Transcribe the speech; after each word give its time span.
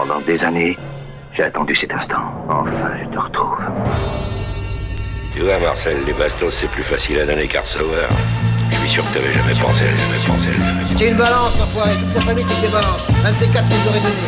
Pendant 0.00 0.20
des 0.22 0.42
années, 0.42 0.78
j'ai 1.30 1.42
attendu 1.42 1.74
cet 1.74 1.92
instant. 1.92 2.22
Enfin, 2.48 2.70
je 2.98 3.04
te 3.04 3.18
retrouve. 3.18 3.58
Tu 5.34 5.42
vois, 5.42 5.58
Marcel, 5.58 5.98
les 6.06 6.14
bastos, 6.14 6.54
c'est 6.54 6.68
plus 6.70 6.82
facile 6.82 7.20
à 7.20 7.26
donner 7.26 7.46
qu'à 7.46 7.60
recevoir. 7.60 8.08
Je 8.70 8.76
suis 8.78 8.88
sûr 8.88 9.04
que 9.10 9.18
t'avais 9.18 9.30
jamais 9.34 9.52
pensé 9.52 9.84
à 9.84 9.94
ça, 9.94 10.02
jamais 10.04 10.24
pensé 10.26 10.48
à 10.58 10.62
ça. 10.62 10.70
C'était 10.88 11.10
une 11.10 11.18
balance, 11.18 11.58
l'enfoiré. 11.58 11.90
Toute 12.00 12.12
sa 12.12 12.22
famille, 12.22 12.46
c'est 12.48 12.54
que 12.54 12.60
des 12.62 12.68
balances. 12.72 13.04
Un 13.26 13.30
de 13.32 13.36
ces 13.36 13.48
quatre 13.48 13.68
nous 13.68 13.90
aurait 13.90 14.00
donné. 14.00 14.24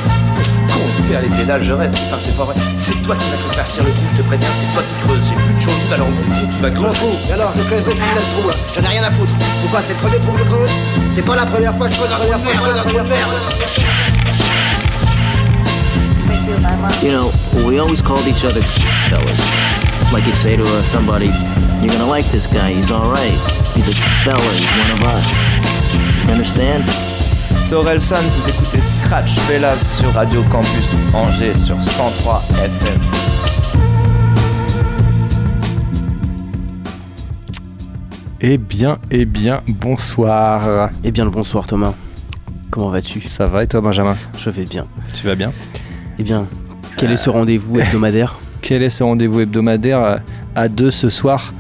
Con, 0.69 1.09
perd 1.09 1.23
les 1.23 1.31
pédales, 1.39 1.63
je 1.63 1.73
rêve. 1.73 1.91
Putain, 1.91 2.19
c'est 2.19 2.37
pas 2.37 2.45
vrai. 2.45 2.55
C'est 2.77 3.01
toi 3.03 3.17
qui 3.17 3.31
vas 3.31 3.37
te 3.39 3.55
faire 3.55 3.67
cirer 3.67 3.87
le 3.87 3.93
trou, 3.95 4.03
je 4.13 4.23
te 4.23 4.27
préviens. 4.29 4.49
C'est 4.53 4.71
toi 4.75 4.83
qui 4.83 4.95
creuses. 4.97 5.27
J'ai 5.27 5.35
plus 5.37 5.55
de 5.55 5.61
chaud 5.61 5.71
alors 5.91 6.09
mon 6.11 6.23
con, 6.23 6.49
tu 6.55 6.61
vas 6.63 6.69
Je 6.69 6.75
creuser. 6.75 6.97
fous. 6.99 7.17
Et 7.31 7.33
alors, 7.33 7.53
je 7.57 7.63
creuserai 7.63 7.93
ce 7.93 7.97
putain 7.97 8.21
de 8.21 8.31
trou, 8.37 8.49
là. 8.51 8.55
J'en 8.77 8.83
ai 8.83 8.89
rien 8.89 9.05
à 9.05 9.11
foutre. 9.11 9.33
Pourquoi 9.63 9.81
C'est 9.81 9.95
le 9.95 9.99
premier 10.01 10.19
trou 10.19 10.33
que 10.33 10.39
je 10.41 10.45
creuse? 10.45 10.71
C'est 11.15 11.25
pas 11.25 11.35
la 11.37 11.47
première 11.47 11.75
fois 11.79 11.87
que 11.89 11.93
je 11.95 11.99
creuse 11.99 12.13
un 12.13 12.17
trou 12.19 12.25
de 12.27 12.29
merde. 12.31 12.43
creuse 12.61 12.77
un 12.79 12.83
trou 12.83 12.99
de 12.99 13.09
merde. 13.09 14.22
You 17.03 17.11
know, 17.11 17.33
we 17.67 17.79
always 17.79 18.03
called 18.03 18.27
each 18.27 18.45
other 18.45 18.61
fellas. 19.09 19.41
Like 20.13 20.27
you'd 20.27 20.37
say 20.37 20.57
to 20.57 20.65
uh, 20.65 20.83
somebody, 20.83 21.31
you're 21.81 21.93
gonna 21.93 22.07
like 22.07 22.27
this 22.27 22.47
guy, 22.47 22.73
he's 22.73 22.91
alright. 22.91 23.39
He's 23.75 23.89
a 23.89 23.95
fella, 24.23 24.43
he's 24.53 24.69
one 24.77 24.91
of 24.93 25.03
us. 25.05 25.27
You 26.27 26.33
understand? 26.33 26.85
C'est 27.61 27.75
Orelsan, 27.75 28.23
vous 28.37 28.49
écoutez 28.51 28.83
Scratch 28.83 29.39
Fellas 29.49 29.79
sur 29.79 30.13
Radio 30.13 30.43
Campus 30.51 30.95
Angers 31.15 31.55
sur 31.55 31.83
103 31.83 32.43
FM. 32.65 33.01
Eh 38.43 38.59
bien, 38.59 38.99
eh 39.11 39.25
bien, 39.25 39.63
bonsoir. 39.69 40.91
Eh 41.03 41.13
bien 41.13 41.25
le 41.25 41.31
bonsoir 41.31 41.67
Thomas. 41.67 41.95
Comment 42.71 42.91
vas-tu? 42.91 43.21
Ça 43.21 43.47
va 43.47 43.63
et 43.63 43.67
toi, 43.67 43.81
Benjamin? 43.81 44.17
Je 44.37 44.51
vais 44.51 44.65
bien. 44.65 44.87
Tu 45.15 45.27
vas 45.27 45.35
bien? 45.35 45.53
Eh 46.23 46.25
bien, 46.25 46.47
quel 46.97 47.11
est 47.11 47.17
ce 47.17 47.31
rendez-vous 47.31 47.81
hebdomadaire 47.81 48.39
Quel 48.63 48.85
est 48.85 48.91
ce 48.91 49.03
rendez-vous 49.03 49.41
hebdomadaire 49.41 50.05
euh, 50.05 50.17
à 50.55 50.69
deux 50.69 50.93
ce 50.93 51.11
soir? 51.11 51.53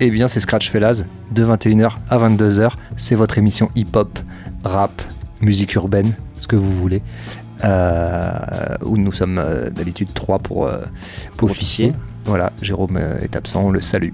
Eh 0.00 0.10
bien, 0.10 0.26
c'est 0.26 0.40
Scratch 0.40 0.70
Fellas, 0.70 1.04
de 1.30 1.44
21h 1.44 1.92
à 2.10 2.18
22h. 2.18 2.72
C'est 2.96 3.14
votre 3.14 3.38
émission 3.38 3.70
hip-hop, 3.76 4.18
rap, 4.64 4.90
musique 5.40 5.72
urbaine, 5.76 6.14
ce 6.34 6.48
que 6.48 6.56
vous 6.56 6.72
voulez. 6.72 7.00
Euh, 7.62 8.32
où 8.84 8.96
nous 8.96 9.12
sommes 9.12 9.38
euh, 9.38 9.70
d'habitude 9.70 10.12
trois 10.12 10.40
pour, 10.40 10.66
euh, 10.66 10.80
pour 11.36 11.52
Officier. 11.52 11.92
Voilà, 12.24 12.50
Jérôme 12.60 12.96
euh, 12.96 13.20
est 13.20 13.36
absent, 13.36 13.66
on 13.66 13.70
le 13.70 13.80
salue. 13.80 14.10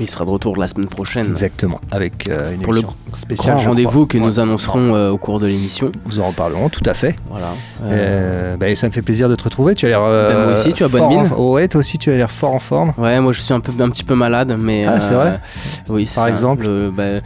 Il 0.00 0.08
sera 0.08 0.24
de 0.24 0.30
retour 0.30 0.56
la 0.56 0.68
semaine 0.68 0.86
prochaine. 0.86 1.26
Exactement, 1.30 1.80
avec 1.90 2.28
euh, 2.28 2.52
une 2.54 2.60
Pour 2.60 2.72
le 2.72 2.80
émission 2.80 2.96
spéciale. 3.14 3.56
Grand 3.56 3.68
rendez-vous 3.70 4.06
que 4.06 4.16
nous 4.18 4.38
annoncerons 4.40 4.94
euh, 4.94 5.10
au 5.10 5.18
cours 5.18 5.40
de 5.40 5.46
l'émission. 5.46 5.90
Nous 6.06 6.20
en 6.20 6.28
reparlerons, 6.28 6.68
tout 6.68 6.82
à 6.86 6.94
fait. 6.94 7.16
Voilà. 7.30 7.48
Euh, 7.82 7.88
Euh, 7.98 8.56
bah, 8.56 8.74
ça 8.76 8.86
me 8.86 8.92
fait 8.92 9.02
plaisir 9.02 9.28
de 9.28 9.34
te 9.34 9.44
retrouver. 9.44 9.74
Tu 9.74 9.86
as 9.86 9.88
l'air. 9.88 10.00
Ben, 10.00 10.44
moi 10.44 10.52
aussi, 10.52 10.72
tu 10.72 10.84
as 10.84 10.88
bonne 10.88 11.02
en- 11.02 11.08
mine. 11.10 11.28
Ouais, 11.36 11.66
toi 11.68 11.80
aussi, 11.80 11.98
tu 11.98 12.10
as 12.12 12.16
l'air 12.16 12.30
fort 12.30 12.54
en 12.54 12.58
forme. 12.60 12.92
Ouais, 12.96 13.20
moi 13.20 13.32
je 13.32 13.40
suis 13.40 13.52
un 13.52 13.60
peu 13.60 13.72
un 13.82 13.90
petit 13.90 14.04
peu 14.04 14.14
malade, 14.14 14.56
mais. 14.60 14.86
Ah, 14.86 15.00
c'est 15.00 15.14
vrai 15.14 15.40
Oui, 15.88 16.08
Par 16.14 16.28
exemple 16.28 16.64
le- 16.64 16.90
bah, 16.90 17.20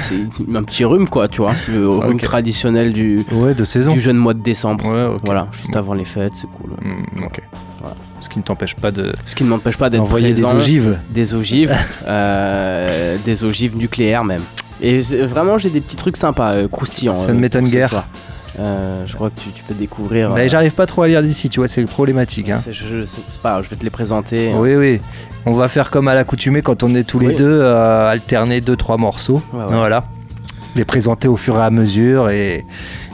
c'est 0.00 0.56
un 0.56 0.62
petit 0.62 0.84
rhume 0.84 1.08
quoi, 1.08 1.28
tu 1.28 1.40
vois, 1.42 1.52
le 1.68 1.88
rhume 1.88 2.14
Ok. 2.16 2.20
traditionnel 2.22 2.92
du, 2.92 3.24
Ouais, 3.32 3.54
de 3.54 3.64
saison. 3.64 3.92
du 3.92 4.00
jeune 4.00 4.16
mois 4.16 4.34
de 4.34 4.40
décembre. 4.42 4.86
Ouais. 4.86 5.20
Voilà, 5.24 5.48
juste 5.52 5.74
avant 5.76 5.94
les 5.94 6.04
fêtes, 6.04 6.32
c'est 6.34 6.48
cool. 6.50 6.70
Hmm, 6.82 7.24
ok. 7.24 7.40
Voilà. 7.80 7.96
Ce 8.20 8.28
qui 8.28 8.38
ne 8.38 8.44
t'empêche 8.44 8.74
pas 8.74 8.90
de 8.90 9.12
Ce 9.26 9.34
qui 9.34 9.44
ne 9.44 9.48
m'empêche 9.48 9.76
pas 9.76 9.88
d'être 9.90 10.00
d'envoyer 10.02 10.32
des 10.34 10.42
ogives. 10.44 10.98
des 11.10 11.34
ogives, 11.34 11.74
euh, 12.06 13.16
des 13.24 13.44
ogives 13.44 13.76
nucléaires 13.76 14.24
même. 14.24 14.42
Et 14.80 14.98
vraiment, 15.26 15.58
j'ai 15.58 15.70
des 15.70 15.80
petits 15.80 15.96
trucs 15.96 16.16
sympas, 16.16 16.54
euh, 16.54 16.68
croustillants. 16.68 17.14
Ça 17.16 17.30
euh, 17.30 17.32
ne 17.34 17.40
m'étonne 17.40 17.62
pour 17.62 17.72
ce 17.72 17.76
guère. 17.76 18.06
Euh, 18.58 19.04
je 19.06 19.14
crois 19.14 19.30
que 19.30 19.38
tu, 19.40 19.50
tu 19.50 19.62
peux 19.62 19.74
découvrir. 19.74 20.30
Bah, 20.30 20.40
euh, 20.40 20.48
J'arrive 20.48 20.72
pas 20.72 20.86
trop 20.86 21.02
à 21.02 21.08
lire 21.08 21.22
d'ici, 21.22 21.48
tu 21.48 21.60
vois, 21.60 21.68
c'est 21.68 21.84
problématique. 21.86 22.48
Hein. 22.50 22.60
je- 22.70 23.04
c'est 23.04 23.22
pas 23.42 23.62
je 23.62 23.70
vais 23.70 23.76
te 23.76 23.84
les 23.84 23.90
présenter. 23.90 24.52
Oui, 24.54 24.74
oui. 24.74 25.00
On 25.46 25.52
va 25.52 25.68
faire 25.68 25.90
comme 25.90 26.08
à 26.08 26.14
l'accoutumée 26.14 26.62
quand 26.62 26.82
on 26.82 26.94
est 26.94 27.04
tous 27.04 27.18
les 27.20 27.34
deux, 27.34 27.60
euh, 27.62 28.08
alterner 28.08 28.60
deux, 28.60 28.76
trois 28.76 28.96
morceaux. 28.96 29.42
Ouais, 29.52 29.60
ouais. 29.60 29.66
Voilà. 29.74 30.04
Les 30.76 30.84
présenter 30.84 31.28
au 31.28 31.36
fur 31.36 31.56
et 31.56 31.62
à 31.62 31.70
mesure 31.70 32.30
et, 32.30 32.64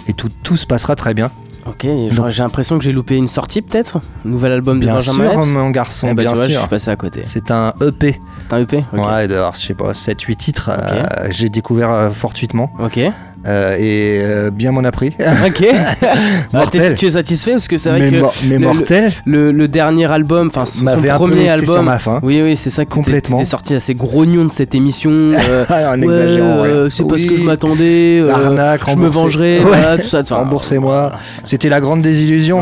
et 0.08 0.12
tout, 0.12 0.28
tout 0.42 0.56
se 0.56 0.66
passera 0.66 0.96
très 0.96 1.14
bien. 1.14 1.30
Ok, 1.66 1.86
j'ai 2.30 2.42
l'impression 2.42 2.76
que 2.76 2.84
j'ai 2.84 2.92
loupé 2.92 3.16
une 3.16 3.26
sortie 3.28 3.62
peut-être? 3.62 3.98
Nouvel 4.26 4.52
album 4.52 4.80
de 4.80 4.84
Bien 4.84 4.94
Benjamin 4.96 5.30
sûr, 5.30 5.40
Epps? 5.40 5.48
mon 5.48 5.70
garçon, 5.70 6.08
Eh 6.10 6.14
bah, 6.14 6.22
bien 6.22 6.32
tu 6.32 6.36
vois, 6.36 6.46
je 6.46 6.52
sûr. 6.52 6.60
suis 6.60 6.68
passé 6.68 6.90
à 6.90 6.96
côté. 6.96 7.22
C'est 7.24 7.50
un 7.50 7.72
EP. 7.80 8.20
C'est 8.42 8.52
un 8.52 8.58
EP. 8.58 8.84
Ouais, 8.92 9.28
de, 9.28 9.34
alors, 9.34 9.54
je 9.54 9.60
sais 9.60 9.72
pas, 9.74 9.92
7-8 9.94 10.36
titres. 10.36 10.70
J'ai 11.30 11.48
découvert 11.48 12.10
fortuitement. 12.12 12.70
Ok. 12.78 13.00
Euh, 13.46 13.76
et 13.78 14.20
euh, 14.22 14.50
bien 14.50 14.72
m'en 14.72 14.84
a 14.84 14.90
pris. 14.92 15.14
Ok. 15.46 15.64
Ah, 16.02 16.58
Mortel. 16.58 16.80
t'es- 16.88 16.92
tu 16.94 17.06
es 17.06 17.10
satisfait 17.12 17.52
parce 17.52 17.66
que 17.68 17.76
c'est 17.76 17.88
vrai 17.90 18.00
mais, 18.00 18.10
que 18.12 18.20
mor- 18.22 18.34
mais 18.46 18.58
le- 18.58 18.66
mortel 18.66 19.12
le, 19.24 19.50
le 19.52 19.68
dernier 19.68 20.10
album, 20.10 20.46
enfin 20.48 20.64
son 20.64 20.84
premier 20.84 21.48
album. 21.48 21.74
sur 21.74 21.82
ma. 21.82 21.98
Oui, 22.22 22.40
oui, 22.42 22.56
c'est 22.56 22.70
ça. 22.70 22.84
Complètement. 22.84 23.38
T'étais 23.38 23.48
sorti 23.48 23.74
assez 23.74 23.94
grognon 23.94 24.44
de 24.44 24.52
cette 24.52 24.74
émission. 24.74 25.10
euh, 25.12 25.64
Ah, 25.68 25.94
ouais, 25.96 26.06
ouais. 26.06 26.12
euh, 26.16 26.90
c'est 26.90 27.06
pas 27.06 27.18
ce 27.18 27.24
que 27.26 27.30
Oui. 27.32 27.36
je 27.38 27.42
m'attendais. 27.42 28.20
L'arnaque, 28.26 28.82
je 28.90 28.96
me 28.96 29.08
vengerai, 29.08 29.58
Ouais. 29.58 29.64
voilà, 29.64 29.96
tout 29.98 30.06
ça. 30.08 30.22
Remboursez-moi. 30.30 31.12
C'était 31.44 31.68
la 31.68 31.80
grande 31.80 32.02
désillusion. 32.02 32.60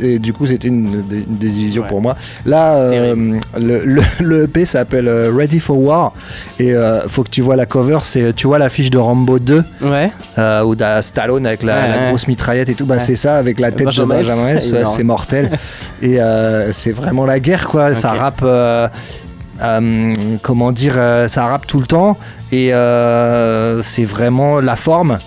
Et 0.00 0.18
du 0.18 0.32
coup, 0.32 0.46
c'était 0.46 0.68
une, 0.68 1.02
dé- 1.02 1.24
une 1.28 1.36
désillusion 1.36 1.84
pour 1.88 2.00
moi. 2.00 2.16
Là, 2.46 2.90
le, 3.58 4.44
EP 4.44 4.64
s'appelle 4.64 5.08
euh, 5.08 5.30
Ready 5.34 5.60
for 5.60 5.78
War. 5.78 6.12
Et 6.58 6.72
faut 7.08 7.22
que 7.24 7.30
tu 7.30 7.40
vois 7.42 7.56
la 7.56 7.66
cover. 7.66 7.98
C'est, 8.02 8.34
tu 8.34 8.46
vois 8.46 8.58
l'affiche 8.58 8.90
de 8.90 8.98
Rambo 8.98 9.38
2 9.38 9.64
Ouais. 9.92 10.10
euh, 10.38 10.74
t'as 10.74 11.02
Stallone 11.02 11.46
avec 11.46 11.62
la, 11.62 11.74
Ouais, 11.74 11.88
la 11.88 11.96
ouais. 11.96 12.08
grosse 12.08 12.26
mitraillette 12.26 12.68
et 12.68 12.74
tout. 12.74 12.86
Bah, 12.86 12.98
c'est 12.98 13.16
ça 13.16 13.36
avec 13.36 13.60
la 13.60 13.70
tête 13.70 13.84
Benjamin 13.86 14.20
de. 14.20 14.22
Benjamin 14.24 14.60
c'est 14.60 15.02
mortel. 15.04 15.50
et 16.02 16.20
euh, 16.20 16.72
c'est 16.72 16.92
vraiment 16.92 17.24
la 17.26 17.38
guerre, 17.40 17.68
quoi. 17.68 17.94
Ça 17.94 18.12
rappe. 18.12 18.40
euh, 18.42 18.88
comment 20.42 20.72
dire, 20.72 20.94
ça 21.28 21.44
rappe 21.44 21.66
tout 21.66 21.78
le 21.80 21.86
temps 21.86 22.16
et 22.50 22.68
c'est 23.84 24.04
vraiment 24.04 24.60
la 24.60 24.76
forme 24.76 25.18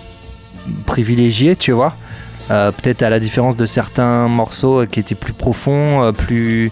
privilégiée, 0.84 1.56
tu 1.56 1.72
vois. 1.72 1.94
Peut-être 2.48 3.02
à 3.02 3.10
la 3.10 3.18
différence 3.20 3.56
de 3.56 3.66
certains 3.66 4.28
morceaux 4.28 4.84
qui 4.86 5.00
étaient 5.00 5.14
plus 5.14 5.32
profonds, 5.32 6.12
plus 6.12 6.70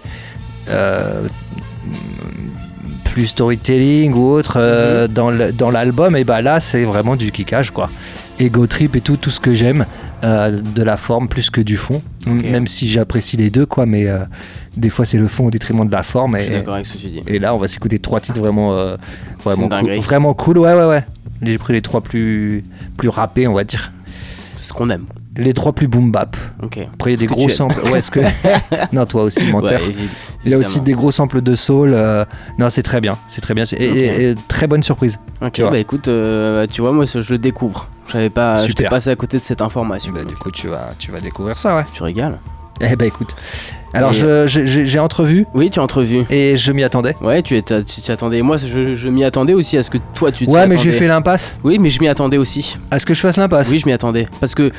plus 3.15 3.29
storytelling 3.29 4.13
ou 4.13 4.27
autre 4.33 4.55
euh, 4.57 5.07
dans 5.07 5.31
le- 5.31 5.53
dans 5.53 5.71
l'album. 5.71 6.17
Et 6.17 6.25
bah 6.25 6.43
là, 6.43 6.59
c'est 6.59 6.83
vraiment 6.85 7.15
du 7.15 7.31
kickage, 7.31 7.71
quoi. 7.71 7.89
Ego 8.41 8.67
trip 8.67 8.97
et 8.97 9.01
tout, 9.01 9.17
tout 9.17 9.31
ce 9.31 9.39
que 9.39 9.55
j'aime 9.55 9.87
euh, 10.25 10.61
de 10.61 10.83
la 10.83 10.97
forme 10.97 11.29
plus 11.29 11.49
que 11.49 11.61
du 11.61 11.77
fond. 11.77 12.03
Même 12.27 12.67
si 12.67 12.89
j'apprécie 12.91 13.37
les 13.37 13.51
deux, 13.51 13.67
quoi. 13.67 13.87
Mais 13.87 14.09
euh, 14.11 14.19
des 14.77 14.89
fois, 14.91 15.05
c'est 15.05 15.19
le 15.19 15.29
fond 15.29 15.47
au 15.47 15.51
détriment 15.53 15.87
de 15.87 15.93
la 15.93 16.03
forme. 16.03 16.37
Je 16.39 16.43
suis 16.43 16.53
Et, 16.53 16.57
d'accord 16.57 16.75
avec 16.75 16.87
ce 16.87 16.95
que 16.95 16.99
tu 16.99 17.07
dis. 17.07 17.21
et 17.29 17.39
là, 17.39 17.55
on 17.55 17.59
va 17.59 17.69
s'écouter 17.69 18.01
trois 18.01 18.19
titres 18.21 18.41
vraiment, 18.41 18.75
vraiment, 19.45 19.69
cool, 19.69 19.95
vraiment 20.01 20.35
cool. 20.35 20.59
Ouais, 20.59 20.75
ouais, 20.75 20.87
ouais. 20.87 21.05
J'ai 21.43 21.57
pris 21.59 21.73
les 21.75 21.83
trois 21.83 22.01
plus, 22.01 22.65
plus 22.97 23.09
rappés, 23.11 23.47
on 23.47 23.55
va 23.55 23.63
dire. 23.63 23.93
C'est 24.57 24.69
ce 24.69 24.73
qu'on 24.73 24.91
aime. 24.91 25.05
Les 25.37 25.53
trois 25.55 25.73
plus 25.73 25.87
boom 25.89 26.11
bap. 26.11 26.37
Ok. 26.63 26.79
Après, 26.93 27.13
il 27.13 27.15
y 27.15 27.19
a 27.19 27.21
des 27.21 27.27
gros 27.27 27.49
samples. 27.49 27.81
Ouais, 27.91 27.99
est-ce 27.99 28.11
que. 28.11 28.21
non, 28.93 29.05
toi 29.07 29.23
aussi, 29.25 29.45
menteur. 29.51 29.81
Ouais, 29.81 29.95
il 30.47 30.55
a 30.55 30.59
aussi 30.59 30.81
des 30.81 30.93
gros 30.93 31.11
samples 31.13 31.41
de 31.43 31.55
soul. 31.55 31.91
euh, 31.93 32.25
Non, 32.59 32.71
c'est 32.71 32.83
très 32.83 33.01
bien. 33.01 33.17
C'est 33.29 33.41
très 33.41 33.55
bien. 33.55 33.65
Et, 33.65 33.89
Ok. 33.91 33.97
et- 33.97 34.31
et 34.31 34.35
très 34.49 34.67
bonne 34.67 34.83
surprise. 34.83 35.19
Ok, 35.43 35.61
bah 35.71 35.79
écoute, 35.79 36.09
euh, 36.09 36.67
tu 36.71 36.81
vois, 36.81 36.93
moi 36.93 37.05
je 37.07 37.19
le 37.33 37.39
découvre. 37.39 37.89
J'avais 38.13 38.31
pas, 38.31 38.67
j'étais 38.67 38.89
passé 38.89 39.11
à 39.11 39.17
côté 39.17 39.39
de 39.39 39.43
cette 39.43 39.63
information. 39.63 40.13
Bah, 40.13 40.25
du 40.25 40.35
coup, 40.37 40.51
tu 40.51 40.69
vas, 40.69 40.91
tu 40.99 41.11
vas 41.11 41.21
découvrir 41.21 41.57
ça, 41.59 41.77
ouais. 41.77 41.85
Tu 41.93 42.03
régales. 42.03 42.39
Eh 42.81 42.97
ben, 42.97 43.07
écoute. 43.07 43.35
Alors, 43.95 44.13
je- 44.13 44.47
j'ai 44.85 44.99
entrevu 44.99 45.47
Oui, 45.55 45.71
tu 45.71 45.79
as 45.79 45.83
entrevu. 45.83 46.25
et 46.31 46.57
je 46.57 46.73
m'y 46.73 46.83
attendais. 46.83 47.15
Ouais, 47.21 47.43
tu 47.43 47.63
t'y 47.63 48.11
attendais. 48.13 48.43
Moi, 48.43 48.57
je, 48.57 48.95
je 48.95 49.09
m'y 49.09 49.25
attendais 49.25 49.55
aussi 49.55 49.77
à 49.79 49.83
ce 49.83 49.91
que 49.91 49.99
toi 50.15 50.33
tu 50.33 50.45
Ouais, 50.47 50.67
mais 50.67 50.77
j'ai 50.79 50.93
fait 50.93 51.07
l'impasse. 51.07 51.57
Oui, 51.65 51.79
mais 51.79 51.91
je 51.91 52.01
m'y 52.01 52.09
attendais 52.09 52.37
aussi. 52.37 52.77
À 52.91 52.99
ce 52.99 53.07
que 53.07 53.15
je 53.15 53.21
fasse 53.21 53.37
l'impasse. 53.37 53.71
Oui, 53.71 53.79
je 53.79 53.87
m'y 53.87 53.93
attendais. 53.93 54.27
Parce 54.41 54.55
que 54.55 54.71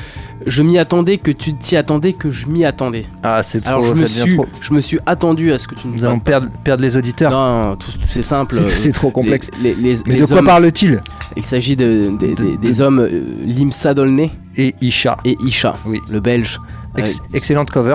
je 0.46 0.62
m'y 0.62 0.78
attendais 0.78 1.16
que 1.18 1.30
tu 1.30 1.54
t'y 1.54 1.76
attendais 1.76 2.12
que 2.12 2.30
je 2.30 2.46
m'y 2.46 2.64
attendais. 2.64 3.04
Ah, 3.22 3.42
c'est 3.42 3.60
trop. 3.60 3.70
Alors 3.70 3.84
je 3.84 3.94
me, 3.94 4.06
suis, 4.06 4.34
trop. 4.34 4.46
je 4.60 4.72
me 4.74 4.80
suis 4.80 4.98
attendu 5.06 5.52
à 5.52 5.58
ce 5.58 5.66
que 5.66 5.74
tu 5.74 5.88
Nous 5.88 6.04
allons 6.04 6.20
perdre, 6.20 6.48
perdre 6.62 6.82
les 6.82 6.96
auditeurs. 6.96 7.30
Non, 7.30 7.76
c'est 8.02 8.22
simple. 8.22 8.56
C'est- 8.68 8.92
trop 8.92 9.10
complexe. 9.10 9.50
Les, 9.62 9.74
les- 9.74 9.94
les- 9.94 10.02
Mais 10.06 10.16
de 10.16 10.26
quoi 10.26 10.42
parle-t-il 10.42 11.00
Il 11.36 11.44
s'agit 11.44 11.74
de, 11.76 12.10
des- 12.18 12.34
De- 12.34 12.42
des, 12.44 12.52
de- 12.52 12.56
des 12.56 12.80
hommes 12.80 13.00
euh, 13.00 13.24
Limsa 13.44 13.94
Dolnay 13.94 14.30
Et 14.56 14.74
Isha. 14.80 15.16
et 15.24 15.36
Isha, 15.44 15.74
Oui. 15.86 16.00
le 16.10 16.20
belge. 16.20 16.60
Ex- 16.96 17.18
Euh, 17.20 17.36
excellente 17.36 17.70
cover, 17.70 17.94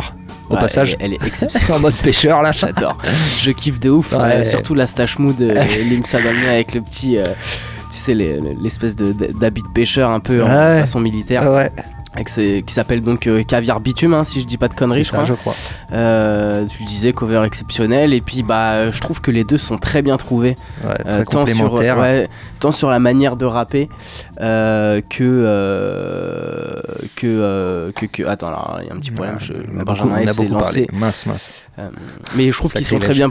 au 0.52 0.56
ouais, 0.56 0.60
passage. 0.62 0.96
Elle, 1.00 1.14
elle 1.14 1.14
est 1.14 1.28
exceptionnelle. 1.28 1.72
en 1.74 1.80
mode 1.80 1.96
pêcheur, 1.96 2.42
là. 2.42 2.52
J'adore. 2.52 2.98
Je 3.40 3.52
kiffe 3.52 3.80
de 3.80 3.90
ouf. 3.90 4.14
Ouais. 4.14 4.44
surtout 4.44 4.74
la 4.74 4.88
stache 4.88 5.18
mou 5.20 5.34
de 5.34 5.54
Limsa 5.90 6.18
Dolnay 6.24 6.48
avec 6.50 6.74
le 6.74 6.82
petit. 6.82 7.18
euh, 7.18 7.28
tu 7.92 7.98
sais, 7.98 8.14
les- 8.14 8.40
l'espèce 8.40 8.96
de- 8.96 9.12
d'habit 9.12 9.62
de 9.64 9.68
pêcheur 9.74 10.10
un 10.12 10.20
peu 10.22 10.42
en 10.44 10.48
façon 10.48 11.00
militaire. 11.00 11.52
Ouais. 11.52 11.72
Qui 12.26 12.74
s'appelle 12.74 13.02
donc 13.02 13.26
euh, 13.28 13.42
Caviar 13.44 13.80
Bitume, 13.80 14.14
hein, 14.14 14.24
si 14.24 14.42
je 14.42 14.46
dis 14.46 14.58
pas 14.58 14.68
de 14.68 14.74
conneries, 14.74 15.04
je 15.04 15.10
ça, 15.10 15.18
crois. 15.18 15.26
je 15.28 15.34
crois. 15.34 15.54
Euh, 15.94 16.66
tu 16.68 16.84
disais, 16.84 17.14
cover 17.14 17.44
exceptionnel. 17.46 18.14
Et 18.14 18.22
puis, 18.22 18.44
bah, 18.44 18.92
je 18.92 19.00
trouve 19.00 19.22
que 19.22 19.32
les 19.32 19.44
deux 19.44 19.58
sont 19.58 19.78
très 19.78 20.02
bien 20.02 20.18
trouvés. 20.18 20.56
Ouais, 20.84 20.94
Euh, 21.06 21.24
tant, 21.24 21.46
sur, 21.46 21.74
ouais, 21.74 22.28
tant 22.60 22.72
sur 22.72 22.90
la 22.90 23.00
manière 23.00 23.38
de 23.38 23.46
rapper 23.46 23.88
que, 24.38 25.02
que, 27.16 27.92
que, 27.96 28.06
que- 28.06 28.24
Attends, 28.28 28.78
il 28.82 28.88
y 28.88 28.90
a 28.90 28.94
un 28.94 29.00
petit 29.00 29.12
problème. 29.12 29.38
Je, 29.40 29.54
On 29.54 29.84
Benjamin 29.84 30.18
beaucoup- 30.26 30.28
F 30.34 30.36
s'est 30.38 30.48
lancé. 30.48 30.88
Mince, 30.92 31.26
mince. 31.26 31.66
Mais 32.36 32.52
je 32.52 32.58
trouve 32.58 32.74
qu'ils 32.74 32.86
sont 32.86 33.00
très 33.00 33.14
bien 33.14 33.30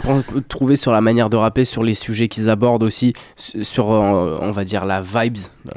trouvés 0.49 0.77
sur 0.77 0.93
la 0.93 1.01
manière 1.01 1.31
de 1.31 1.37
rapper, 1.37 1.65
sur 1.65 1.83
les 1.83 1.95
sujets 1.95 2.29
qu'ils 2.29 2.49
abordent 2.49 2.83
aussi, 2.83 3.13
su- 3.37 3.63
sur, 3.65 3.87
on 3.89 4.51
va 4.53 4.65
dire, 4.65 4.85
la 4.85 5.01
vibes 5.03 5.37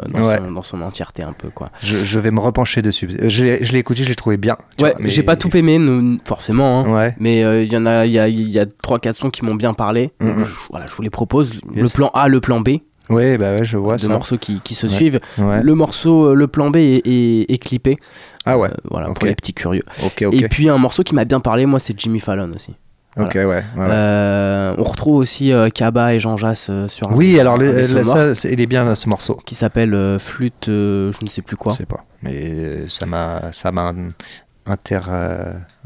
dans, 0.10 0.22
Ouais. 0.24 0.38
son, 0.38 0.52
dans 0.52 0.62
son 0.64 0.82
entièreté 0.82 1.24
un 1.24 1.34
peu, 1.34 1.50
quoi. 1.50 1.70
Je, 1.82 1.98
je 2.06 2.20
vais 2.20 2.32
me 2.32 2.40
repencher 2.40 2.82
dessus. 2.82 2.93
Euh, 3.04 3.30
Je 3.30 3.44
l'ai 3.44 3.64
je 3.66 3.72
l'ai 3.74 3.80
écouté, 3.80 4.04
je 4.04 4.10
l'ai 4.10 4.16
trouvé 4.16 4.38
bien. 4.38 4.58
tu 4.78 4.84
Ouais, 4.84 4.92
vois, 4.92 5.00
mais- 5.02 5.10
j'ai 5.10 5.24
pas 5.24 5.36
tout 5.36 5.56
aimé, 5.58 5.80
nous, 5.80 6.20
forcément. 6.26 6.82
hein. 6.86 6.90
Ouais. 6.94 7.16
Mais 7.20 7.44
euh, 7.44 7.64
il 7.64 7.72
y 7.72 7.78
en 7.78 7.86
a, 7.86 8.06
il 8.06 8.12
y 8.12 8.20
a, 8.20 8.28
il 8.28 8.50
y 8.50 8.60
a 8.60 8.66
3-4 8.66 9.14
sons 9.16 9.30
qui 9.30 9.44
m'ont 9.46 9.56
bien 9.56 9.74
parlé. 9.74 10.12
Donc, 10.22 10.40
je, 10.40 10.46
voilà, 10.70 10.86
je 10.90 10.96
vous 10.96 11.02
les 11.04 11.10
propose. 11.10 11.52
Le 11.74 11.88
plan 11.90 12.10
A, 12.14 12.28
le 12.28 12.40
plan 12.42 12.62
B, 12.62 12.78
Ouais, 13.10 13.38
bah 13.38 13.52
ouais, 13.56 13.66
je 13.66 13.76
vois 13.76 13.98
deux 13.98 14.08
ça. 14.08 14.14
morceaux 14.14 14.38
qui, 14.38 14.62
qui 14.62 14.76
se 14.76 14.88
Ouais. 14.88 14.94
suivent. 14.94 15.20
Ouais. 15.38 15.62
Le 15.62 15.76
morceau, 15.76 16.28
euh, 16.28 16.34
le 16.36 16.48
plan 16.48 16.70
B 16.72 16.78
est, 16.78 17.06
est- 17.06 17.52
est 17.52 17.58
clippé. 17.58 17.98
Ah 18.46 18.58
ouais. 18.58 18.70
Euh, 18.70 18.74
voilà, 18.90 19.08
pour 19.10 19.26
les 19.26 19.36
petits 19.36 19.54
curieux. 19.54 19.84
Et 20.32 20.48
puis 20.48 20.70
un 20.70 20.78
morceau 20.78 21.04
qui 21.04 21.14
m'a 21.14 21.26
bien 21.26 21.40
parlé, 21.42 21.66
moi, 21.66 21.80
c'est 21.80 22.00
Jimmy 22.00 22.20
Fallon 22.22 22.50
aussi. 22.56 22.74
Ok, 23.18 23.34
ouais. 23.36 23.64
Euh, 23.78 24.76
on 24.78 24.84
retrouve 24.84 25.18
aussi 25.18 25.52
euh, 25.52 25.70
Kaba 25.70 26.14
et 26.16 26.20
Jean 26.20 26.36
Jass 26.38 26.68
euh, 26.70 26.88
sur 26.88 27.12
un, 27.12 27.16
Oui, 27.16 27.40
alors 27.40 27.58
le, 27.58 27.72
le- 27.72 28.04
ça, 28.04 28.34
c'est- 28.34 28.52
il 28.52 28.60
est 28.60 28.66
bien 28.66 28.96
ce 28.96 29.08
morceau. 29.08 29.40
qui 29.46 29.54
s'appelle 29.56 29.94
euh, 29.94 30.18
Flûte, 30.20 30.66
je 30.68 31.24
ne 31.24 31.30
sais 31.30 31.42
plus 31.44 31.56
quoi. 31.58 31.72
Je 31.74 31.78
sais 31.78 31.86
pas. 31.86 32.04
Mais 32.24 32.88
ça 32.88 33.06
m'a, 33.06 33.52
ça 33.52 33.72
m'a 33.72 33.94
inter, 34.66 35.00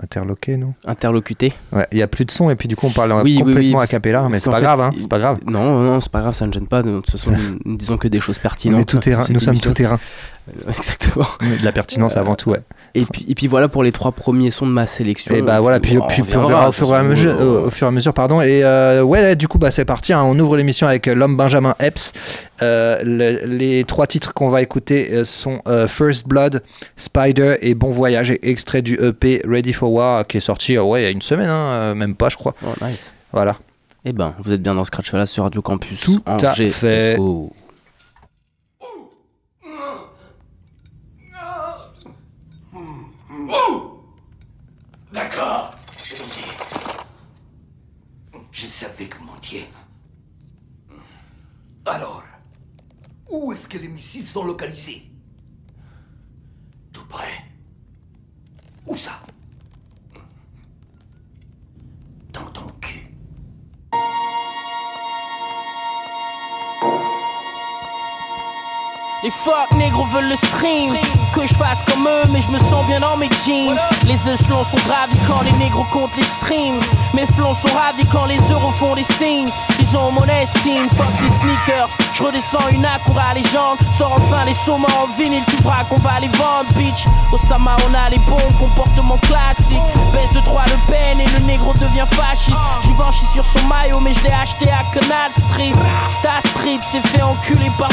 interloqué, 0.01 0.55
non? 0.57 0.73
Interlocuté. 0.85 1.53
Ouais, 1.71 1.87
il 1.91 1.97
y 1.97 2.01
a 2.03 2.07
plus 2.07 2.25
de 2.25 2.31
son 2.31 2.49
et 2.49 2.55
puis 2.55 2.67
du 2.67 2.75
coup 2.75 2.85
on 2.87 2.91
parle 2.91 3.11
Oui, 3.13 3.21
oui, 3.23 3.37
complètement 3.39 3.61
oui, 3.61 3.73
à 3.73 3.77
parce- 3.79 3.91
cappella, 3.91 4.27
mais 4.29 4.39
c'est 4.39 4.49
pas 4.51 4.57
fait, 4.57 4.63
grave, 4.63 4.81
hein, 4.81 4.91
c'est 4.99 5.09
pas 5.09 5.19
grave. 5.19 5.39
Non, 5.47 5.81
non, 5.83 5.99
c'est 5.99 6.11
pas 6.11 6.21
grave, 6.21 6.35
ça 6.35 6.45
ne 6.47 6.53
gêne 6.53 6.67
pas. 6.67 6.83
De 6.83 6.95
toute 6.97 7.09
façon, 7.09 7.31
disons 7.65 7.97
que 7.97 8.07
des 8.07 8.19
choses 8.19 8.37
pertinentes. 8.37 8.77
On 8.77 8.81
est 8.81 8.85
tout 8.85 8.99
terrain, 8.99 9.21
cette 9.21 9.33
nous 9.35 9.41
sommes 9.41 9.59
tout 9.59 9.71
terrain. 9.73 9.99
Euh, 10.49 10.71
Exactement. 10.77 11.25
De 11.41 11.63
la 11.65 11.71
pertinence 11.71 12.17
avant 12.17 12.35
tout, 12.35 12.51
ouais. 12.51 12.61
Et 12.95 13.05
puis, 13.05 13.25
et 13.27 13.35
puis 13.35 13.47
voilà 13.47 13.67
pour 13.67 13.83
les 13.83 13.91
trois 13.91 14.11
premiers 14.11 14.49
sons 14.49 14.65
de 14.65 14.71
ma 14.71 14.87
sélection. 14.87 15.35
Et 15.35 15.41
bah 15.41 15.59
voilà, 15.59 15.79
puis, 15.79 15.97
On 15.99 16.07
puis, 16.07 16.21
puis 16.23 16.35
on 16.35 16.41
reviendra, 16.43 16.47
verra 16.47 16.69
au 16.69 16.71
fur, 16.71 16.91
et 16.93 16.97
à 16.97 17.03
mesure, 17.03 17.35
euh, 17.39 17.67
au, 17.67 17.69
fur 17.69 17.85
et 17.85 17.89
à 17.89 17.91
mesure, 17.91 18.13
pardon. 18.13 18.41
Et 18.41 18.63
euh, 18.63 19.03
ouais, 19.03 19.35
du 19.35 19.47
coup, 19.47 19.59
bah, 19.59 19.69
c'est 19.71 19.85
parti. 19.85 20.13
hein, 20.13 20.23
on 20.23 20.37
ouvre 20.39 20.57
l'émission 20.57 20.87
avec 20.87 21.07
euh, 21.07 21.13
l'homme 21.13 21.35
Benjamin 21.37 21.75
Epps. 21.79 22.13
Euh, 22.63 22.99
le- 23.03 23.45
les 23.45 23.83
trois 23.83 24.07
titres 24.07 24.33
qu'on 24.33 24.49
va 24.49 24.61
écouter 24.63 25.09
euh, 25.11 25.23
sont 25.25 25.61
euh, 25.67 25.87
First 25.87 26.27
Blood, 26.27 26.63
Spider 26.95 27.57
et 27.61 27.75
Bon 27.75 27.89
Voyage, 27.91 28.33
extrait 28.41 28.81
du 28.81 28.95
EP 28.95 29.41
Ready 29.47 29.73
for 29.73 29.91
War 29.91 30.25
qui 30.25 30.37
est 30.37 30.41
sorti 30.41 30.75
euh, 30.77 30.81
ouais, 30.83 31.01
il 31.01 31.03
y 31.03 31.07
a 31.07 31.11
une 31.11 31.21
semaine, 31.21 31.49
hein, 31.49 31.67
euh, 31.71 31.93
même 31.95 32.15
pas, 32.15 32.29
je 32.29 32.37
crois. 32.37 32.55
Oh, 32.65 32.73
nice. 32.83 33.13
Voilà. 33.31 33.57
Eh 34.05 34.13
ben, 34.13 34.33
vous 34.39 34.53
êtes 34.53 34.61
bien 34.63 34.73
dans 34.73 34.85
Scratch 34.85 35.11
Fella 35.11 35.25
sur 35.25 35.43
Radio 35.43 35.61
Campus. 35.61 35.99
Tout 36.01 36.19
à 36.25 36.53
fait. 36.55 37.17
Où 53.47 53.53
est-ce 53.53 53.69
que 53.69 53.77
les 53.77 53.87
missiles 53.87 54.25
sont 54.25 54.43
localisés 54.43 55.09
Tout 56.91 57.05
près. 57.05 57.45
Où 58.85 58.93
ça 58.93 59.21
Dans 62.33 62.43
ton 62.51 62.67
cul. 62.81 63.07
Les 69.23 69.31
fuck 69.31 69.71
négros 69.77 70.05
veulent 70.07 70.29
le 70.29 70.35
stream 70.35 71.16
Que 71.33 71.45
je 71.45 71.53
fasse 71.53 71.83
comme 71.83 72.07
eux 72.07 72.27
mais 72.31 72.41
je 72.41 72.49
me 72.49 72.57
sens 72.57 72.85
bien 72.87 72.99
dans 72.99 73.15
mes 73.17 73.29
jeans. 73.45 73.77
Les 74.05 74.29
échelons 74.29 74.63
sont 74.63 74.77
gravis 74.85 75.17
quand 75.27 75.41
les 75.41 75.51
négros 75.63 75.85
comptent 75.91 76.15
les 76.17 76.23
streams. 76.23 76.79
Mes 77.13 77.27
flancs 77.27 77.53
sont 77.53 77.73
ravis 77.73 78.05
quand 78.11 78.25
les 78.25 78.39
euros 78.51 78.71
font 78.71 78.95
des 78.95 79.03
signes. 79.03 79.49
Ils 79.79 79.97
ont 79.97 80.11
mon 80.11 80.25
estime, 80.25 80.89
fuck 80.89 81.11
des 81.21 81.29
sneakers. 81.29 81.89
Je 82.13 82.23
redescends 82.23 82.67
une 82.71 82.85
Acura 82.85 83.33
légende. 83.35 83.77
Sors 83.91 84.13
enfin 84.13 84.45
les 84.45 84.53
saumons 84.53 84.87
en 84.97 85.07
vinyle 85.17 85.43
Tu 85.47 85.57
verras 85.57 85.83
qu'on 85.85 85.97
va 85.97 86.19
les 86.19 86.29
vendre 86.29 86.71
bitch. 86.75 87.05
Osama 87.31 87.75
on 87.87 87.93
a 87.93 88.09
les 88.09 88.19
bons 88.19 88.53
comportements 88.59 89.19
classiques. 89.19 89.77
Baisse 90.13 90.31
de 90.33 90.39
3 90.39 90.65
le 90.65 90.91
peine 90.91 91.19
et 91.21 91.39
le 91.39 91.45
négro 91.45 91.73
devient 91.73 92.07
fasciste. 92.09 92.57
Givenchy 92.83 93.25
sur 93.33 93.45
son 93.45 93.63
maillot 93.67 93.99
mais 93.99 94.13
je 94.13 94.23
l'ai 94.23 94.33
acheté 94.33 94.69
à 94.69 94.83
Canal 94.93 95.31
Street. 95.31 95.73
Ta 96.23 96.47
street 96.49 96.79
s'est 96.81 97.01
fait 97.01 97.21
enculer 97.21 97.71
par 97.77 97.89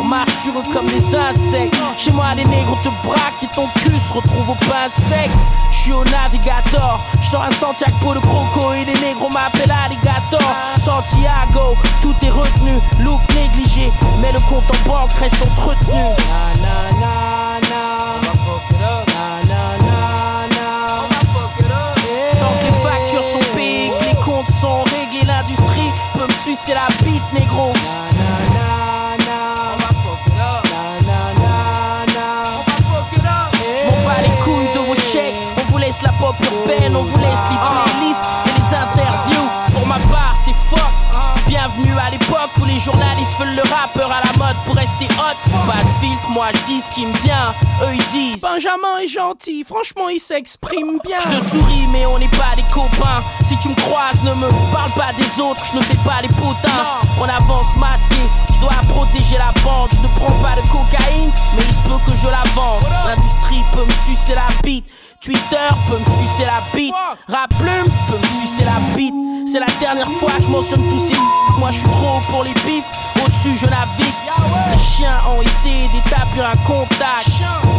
on 0.00 0.04
marche 0.04 0.29
comme 0.72 0.86
des 0.86 1.14
insectes. 1.14 1.76
Chez 1.98 2.12
moi, 2.12 2.34
les 2.34 2.44
négros 2.44 2.78
te 2.82 2.88
braquent 3.06 3.42
et 3.42 3.54
ton 3.54 3.66
cul 3.76 3.98
se 3.98 4.12
retrouve 4.12 4.50
au 4.50 4.54
pain 4.54 4.88
sec. 4.88 5.30
Je 5.70 5.76
suis 5.78 5.92
au 5.92 6.04
navigator, 6.04 7.00
je 7.22 7.30
sors 7.30 7.42
un 7.42 7.52
Santiago 7.52 7.96
pour 8.00 8.14
le 8.14 8.20
croco 8.20 8.72
et 8.74 8.84
les 8.84 8.98
négros 9.00 9.28
m'appellent 9.28 9.74
alligator. 9.84 10.40
Santiago, 10.78 11.76
tout 12.02 12.14
est 12.22 12.30
retenu, 12.30 12.78
look 13.00 13.20
négligé, 13.34 13.92
mais 14.20 14.32
le 14.32 14.40
compte 14.40 14.64
en 14.70 14.88
banque 14.88 15.12
reste 15.12 15.40
entretenu. 15.42 15.92
Na, 15.92 16.52
na, 16.60 16.90
na, 17.00 17.60
na. 17.68 18.00
Tant 22.40 22.54
que 22.58 22.64
les 22.64 22.78
factures 22.88 23.24
sont 23.24 23.54
payées, 23.54 23.92
que 24.00 24.04
les 24.04 24.20
comptes 24.24 24.50
sont 24.60 24.82
réglés, 24.84 25.26
l'industrie 25.26 25.90
peut 26.14 26.26
me 26.26 26.32
sucer 26.32 26.74
la 26.74 26.88
bite, 27.04 27.09
pop 36.30 36.46
urbaine, 36.52 36.96
on 36.96 37.02
vous 37.02 37.16
laisse 37.18 37.42
les 37.50 37.58
playlists 37.58 38.20
et 38.46 38.52
les 38.58 38.74
interviews. 38.74 39.48
Pour 39.72 39.86
ma 39.86 39.98
part, 40.12 40.34
c'est 40.44 40.54
fuck. 40.68 40.80
Bienvenue 41.46 41.92
à 41.98 42.10
l'époque 42.10 42.50
où 42.60 42.64
les 42.64 42.78
journalistes 42.78 43.36
veulent 43.38 43.56
le 43.56 43.62
rappeur 43.62 44.10
à 44.12 44.20
la 44.24 44.32
mode 44.38 44.56
pour 44.64 44.76
rester 44.76 45.06
hot. 45.18 45.36
Pas 45.66 45.82
de 45.82 45.88
filtre, 46.00 46.30
moi 46.30 46.46
je 46.54 46.60
dis 46.66 46.80
ce 46.80 46.90
qui 46.90 47.06
me 47.06 47.12
vient. 47.18 47.54
Eux 47.82 47.94
ils 47.94 48.06
disent 48.12 48.40
Benjamin 48.40 48.98
est 49.02 49.08
gentil, 49.08 49.64
franchement 49.64 50.08
il 50.08 50.20
s'exprime 50.20 50.98
bien. 51.04 51.18
Je 51.20 51.36
te 51.36 51.44
souris, 51.44 51.86
mais 51.92 52.06
on 52.06 52.18
n'est 52.18 52.28
pas 52.28 52.54
des 52.54 52.66
copains. 52.72 53.22
Si 53.44 53.56
tu 53.58 53.68
me 53.68 53.74
croises, 53.74 54.22
ne 54.22 54.34
me 54.34 54.48
parle 54.72 54.92
pas 54.92 55.12
des 55.16 55.40
autres, 55.40 55.64
je 55.72 55.78
ne 55.78 55.82
fais 55.82 55.98
pas 56.04 56.22
les 56.22 56.28
potins. 56.28 56.86
On 57.20 57.24
avance 57.24 57.76
masqué, 57.76 58.22
je 58.54 58.60
dois 58.60 58.78
protéger 58.88 59.36
la 59.38 59.52
bande. 59.62 59.90
Je 59.90 60.02
ne 60.02 60.12
prends 60.14 60.38
pas 60.40 60.54
de 60.54 60.66
cocaïne, 60.68 61.32
mais 61.56 61.64
il 61.66 61.72
se 61.72 61.78
peut 61.88 62.00
que 62.06 62.16
je 62.16 62.28
la 62.28 62.44
vende. 62.54 62.82
L'industrie 63.06 63.64
peut 63.72 63.84
me 63.84 64.14
sucer 64.14 64.34
la 64.34 64.46
bite. 64.62 64.86
Twitter 65.20 65.68
peut 65.86 65.98
me 65.98 66.04
sucer 66.04 66.46
la 66.46 66.62
bite. 66.74 66.94
Rap 67.28 67.50
Plume 67.58 67.92
peut 68.08 68.16
me 68.16 68.26
sucer 68.40 68.64
la 68.64 68.96
bite. 68.96 69.12
C'est 69.46 69.60
la 69.60 69.66
dernière 69.78 70.10
fois 70.12 70.30
que 70.38 70.44
je 70.44 70.48
mentionne 70.48 70.80
tous 70.88 71.10
ces 71.10 71.18
Moi 71.58 71.70
je 71.72 71.80
suis 71.80 71.88
trop 71.90 72.20
pour 72.30 72.42
les 72.42 72.54
bifs. 72.64 72.88
Au-dessus 73.22 73.58
je 73.58 73.66
navigue. 73.66 74.14
Ces 74.72 74.78
chiens 74.78 75.20
ont 75.28 75.42
essayé 75.42 75.88
d'établir 75.92 76.46
un 76.46 76.56
contact. 76.66 77.28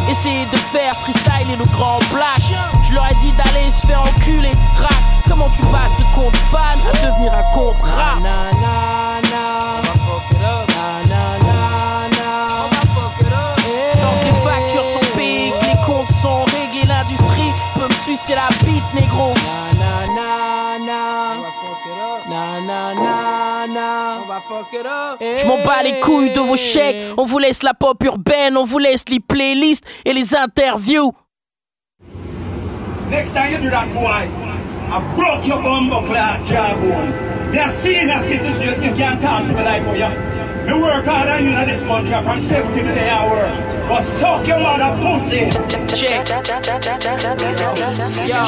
Essayé 0.08 0.46
de 0.52 0.58
faire 0.58 0.96
freestyle 0.98 1.50
et 1.52 1.56
le 1.58 1.66
grand 1.66 1.98
black. 2.14 2.54
Je 2.88 2.94
leur 2.94 3.10
ai 3.10 3.16
dit 3.16 3.32
d'aller 3.32 3.72
se 3.72 3.88
faire 3.88 4.04
enculer. 4.04 4.54
Rap, 4.78 4.94
comment 5.28 5.50
tu 5.50 5.64
passes 5.64 5.98
de 5.98 6.16
compte 6.16 6.38
fan 6.52 6.78
à 6.94 7.08
devenir 7.08 7.34
un 7.34 7.52
compte 7.54 7.82
rap? 7.82 8.20
Je 25.20 25.46
m'en 25.46 25.64
bats 25.66 25.84
les 25.84 26.00
couilles 26.00 26.32
de 26.34 26.40
vos 26.40 26.56
chèques. 26.56 27.14
On 27.18 27.26
vous 27.26 27.40
laisse 27.40 27.62
la 27.62 27.74
pop 27.74 28.02
urbaine, 28.04 28.56
on 28.56 28.64
vous 28.64 28.80
laisse 28.80 29.04
les 29.10 29.20
playlists 29.20 29.86
et 30.06 30.14
les 30.14 30.34
interviews. 30.36 31.12
Next 33.10 33.34
time 33.34 33.52
you 33.52 33.58
do 33.58 33.70
that, 33.70 33.94
boy, 33.94 34.08
I 34.08 35.02
broke 35.18 35.46
your 35.46 35.62
bumbo 35.62 36.02
clock 36.08 36.46
jawbone. 36.46 37.12
You're 37.54 37.68
citizen, 37.68 38.82
you 38.82 38.94
can't 38.96 39.20
talk 39.20 39.42
to 39.42 39.50
me 39.50 39.62
like 39.62 39.84
oh, 39.86 39.94
yeah. 39.94 40.41
Work 40.70 41.06
hard 41.06 41.30
on 41.30 41.44
you 41.44 41.52
in 41.52 41.68
this 41.68 41.84
country 41.84 42.12
from 42.24 42.42
70 42.42 42.82
to 42.82 42.88
the 42.88 43.10
hour. 43.10 43.50
But 43.90 44.04
suck 44.04 44.48
your 44.48 44.60
mother 44.60 44.96
pussy. 45.02 45.50
Check. 45.96 46.28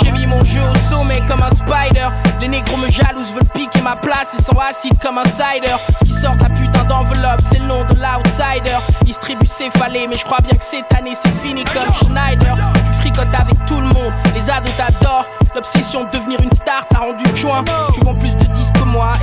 J'ai 0.04 0.12
mis 0.12 0.26
mon 0.26 0.44
jeu 0.46 0.62
au 0.62 0.78
sommet 0.90 1.22
comme 1.28 1.44
un 1.44 1.50
spider. 1.50 2.10
Les 2.40 2.48
négros 2.48 2.78
me 2.78 2.90
jalousent, 2.90 3.32
veulent 3.34 3.44
piquer 3.54 3.82
ma 3.82 3.96
place 3.96 4.36
et 4.38 4.42
sont 4.42 4.58
acides 4.60 4.98
comme 5.02 5.18
un 5.18 5.26
cider. 5.26 5.76
Ce 6.00 6.06
qui 6.06 6.14
sort 6.14 6.36
de 6.36 6.44
la 6.44 6.50
putain 6.50 6.84
d'enveloppe, 6.86 7.42
c'est 7.50 7.60
le 7.60 7.66
nom 7.66 7.84
de 7.84 7.94
l'outsider. 7.94 8.78
Ils 9.02 9.14
se 9.14 9.20
distribue 9.20 9.46
céphalée. 9.46 10.08
Mais 10.08 10.16
je 10.16 10.24
crois 10.24 10.40
bien 10.42 10.58
que 10.58 10.64
cette 10.64 10.92
année 10.98 11.14
c'est 11.16 11.34
fini 11.46 11.64
comme 11.66 11.94
Schneider. 11.94 12.56
Tu 12.86 13.02
fricotes 13.02 13.34
avec 13.34 13.58
tout 13.68 13.80
le 13.82 13.88
monde, 13.88 14.14
les 14.34 14.50
ados 14.50 14.76
t'adorent. 14.76 15.26
L'obsession 15.56 16.06
de 16.06 16.18
devenir 16.18 16.40
une 16.42 16.52
star 16.52 16.88
t'a 16.88 17.00
rendu 17.00 17.24
joint. 17.36 17.64
Tu 17.94 18.00
vends 18.00 18.16
plus 18.16 18.34
de 18.38 18.46
disques 18.56 18.73
que 18.73 18.73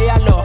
et 0.00 0.10
alors 0.10 0.44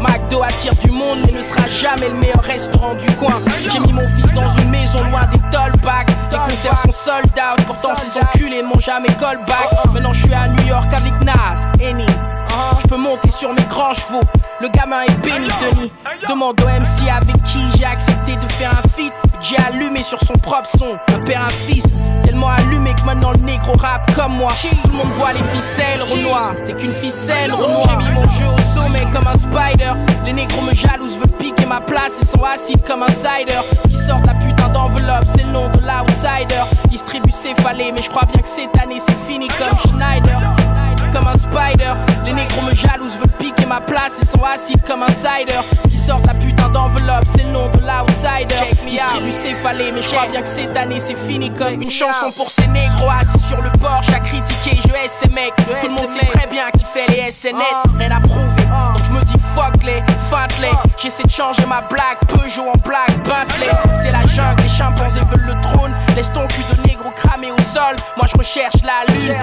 McDo 0.00 0.42
attire 0.42 0.74
du 0.74 0.90
monde, 0.90 1.18
mais 1.24 1.32
ne 1.32 1.42
sera 1.42 1.66
jamais 1.68 2.08
le 2.08 2.14
meilleur 2.16 2.42
restaurant 2.42 2.94
du 2.94 3.06
coin. 3.16 3.34
J'ai 3.72 3.80
mis 3.80 3.92
mon 3.92 4.06
fils 4.08 4.32
dans 4.34 4.50
une 4.58 4.70
maison 4.70 4.98
loin 5.04 5.26
des 5.32 5.38
tollbacks. 5.50 6.08
Les 6.30 6.38
concerts 6.38 6.78
sont 6.78 6.92
sold 6.92 7.26
out, 7.26 7.64
pourtant 7.66 7.94
ces 7.94 8.18
enculés 8.18 8.62
m'ont 8.62 8.78
jamais 8.78 9.08
callback. 9.08 9.70
Maintenant 9.92 10.12
je 10.12 10.22
suis 10.24 10.34
à 10.34 10.48
New 10.48 10.66
York 10.66 10.92
avec 10.92 11.14
Nas, 11.22 11.66
Eni. 11.80 12.06
Je 12.82 12.88
peux 12.88 12.96
monter 12.96 13.30
sur 13.30 13.52
mes 13.52 13.64
grands 13.64 13.92
chevaux. 13.92 14.22
Le 14.60 14.68
gamin 14.68 15.02
est 15.02 15.18
béni, 15.20 15.48
Denis. 15.60 15.92
Demande 16.28 16.60
au 16.60 16.64
MC 16.64 17.10
avec 17.10 17.42
qui 17.44 17.58
j'ai 17.76 17.84
accepté 17.84 18.36
de 18.36 18.52
faire 18.52 18.72
un 18.72 18.88
feat. 18.88 19.12
J'ai 19.40 19.56
allumé 19.58 20.02
sur 20.02 20.18
son 20.20 20.32
propre 20.34 20.68
son, 20.78 20.94
un 21.14 21.24
père, 21.24 21.42
un 21.42 21.50
fils. 21.50 21.84
Tellement 22.24 22.48
allumé 22.48 22.94
que 22.94 23.02
maintenant 23.02 23.32
le 23.32 23.40
négro 23.40 23.72
rap 23.78 24.10
comme 24.14 24.36
moi. 24.36 24.50
Tout 24.60 24.88
le 24.90 24.96
monde 24.96 25.12
voit 25.16 25.32
les 25.32 25.42
ficelles, 25.58 26.02
Renoir. 26.02 26.54
T'es 26.66 26.72
qu'une 26.72 26.94
ficelle, 26.94 27.52
Renoir. 27.52 27.88
J'ai 27.90 27.96
mis 27.96 28.14
mon 28.14 28.28
jeu 28.30 28.46
au 28.46 28.74
sommet 28.74 29.06
comme 29.12 29.26
un 29.26 29.34
spider. 29.34 29.92
Les 30.24 30.32
négros 30.32 30.62
me 30.62 30.74
jalousent, 30.74 31.16
veulent 31.16 31.38
piquer 31.38 31.66
ma 31.66 31.80
place. 31.80 32.14
Ils 32.22 32.28
sont 32.28 32.42
acides 32.42 32.82
comme 32.86 33.02
un 33.02 33.10
cider. 33.10 33.60
Ce 33.84 33.88
qui 33.88 33.98
sort 33.98 34.20
de 34.20 34.26
la 34.26 34.34
putain 34.34 34.68
d'enveloppe, 34.68 35.26
c'est 35.36 35.44
le 35.44 35.50
nom 35.50 35.68
de 35.68 35.78
l'outsider. 35.78 36.62
Distribue 36.88 37.30
céphalée, 37.30 37.92
mais 37.92 38.02
je 38.02 38.08
crois 38.08 38.24
bien 38.24 38.40
que 38.40 38.48
cette 38.48 38.76
année 38.82 39.00
c'est 39.06 39.18
fini 39.30 39.48
comme 39.48 39.78
Schneider 39.92 40.55
comme 41.16 41.28
un 41.28 41.38
spider. 41.38 41.94
Les 42.24 42.32
négros 42.32 42.62
me 42.62 42.74
jalousent, 42.74 43.16
veulent 43.16 43.38
piquer 43.38 43.66
ma 43.66 43.80
place, 43.80 44.16
ils 44.20 44.28
sont 44.28 44.44
acides 44.44 44.82
comme 44.86 45.02
un 45.02 45.10
cider. 45.10 45.58
Qui 45.88 45.96
sort 45.96 46.20
la 46.26 46.34
putain 46.34 46.68
d'enveloppe, 46.68 47.24
c'est 47.34 47.44
le 47.44 47.50
nom 47.50 47.68
de 47.70 47.78
l'outsider. 47.78 48.74
Distribue 48.86 49.32
céphalée, 49.32 49.92
mais 49.92 50.02
je 50.02 50.10
crois 50.10 50.26
bien 50.26 50.42
que 50.42 50.48
cette 50.48 50.76
année 50.76 50.98
c'est 50.98 51.16
fini 51.16 51.52
comme 51.52 51.80
une 51.80 51.90
chanson 51.90 52.30
pour 52.36 52.50
ces 52.50 52.66
négros 52.68 53.10
assis 53.10 53.46
sur 53.46 53.62
le 53.62 53.70
porche 53.78 54.08
à 54.10 54.20
critiquer. 54.20 54.78
Je 54.82 54.94
hais 54.94 55.08
ces 55.08 55.28
mecs, 55.28 55.54
tout 55.56 55.88
le 55.88 55.94
monde 55.94 56.08
sait 56.08 56.26
très 56.26 56.46
bien 56.48 56.70
qui 56.70 56.84
fait 56.84 57.06
les 57.08 57.30
SNL, 57.30 57.54
rien 57.98 58.10
à 58.10 58.20
prouver. 58.20 58.64
Donc 58.66 59.04
je 59.04 59.10
me 59.10 59.24
dis 59.24 59.34
fuck 59.54 59.82
les, 59.84 60.02
les 60.60 60.70
J'essaie 60.98 61.24
de 61.24 61.30
changer 61.30 61.64
ma 61.66 61.80
blague, 61.82 62.18
Peugeot 62.28 62.68
en 62.68 62.78
blague, 62.86 63.16
Bentley. 63.24 63.70
C'est 64.02 64.12
la 64.12 64.26
jungle, 64.26 64.62
les 64.62 64.68
chimpanzés 64.68 65.20
veulent 65.20 65.46
le 65.46 65.60
trône. 65.62 65.92
Laisse 66.14 66.32
ton 66.32 66.46
cul 66.48 66.62
de 66.74 66.86
négro 66.86 67.10
cramé 67.10 67.50
au 67.52 67.60
sol. 67.60 67.96
Moi 68.16 68.26
je 68.30 68.36
recherche 68.36 68.82
la 68.82 69.12
lune. 69.12 69.34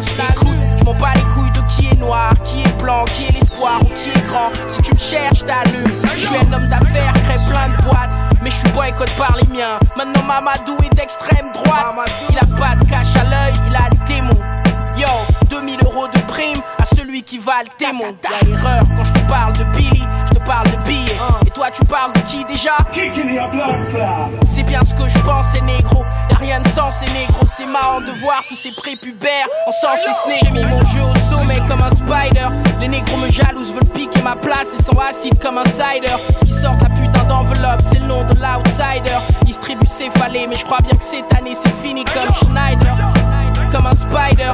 Noir, 2.04 2.34
qui 2.44 2.62
est 2.62 2.78
blanc, 2.82 3.06
qui 3.06 3.26
est 3.26 3.32
l'espoir 3.32 3.82
ou 3.82 3.86
qui 3.86 4.10
est 4.10 4.28
grand. 4.28 4.52
Si 4.68 4.82
tu 4.82 4.94
me 4.94 5.00
cherches, 5.00 5.46
t'allumes. 5.46 5.92
Je 6.16 6.28
suis 6.28 6.36
un 6.36 6.54
homme 6.54 6.70
d'affaires, 6.70 7.14
crée 7.26 7.40
plein 7.50 7.70
de 7.70 7.82
boîtes. 7.84 8.10
Mais 8.42 8.50
je 8.50 8.56
suis 8.56 8.70
boycott 8.70 9.10
par 9.18 9.36
les 9.38 9.48
miens. 9.56 9.80
Maintenant, 9.96 10.24
Mamadou 10.24 10.78
est 10.84 10.94
d'extrême 10.96 11.52
droite. 11.54 11.96
Il 12.30 12.38
a 12.38 12.42
pas 12.60 12.76
de 12.76 12.90
cache 12.90 13.16
à 13.16 13.24
l'œil, 13.24 13.54
il 13.70 13.76
a 13.76 13.90
le 13.90 14.06
démon. 14.06 14.40
Yo, 14.98 15.08
2000 15.50 15.80
euros 15.86 16.08
de 16.08 16.20
prime 16.22 16.62
à 16.78 16.86
celui 16.86 17.24
qui 17.24 17.38
va 17.38 17.64
le 17.64 17.70
démon. 17.80 18.16
Y'a 18.24 18.48
erreur 18.48 18.84
quand 18.96 19.06
je 19.06 19.14
te 19.14 19.28
parle 19.28 19.54
de 19.54 19.64
Billy, 19.76 20.04
je 20.30 20.36
te 20.36 20.44
parle 20.46 20.70
de 20.70 20.78
billets. 20.88 21.18
Et 21.48 21.50
toi, 21.50 21.68
tu 21.72 21.84
parles 21.86 22.14
de 22.14 22.20
qui 22.20 22.44
déjà? 22.46 22.78
C'est 24.46 24.64
bien 24.64 24.82
ce 24.84 24.94
que 24.94 25.08
je 25.08 25.20
pense, 25.20 25.48
c'est 25.54 25.62
négro. 25.62 26.04
Y'a 26.30 26.38
rien 26.38 26.60
de 26.62 26.68
sens, 26.70 26.96
c'est 27.00 27.14
négro. 27.14 27.46
C'est 27.46 27.66
marrant 27.66 28.02
de 28.02 28.12
voir 28.22 28.44
tous 28.48 28.56
ces 28.56 28.72
prépubères 28.72 29.48
en 29.68 29.72
sens 29.72 30.00
et 30.28 30.46
J'ai 30.46 30.52
mis 30.52 30.64
mon 30.66 30.84
jeu 30.86 31.02
au 31.02 31.16
sommet 31.30 31.60
comme 31.68 31.82
un 31.82 31.90
spider. 31.90 32.48
Les 32.80 32.88
négros 32.88 33.18
me 33.18 33.32
jalousent, 33.32 33.72
veulent 33.72 33.86
piquer 33.94 34.22
ma 34.22 34.36
place. 34.36 34.70
Ils 34.78 34.84
sont 34.84 35.00
acides 35.00 35.40
comme 35.40 35.58
un 35.58 35.66
cider. 35.66 36.14
Ce 36.40 36.46
qui 36.46 36.54
sort 36.54 36.76
la 36.82 36.90
putain 36.90 37.24
d'enveloppe, 37.26 37.82
c'est 37.88 38.00
le 38.00 38.08
nom 38.08 38.24
de 38.24 38.34
l'outsider. 38.34 39.18
Distribue 39.46 39.86
céphalée, 39.86 40.48
mais 40.48 40.56
je 40.56 40.66
crois 40.66 40.80
bien 40.82 40.98
que 40.98 41.04
cette 41.04 41.32
année 41.38 41.56
c'est 41.56 41.74
fini 41.82 42.04
comme 42.06 42.34
Schneider. 42.36 42.96
Comme 43.72 43.88
un 43.88 43.96
spider. 43.96 44.54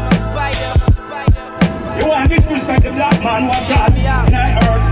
You 1.99 2.07
want 2.07 2.29
disrespect 2.29 2.83
the 2.83 2.91
black 2.91 3.21
man 3.21 3.49
in 3.49 4.88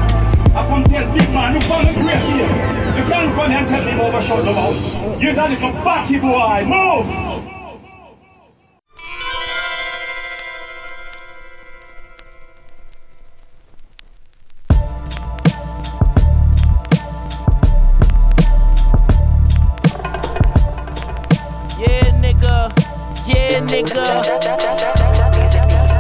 I 0.58 0.66
come 0.68 0.84
tell 0.86 1.14
big 1.14 1.30
man 1.32 1.54
who 1.54 1.60
come 1.68 1.86
and 1.86 1.96
great 1.98 2.18
here. 2.18 2.50
You 2.98 3.04
can't 3.08 3.36
come 3.36 3.52
and 3.52 3.68
tell 3.68 3.84
him 3.84 4.00
overshut 4.00 4.44
the 4.44 4.54
mouth. 4.54 5.22
You're 5.22 5.40
a 5.40 5.50
little 5.50 5.72
batty 5.86 6.20
boy. 6.20 6.66
Move! 6.66 7.28
Nigga. 23.68 24.22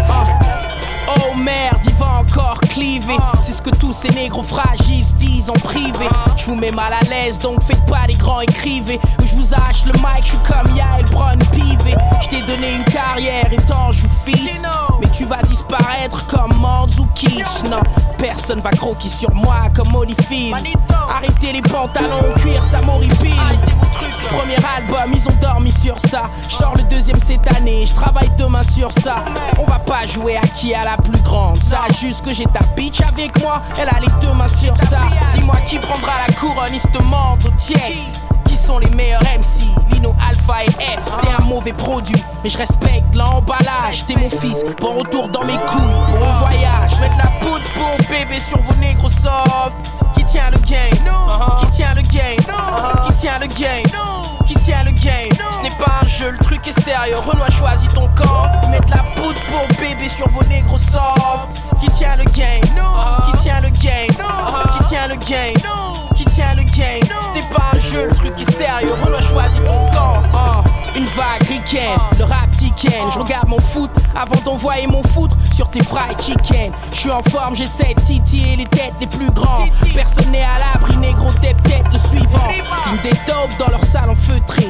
Uh. 0.07 0.25
Oh 1.09 1.33
merde, 1.35 1.85
il 1.85 1.93
va 1.95 2.19
encore 2.19 2.59
cliver. 2.61 3.19
Ce 3.35 3.36
que 3.69 3.75
tous 3.77 3.93
ces 3.93 4.09
négros 4.09 4.43
fragiles 4.43 5.05
se 5.05 5.13
disent 5.15 5.49
en 5.49 5.53
privé. 5.53 6.07
Je 6.37 6.45
vous 6.45 6.55
mets 6.55 6.71
mal 6.71 6.93
à 6.93 7.03
l'aise, 7.09 7.37
donc 7.37 7.61
faites 7.63 7.85
pas 7.85 8.07
les 8.07 8.13
grands 8.13 8.41
écrivez. 8.41 8.99
Je 9.19 9.35
vous 9.35 9.53
arrache 9.53 9.85
le 9.85 9.93
mic, 9.93 10.23
je 10.23 10.29
suis 10.29 10.37
comme 10.39 10.75
Yael 10.75 11.05
Brown 11.11 11.37
Pivé. 11.51 11.95
Je 12.21 12.29
t'ai 12.29 12.41
donné 12.41 12.75
une 12.75 12.83
carrière 12.85 13.51
étant 13.51 13.91
joue 13.91 14.07
fils. 14.25 14.61
Mais 15.01 15.07
tu 15.09 15.25
vas 15.25 15.41
disparaître 15.43 16.25
comme 16.27 16.53
Mandzukic. 16.57 17.45
Non, 17.69 17.81
personne 18.17 18.61
va 18.61 18.69
croquer 18.71 19.09
sur 19.09 19.33
moi 19.33 19.69
comme 19.75 19.93
Holyfield. 19.93 20.55
Arrêtez 21.09 21.53
les 21.53 21.61
pantalons 21.61 22.33
cuir, 22.37 22.63
ça 22.63 22.81
m'horripile. 22.83 23.33
Premier 24.29 24.57
album, 24.77 25.13
ils 25.13 25.27
ont 25.27 25.39
dormi 25.41 25.71
sur 25.71 25.97
ça. 25.99 26.23
Je 26.49 26.55
sors 26.55 26.75
le 26.75 26.83
deuxième 26.83 27.19
cette 27.19 27.47
année, 27.55 27.85
je 27.85 27.95
travaille 27.95 28.29
demain 28.37 28.63
sur 28.63 28.91
ça. 28.93 29.23
On 29.57 29.63
pas 29.87 30.05
jouer 30.05 30.37
à 30.37 30.41
qui 30.41 30.73
a 30.75 30.81
la 30.83 30.97
plus 30.97 31.19
grande. 31.21 31.57
Ça, 31.57 31.85
juste 31.99 32.23
que 32.23 32.33
j'ai 32.33 32.45
ta 32.45 32.59
bitch 32.75 33.01
avec 33.01 33.41
moi, 33.41 33.61
elle 33.79 33.87
a 33.87 33.99
les 33.99 34.11
deux 34.21 34.33
mains 34.33 34.47
sur 34.47 34.77
ça. 34.89 34.99
Dis-moi 35.33 35.55
qui 35.65 35.79
prendra 35.79 36.27
la 36.27 36.33
couronne, 36.35 36.73
ils 36.73 36.79
se 36.79 36.87
demandent 36.89 37.43
au. 37.45 37.51
Qui 38.45 38.55
sont 38.55 38.79
les 38.79 38.89
meilleurs 38.91 39.21
MC 39.21 39.67
Lino, 39.91 40.13
Alpha 40.27 40.63
et 40.65 40.69
F. 40.69 41.21
C'est 41.21 41.41
un 41.41 41.45
mauvais 41.45 41.73
produit, 41.73 42.23
mais 42.43 42.49
je 42.49 42.57
respecte 42.57 43.15
l'emballage. 43.15 44.05
T'es 44.05 44.15
mon 44.15 44.29
fils, 44.29 44.63
bon 44.79 44.93
retour 44.93 45.29
dans 45.29 45.43
mes 45.43 45.53
couilles 45.53 46.05
pour 46.07 46.27
un 46.27 46.39
voyage. 46.39 46.99
Mettre 46.99 47.17
la 47.17 47.29
poudre 47.39 47.69
pour 47.73 48.09
bébé 48.09 48.39
sur 48.39 48.59
vos 48.61 48.75
négros 48.75 49.09
soft. 49.09 49.97
Qui 50.17 50.25
tient 50.25 50.49
le 50.49 50.57
game. 50.57 50.89
Qui 51.59 51.71
tient 51.71 51.93
le 51.93 52.01
game. 52.01 52.37
Qui 53.07 53.13
tient 53.13 53.39
le 53.39 53.47
game. 53.47 53.83
Qui 54.45 54.55
tient 54.55 54.83
le 54.83 54.91
game. 54.91 55.29
Ce 55.51 55.61
n'est 55.61 55.83
pas 55.83 55.99
un 56.01 56.07
jeu, 56.07 56.31
le 56.31 56.37
truc 56.37 56.67
est 56.67 56.79
sérieux. 56.81 57.15
Renoir 57.25 57.51
choisis 57.51 57.93
ton 57.93 58.07
camp. 58.15 58.47
Mettre 58.69 58.89
la 58.89 59.03
poudre 59.15 59.39
pour 59.49 59.67
bébé 59.79 60.07
sur 60.07 60.27
vos 60.29 60.43
négros 60.43 60.77
soft. 60.77 61.65
Qui 61.79 61.87
tient 61.89 62.15
le 62.15 62.25
game. 62.25 62.61
Qui 62.61 63.41
tient 63.41 63.61
le 63.61 63.69
game. 63.69 64.07
Qui 64.77 64.87
tient 64.87 65.07
le 65.07 65.15
game. 65.15 65.53
Qui 66.15 66.25
tient 66.25 66.55
le 66.55 66.63
game. 66.63 67.01
Ce 67.21 67.31
n'est 67.33 67.53
pas 67.53 67.71
un 67.73 67.79
jeu, 67.79 68.07
le 68.09 68.15
truc 68.15 68.33
est 68.39 68.51
sérieux. 68.51 68.93
Renoir 69.03 69.21
choisis 69.21 69.59
ton 69.59 69.91
camp. 69.93 70.86
Une 70.97 71.05
vague 71.05 71.43
ricaine, 71.47 71.99
le 72.17 72.23
rap. 72.25 72.47
Je 73.13 73.19
regarde 73.19 73.47
mon 73.47 73.59
foot 73.59 73.89
avant 74.15 74.39
d'envoyer 74.43 74.87
mon 74.87 75.01
foutre 75.03 75.35
sur 75.53 75.69
tes 75.69 75.83
fried 75.83 76.19
chicken. 76.19 76.71
Je 76.91 76.97
suis 76.97 77.11
en 77.11 77.21
forme, 77.23 77.55
j'essaie 77.55 77.93
de 77.95 78.01
titiller 78.01 78.55
les 78.55 78.65
têtes 78.65 78.93
les 78.99 79.07
plus 79.07 79.29
grands. 79.31 79.67
Personne 79.93 80.31
n'est 80.31 80.43
à 80.43 80.57
l'abri, 80.73 80.95
négro, 80.97 81.29
t'es 81.41 81.55
peut-être 81.63 81.91
le 81.91 81.99
suivant. 81.99 82.49
Signe 82.83 83.01
des 83.03 83.17
taupes 83.25 83.57
dans 83.57 83.69
leur 83.69 83.83
salle 83.85 84.09
en 84.09 84.15
feutré. 84.15 84.67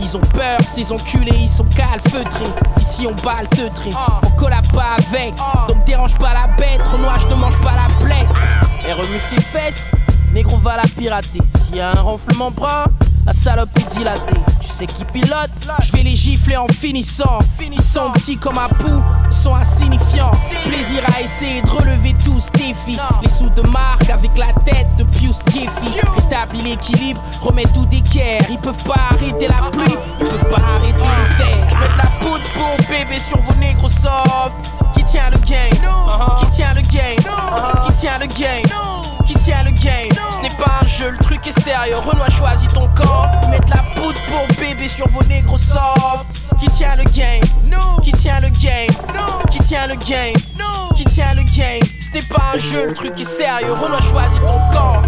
Ils 0.00 0.16
ont 0.16 0.20
peur, 0.20 0.58
ces 0.64 0.92
enculés, 0.92 1.36
ils 1.38 1.48
sont 1.48 1.64
calfeutrés. 1.64 2.52
Ici 2.80 3.06
on 3.06 3.14
bat 3.24 3.42
le 3.42 3.48
teutré, 3.48 3.90
on 4.22 4.30
collab 4.30 4.66
pas 4.72 4.96
avec. 4.98 5.34
Donc 5.68 5.84
dérange 5.84 6.16
pas 6.18 6.32
la 6.34 6.48
bête, 6.56 6.82
Renoir, 6.92 7.20
je 7.20 7.26
te 7.28 7.34
mange 7.34 7.58
pas 7.58 7.72
la 7.72 8.04
plaie. 8.04 8.26
Et 8.88 8.92
remue 8.92 9.18
ses 9.18 9.40
fesses, 9.40 9.86
négro 10.32 10.56
va 10.58 10.76
la 10.76 10.82
pirater. 10.82 11.40
S'il 11.58 11.76
y 11.76 11.80
a 11.80 11.90
un 11.90 12.00
renflement 12.00 12.50
brun, 12.50 12.84
la 13.26 13.32
salope 13.32 13.70
est 13.78 13.96
dilatée. 13.96 14.40
Tu 14.60 14.68
sais 14.68 14.86
qui 14.86 15.04
pilote, 15.04 15.50
je 15.82 15.92
vais 15.92 16.02
les 16.02 16.14
gifler 16.14 16.56
en 16.56 16.66
finissant. 16.68 17.38
Ils 17.60 17.82
sont 17.82 18.10
petits 18.12 18.36
comme 18.36 18.58
un 18.58 18.68
pou, 18.68 19.02
ils 19.28 19.34
sont 19.34 19.54
insignifiants. 19.54 20.30
Plaisir 20.64 21.04
à 21.16 21.20
essayer 21.20 21.62
de 21.62 21.70
relever 21.70 22.14
tout 22.24 22.38
ce 22.38 22.50
défi. 22.52 22.98
Les 23.22 23.28
sous 23.28 23.50
de 23.50 23.62
marque 23.68 24.08
avec 24.10 24.30
la 24.36 24.52
tête 24.64 24.88
de 24.98 25.04
Pius 25.04 25.40
Giffy. 25.50 26.00
Rétablir 26.16 26.64
l'équilibre, 26.64 27.20
remets 27.40 27.64
tout 27.74 27.86
d'équerre. 27.86 28.42
Ils 28.50 28.58
peuvent 28.58 28.84
pas 28.84 29.08
arrêter 29.10 29.48
la 29.48 29.70
pluie, 29.70 29.96
ils 30.20 30.26
peuvent 30.26 30.50
pas 30.50 30.62
arrêter 30.76 31.04
le 31.04 31.44
fer. 31.44 31.68
Je 31.70 31.76
mets 31.76 31.92
de 31.92 31.98
la 31.98 32.10
poudre 32.20 32.50
pour 32.52 32.76
bébé 32.88 33.18
sur 33.18 33.38
vos 33.38 33.54
négros 33.54 33.88
soft. 33.88 34.56
Qui 34.94 35.04
tient 35.04 35.30
le 35.30 35.38
game 35.38 35.70
Qui 36.38 36.50
tient 36.50 36.74
le 36.74 36.82
game 36.82 37.16
Qui 37.86 37.92
tient 37.94 38.18
le 38.18 38.26
game 38.26 39.21
Qui 39.32 39.44
tient 39.44 39.62
le 39.62 39.70
game 39.70 40.10
Ce 40.30 40.42
n'est 40.42 40.62
pas 40.62 40.80
un 40.82 40.86
jeu, 40.86 41.08
le 41.08 41.16
truc 41.24 41.46
est 41.46 41.58
sérieux. 41.58 41.94
Renoir 41.96 42.30
choisis 42.30 42.68
ton 42.68 42.86
camp. 42.88 43.30
Mettre 43.50 43.68
la 43.70 43.82
poudre 43.94 44.20
pour 44.28 44.46
bébé 44.58 44.88
sur 44.88 45.08
vos 45.08 45.22
négros 45.22 45.56
soft. 45.56 46.26
Qui 46.60 46.66
tient 46.66 46.96
le 46.96 47.04
game? 47.04 47.40
Qui 48.02 48.12
tient 48.12 48.40
le 48.40 48.48
game? 48.48 48.90
Qui 49.50 49.58
tient 49.60 49.86
le 49.86 49.94
game? 49.94 50.34
Qui 50.94 51.04
tient 51.06 51.32
le 51.32 51.44
game? 51.44 51.80
Ce 52.00 52.10
n'est 52.12 52.26
pas 52.28 52.52
un 52.54 52.58
jeu, 52.58 52.88
le 52.88 52.92
truc 52.92 53.18
est 53.18 53.24
sérieux. 53.24 53.72
Renoir 53.72 54.02
choisis 54.02 54.38
ton 54.40 54.58
camp. 54.76 55.01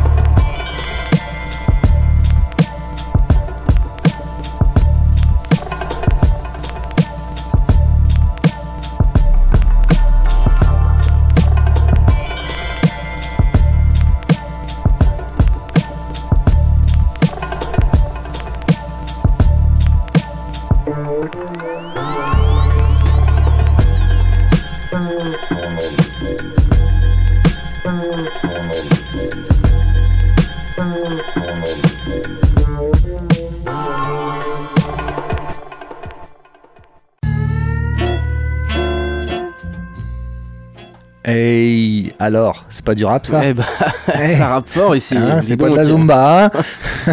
Alors, 42.24 42.64
c'est 42.68 42.84
pas 42.84 42.94
du 42.94 43.04
rap 43.04 43.26
ça 43.26 43.42
Eh 43.44 43.54
bah, 43.54 43.64
ça 44.36 44.48
rappe 44.48 44.68
fort 44.68 44.94
ici. 44.96 45.16
Hein, 45.16 45.38
Dis 45.40 45.46
C'est 45.48 45.56
pas 45.56 45.68
de 45.70 45.76
la 45.76 45.84
zumba, 45.84 46.44
hein 46.46 46.50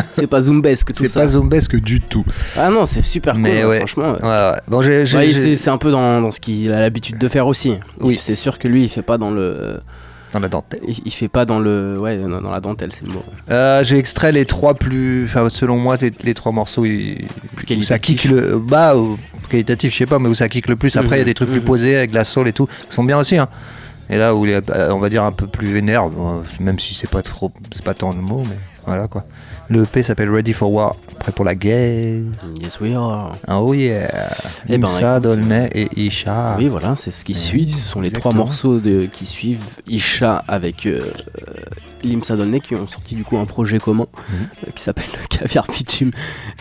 C'est 0.11 0.27
pas 0.27 0.41
zumbesque 0.41 0.93
tout 0.93 1.03
C'est 1.03 1.09
ça. 1.09 1.21
pas 1.21 1.27
zumbesque 1.27 1.75
du 1.77 2.01
tout. 2.01 2.25
Ah 2.57 2.69
non, 2.69 2.85
c'est 2.85 3.01
super 3.01 3.33
cool, 3.33 3.43
Mais 3.43 3.61
hein, 3.61 3.71
franchement. 3.77 4.13
Ouais, 4.13 4.27
ouais. 4.27 4.59
Bon, 4.67 4.81
c'est 4.81 5.55
c'est 5.55 5.69
un 5.69 5.77
peu 5.77 5.91
dans, 5.91 6.21
dans 6.21 6.31
ce 6.31 6.39
qu'il 6.39 6.71
a 6.73 6.79
l'habitude 6.79 7.17
de 7.17 7.27
faire 7.27 7.47
aussi. 7.47 7.75
Oui. 7.99 8.15
C'est 8.19 8.35
sûr 8.35 8.57
que 8.59 8.67
lui, 8.67 8.83
il 8.83 8.89
fait 8.89 9.01
pas 9.01 9.17
dans 9.17 9.31
le. 9.31 9.79
Dans 10.33 10.39
la 10.39 10.47
dentelle. 10.47 10.79
Il, 10.87 10.95
il 11.05 11.11
fait 11.11 11.27
pas 11.27 11.43
dans 11.45 11.59
le. 11.59 11.97
Ouais, 11.99 12.15
dans, 12.17 12.41
dans 12.41 12.51
la 12.51 12.61
dentelle, 12.61 12.91
c'est 12.93 13.05
le 13.05 13.11
mot. 13.13 13.23
Euh, 13.49 13.83
j'ai 13.83 13.97
extrait 13.97 14.31
les 14.31 14.45
trois 14.45 14.73
plus. 14.75 15.25
Enfin, 15.25 15.49
selon 15.49 15.77
moi, 15.77 15.97
les, 16.23 16.33
trois 16.33 16.53
morceaux 16.53 16.85
ils- 16.85 17.27
Plus 17.57 17.75
où 17.75 17.83
ça 17.83 17.99
kick 17.99 18.23
le. 18.25 18.57
Bah, 18.57 18.93
qualitatif, 19.49 19.91
je 19.91 19.97
sais 19.97 20.05
pas, 20.05 20.19
mais 20.19 20.29
où 20.29 20.35
ça 20.35 20.47
kick 20.47 20.67
le 20.69 20.77
plus. 20.77 20.95
Après, 20.95 21.17
il 21.17 21.19
y 21.19 21.21
a 21.23 21.25
des 21.25 21.33
trucs 21.33 21.49
plus 21.49 21.59
Mhm. 21.59 21.65
posés 21.65 21.97
avec 21.97 22.13
la 22.13 22.23
soul 22.23 22.47
et 22.47 22.53
tout, 22.53 22.67
qui 22.89 22.95
sont 22.95 23.03
bien 23.03 23.17
aussi. 23.19 23.37
Hein. 23.37 23.49
Et 24.11 24.17
là 24.17 24.35
où 24.35 24.45
il 24.45 24.51
est, 24.51 24.69
euh, 24.69 24.93
on 24.93 24.97
va 24.97 25.09
dire, 25.09 25.23
un 25.23 25.31
peu 25.31 25.47
plus 25.47 25.67
vénère, 25.67 26.03
même 26.59 26.77
si 26.77 26.93
c'est 26.93 27.09
pas 27.09 27.23
trop. 27.23 27.51
C'est 27.71 27.83
pas 27.83 27.93
tant 27.93 28.11
le 28.11 28.21
mot, 28.21 28.43
mais 28.47 28.57
voilà 28.85 29.07
quoi. 29.07 29.23
Le 29.69 29.83
EP 29.83 30.03
s'appelle 30.03 30.29
Ready 30.29 30.51
for 30.51 30.69
War, 30.69 30.95
prêt 31.17 31.31
pour 31.31 31.45
la 31.45 31.55
guerre. 31.55 32.23
Yes, 32.59 32.81
we 32.81 32.93
are. 32.93 33.37
Oh 33.47 33.73
yeah. 33.73 34.29
Eh 34.67 34.77
ben, 34.77 34.89
écoute, 34.89 35.23
Dolnay 35.23 35.69
et 35.73 35.87
Isha. 35.95 36.57
Oui, 36.57 36.67
voilà, 36.67 36.97
c'est 36.97 37.11
ce 37.11 37.23
qui 37.23 37.33
suit. 37.33 37.71
Ce 37.71 37.87
sont 37.87 38.01
les 38.01 38.11
trois 38.11 38.33
morceaux 38.33 38.81
de, 38.81 39.05
qui 39.05 39.25
suivent 39.25 39.77
Isha 39.87 40.43
avec 40.49 40.85
euh, 40.85 40.99
euh, 40.99 41.53
Limsa 42.03 42.35
Dolnay 42.35 42.59
qui 42.59 42.75
ont 42.75 42.87
sorti 42.87 43.15
du 43.15 43.23
coup 43.23 43.37
un 43.37 43.45
projet 43.45 43.79
commun 43.79 44.05
Mhm. 44.29 44.35
euh, 44.67 44.71
qui 44.75 44.81
s'appelle 44.83 45.05
Caviar 45.29 45.65
Bitume 45.71 46.11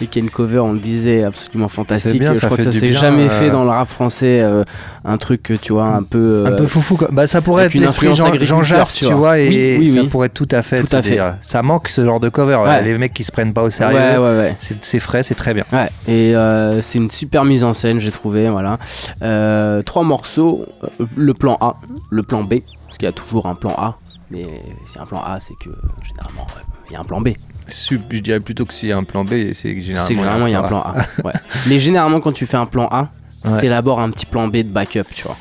et 0.01 0.07
qui 0.07 0.19
est 0.19 0.23
une 0.23 0.31
cover, 0.31 0.59
on 0.61 0.73
le 0.73 0.79
disait, 0.79 1.25
absolument 1.25 1.69
fantastique. 1.69 2.19
bien, 2.21 2.35
je 2.35 2.41
ça 2.41 2.47
crois 2.47 2.57
que 2.59 2.65
ça 2.65 2.73
s'est 2.73 2.93
jamais 2.93 3.25
euh, 3.27 3.29
fait 3.29 3.51
dans 3.51 3.65
le 3.65 3.71
rap 3.71 3.89
français. 3.89 4.41
euh, 4.41 4.65
un 5.05 5.17
truc, 5.19 5.53
tu 5.63 5.73
vois, 5.73 5.87
un 5.87 6.03
peu. 6.03 6.45
Un 6.47 6.53
euh, 6.53 6.57
peu 6.59 6.67
foufou 6.67 6.97
quoi. 6.97 7.09
Bah 7.11 7.27
ça 7.27 7.41
pourrait 7.41 7.65
être 7.67 7.75
une 7.75 7.85
influence 7.85 8.19
Jean, 8.19 8.33
Jean 8.41 8.63
Jass, 8.63 8.95
tu 8.95 9.07
vois. 9.13 9.39
et 9.39 9.77
Oui, 9.79 9.93
ça 9.93 10.01
oui. 10.03 10.09
pourrait 10.09 10.29
tout 10.29 10.49
à 10.51 10.63
fait. 10.63 10.83
Tout 10.83 10.95
à 10.95 11.03
fait. 11.03 11.13
dire. 11.13 11.35
Ça 11.41 11.63
manque 11.63 11.89
ce 11.89 12.05
genre 12.05 12.21
de 12.21 12.29
cover. 12.29 12.59
là. 12.67 12.81
Les 12.83 12.97
mecs 12.99 13.15
qui 13.15 13.25
se 13.25 13.33
prennent 13.33 13.53
pas 13.55 13.63
au 13.63 13.71
sérieux. 13.71 13.97
Ouais, 13.97 14.17
ouais, 14.19 14.39
ouais. 14.39 14.57
C'est 14.83 15.01
frais, 15.01 15.23
c'est 15.23 15.35
très 15.35 15.55
bien. 15.55 15.65
Et 16.07 16.35
euh, 16.37 16.83
c'est 16.83 16.99
une 16.99 17.11
super 17.11 17.45
mise 17.45 17.65
en 17.65 17.73
scène, 17.75 17.99
j'ai 18.01 18.11
trouvé. 18.11 18.49
Voilà. 18.49 18.79
Euh, 19.23 19.83
trois 19.83 20.03
morceaux 20.03 20.67
euh, 21.01 21.07
le 21.17 21.35
plan 21.35 21.57
A, 21.61 21.77
le 22.11 22.23
plan 22.23 22.43
B, 22.43 22.55
parce 22.87 22.99
qu'il 22.99 23.07
y 23.07 23.09
a 23.09 23.13
toujours 23.13 23.47
un 23.47 23.55
plan 23.55 23.75
A, 23.77 23.97
mais 24.31 24.47
si 24.85 24.99
un 24.99 25.07
plan 25.07 25.23
A, 25.23 25.41
c'est 25.41 25.55
que 25.55 25.71
généralement 26.03 26.47
il 26.89 26.95
y 26.95 26.97
a 26.97 27.01
un 27.01 27.05
plan 27.05 27.21
B. 27.21 27.31
Je 27.69 28.19
dirais 28.19 28.41
plutôt 28.41 28.65
que 28.67 28.75
s'il 28.75 28.89
y 28.89 28.93
a 28.93 28.97
un 28.97 29.05
plan 29.05 29.25
B, 29.25 29.53
c'est 29.53 29.75
que 29.75 29.81
généralement. 29.81 30.47
Il 30.47 30.53
y 30.53 30.55
a 30.55 30.61
un 30.61 30.69
plan 30.69 30.81
A. 30.81 30.95
Ouais. 31.25 31.33
mais 31.69 31.79
généralement, 31.79 32.21
quand 32.21 32.33
tu 32.33 32.47
fais 32.47 32.57
un 32.57 32.67
plan 32.67 32.89
A, 32.91 33.09
Ouais. 33.45 33.59
t'élabores 33.59 34.01
un 34.01 34.11
petit 34.11 34.27
plan 34.27 34.49
B 34.49 34.57
de 34.59 34.63
backup, 34.65 35.05
tu 35.15 35.23
vois. 35.23 35.37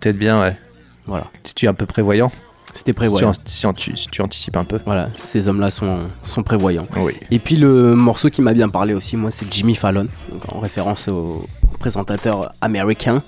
Peut-être 0.00 0.16
bien, 0.16 0.40
ouais. 0.40 0.56
Voilà. 1.04 1.26
Si 1.44 1.54
tu 1.54 1.66
es 1.66 1.68
un 1.68 1.74
peu 1.74 1.84
prévoyant. 1.84 2.30
C'était 2.68 2.78
Si 2.78 2.84
tu, 2.84 2.94
prévoyant. 2.94 3.28
an- 3.28 3.32
si 3.44 3.66
an- 3.66 3.74
si 3.76 4.06
tu 4.10 4.22
anticipes 4.22 4.56
un 4.56 4.64
peu. 4.64 4.80
Voilà, 4.86 5.10
ces 5.20 5.48
hommes-là 5.48 5.70
sont, 5.70 6.04
sont 6.24 6.42
prévoyants. 6.42 6.86
Oui. 6.96 7.12
Et 7.30 7.38
puis 7.38 7.56
le 7.56 7.94
morceau 7.94 8.30
qui 8.30 8.40
m'a 8.40 8.54
bien 8.54 8.70
parlé 8.70 8.94
aussi, 8.94 9.18
moi, 9.18 9.30
c'est 9.30 9.52
Jimmy 9.52 9.74
Fallon, 9.74 10.06
donc 10.30 10.40
en 10.50 10.60
référence 10.60 11.08
au 11.08 11.44
présentateur 11.78 12.52
américain. 12.62 13.22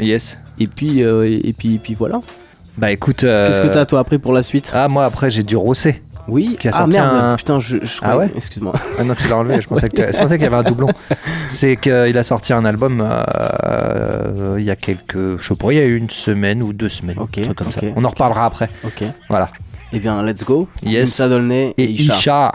Yes. 0.00 0.38
Et 0.58 0.66
puis, 0.66 1.02
euh, 1.02 1.24
et 1.26 1.52
puis, 1.52 1.74
et 1.74 1.78
puis 1.78 1.92
voilà. 1.94 2.22
Bah 2.76 2.90
écoute. 2.90 3.24
euh, 3.24 3.46
Qu'est-ce 3.46 3.60
que 3.60 3.68
t'as 3.72 3.84
toi 3.86 4.00
appris 4.00 4.18
pour 4.18 4.32
la 4.32 4.42
suite? 4.42 4.72
Ah, 4.74 4.88
moi 4.88 5.04
après, 5.04 5.30
j'ai 5.30 5.42
du 5.42 5.56
Rossé. 5.56 6.02
Oui. 6.26 6.56
Qui 6.58 6.68
a 6.68 6.70
ah 6.74 6.78
sorti 6.78 6.96
merde, 6.96 7.14
un- 7.14 7.36
putain, 7.36 7.60
je, 7.60 7.76
je 7.82 7.98
Ah 8.02 8.16
ouais? 8.16 8.30
Excuse-moi. 8.34 8.72
Ah 8.98 9.04
non, 9.04 9.14
tu 9.14 9.28
l'as 9.28 9.36
enlevé. 9.36 9.60
Je 9.60 9.68
pensais 9.68 9.88
que 9.90 9.96
tu- 9.96 10.12
je 10.12 10.18
pensais 10.18 10.34
qu'il 10.36 10.44
y 10.44 10.46
avait 10.46 10.56
un 10.56 10.62
doublon. 10.62 10.88
C'est 11.50 11.76
qu'il 11.76 12.16
a 12.16 12.22
sorti 12.22 12.52
un 12.54 12.64
album 12.64 13.06
euh, 13.06 14.56
il 14.58 14.64
y 14.64 14.70
a 14.70 14.76
quelques. 14.76 15.38
Je 15.38 15.46
sais 15.46 15.54
pas, 15.54 15.72
il 15.72 15.76
y 15.76 15.80
a 15.80 15.84
une 15.84 16.08
semaine 16.10 16.62
ou 16.62 16.72
deux 16.72 16.88
semaines. 16.88 17.18
Ok, 17.18 17.38
un 17.38 17.42
truc 17.42 17.58
comme 17.58 17.72
ça. 17.72 17.80
On 17.96 18.04
en 18.04 18.08
reparlera 18.08 18.46
après. 18.46 18.68
Ok. 18.84 19.04
Voilà. 19.28 19.50
Eh 19.92 19.98
bien, 19.98 20.22
let's 20.24 20.44
go. 20.44 20.66
Yes. 20.82 21.00
Limsa 21.18 21.28
Dolnay 21.28 21.74
et, 21.76 21.84
Et 21.84 21.90
Isha. 21.90 22.14
Isha. 22.16 22.52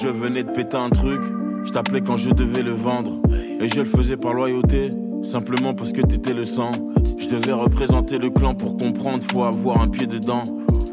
Je 0.00 0.08
venais 0.08 0.44
de 0.44 0.50
péter 0.50 0.76
un 0.76 0.90
truc, 0.90 1.20
je 1.64 1.70
t'appelais 1.70 2.00
quand 2.00 2.16
je 2.16 2.30
devais 2.30 2.62
le 2.62 2.72
vendre. 2.72 3.20
Et 3.60 3.68
je 3.68 3.76
le 3.76 3.84
faisais 3.84 4.16
par 4.16 4.32
loyauté, 4.32 4.92
simplement 5.22 5.74
parce 5.74 5.92
que 5.92 6.02
t'étais 6.02 6.34
le 6.34 6.44
sang. 6.44 6.70
Je 7.18 7.26
devais 7.26 7.52
représenter 7.52 8.18
le 8.18 8.30
clan 8.30 8.54
pour 8.54 8.76
comprendre, 8.76 9.24
faut 9.32 9.44
avoir 9.44 9.80
un 9.80 9.88
pied 9.88 10.06
dedans. 10.06 10.44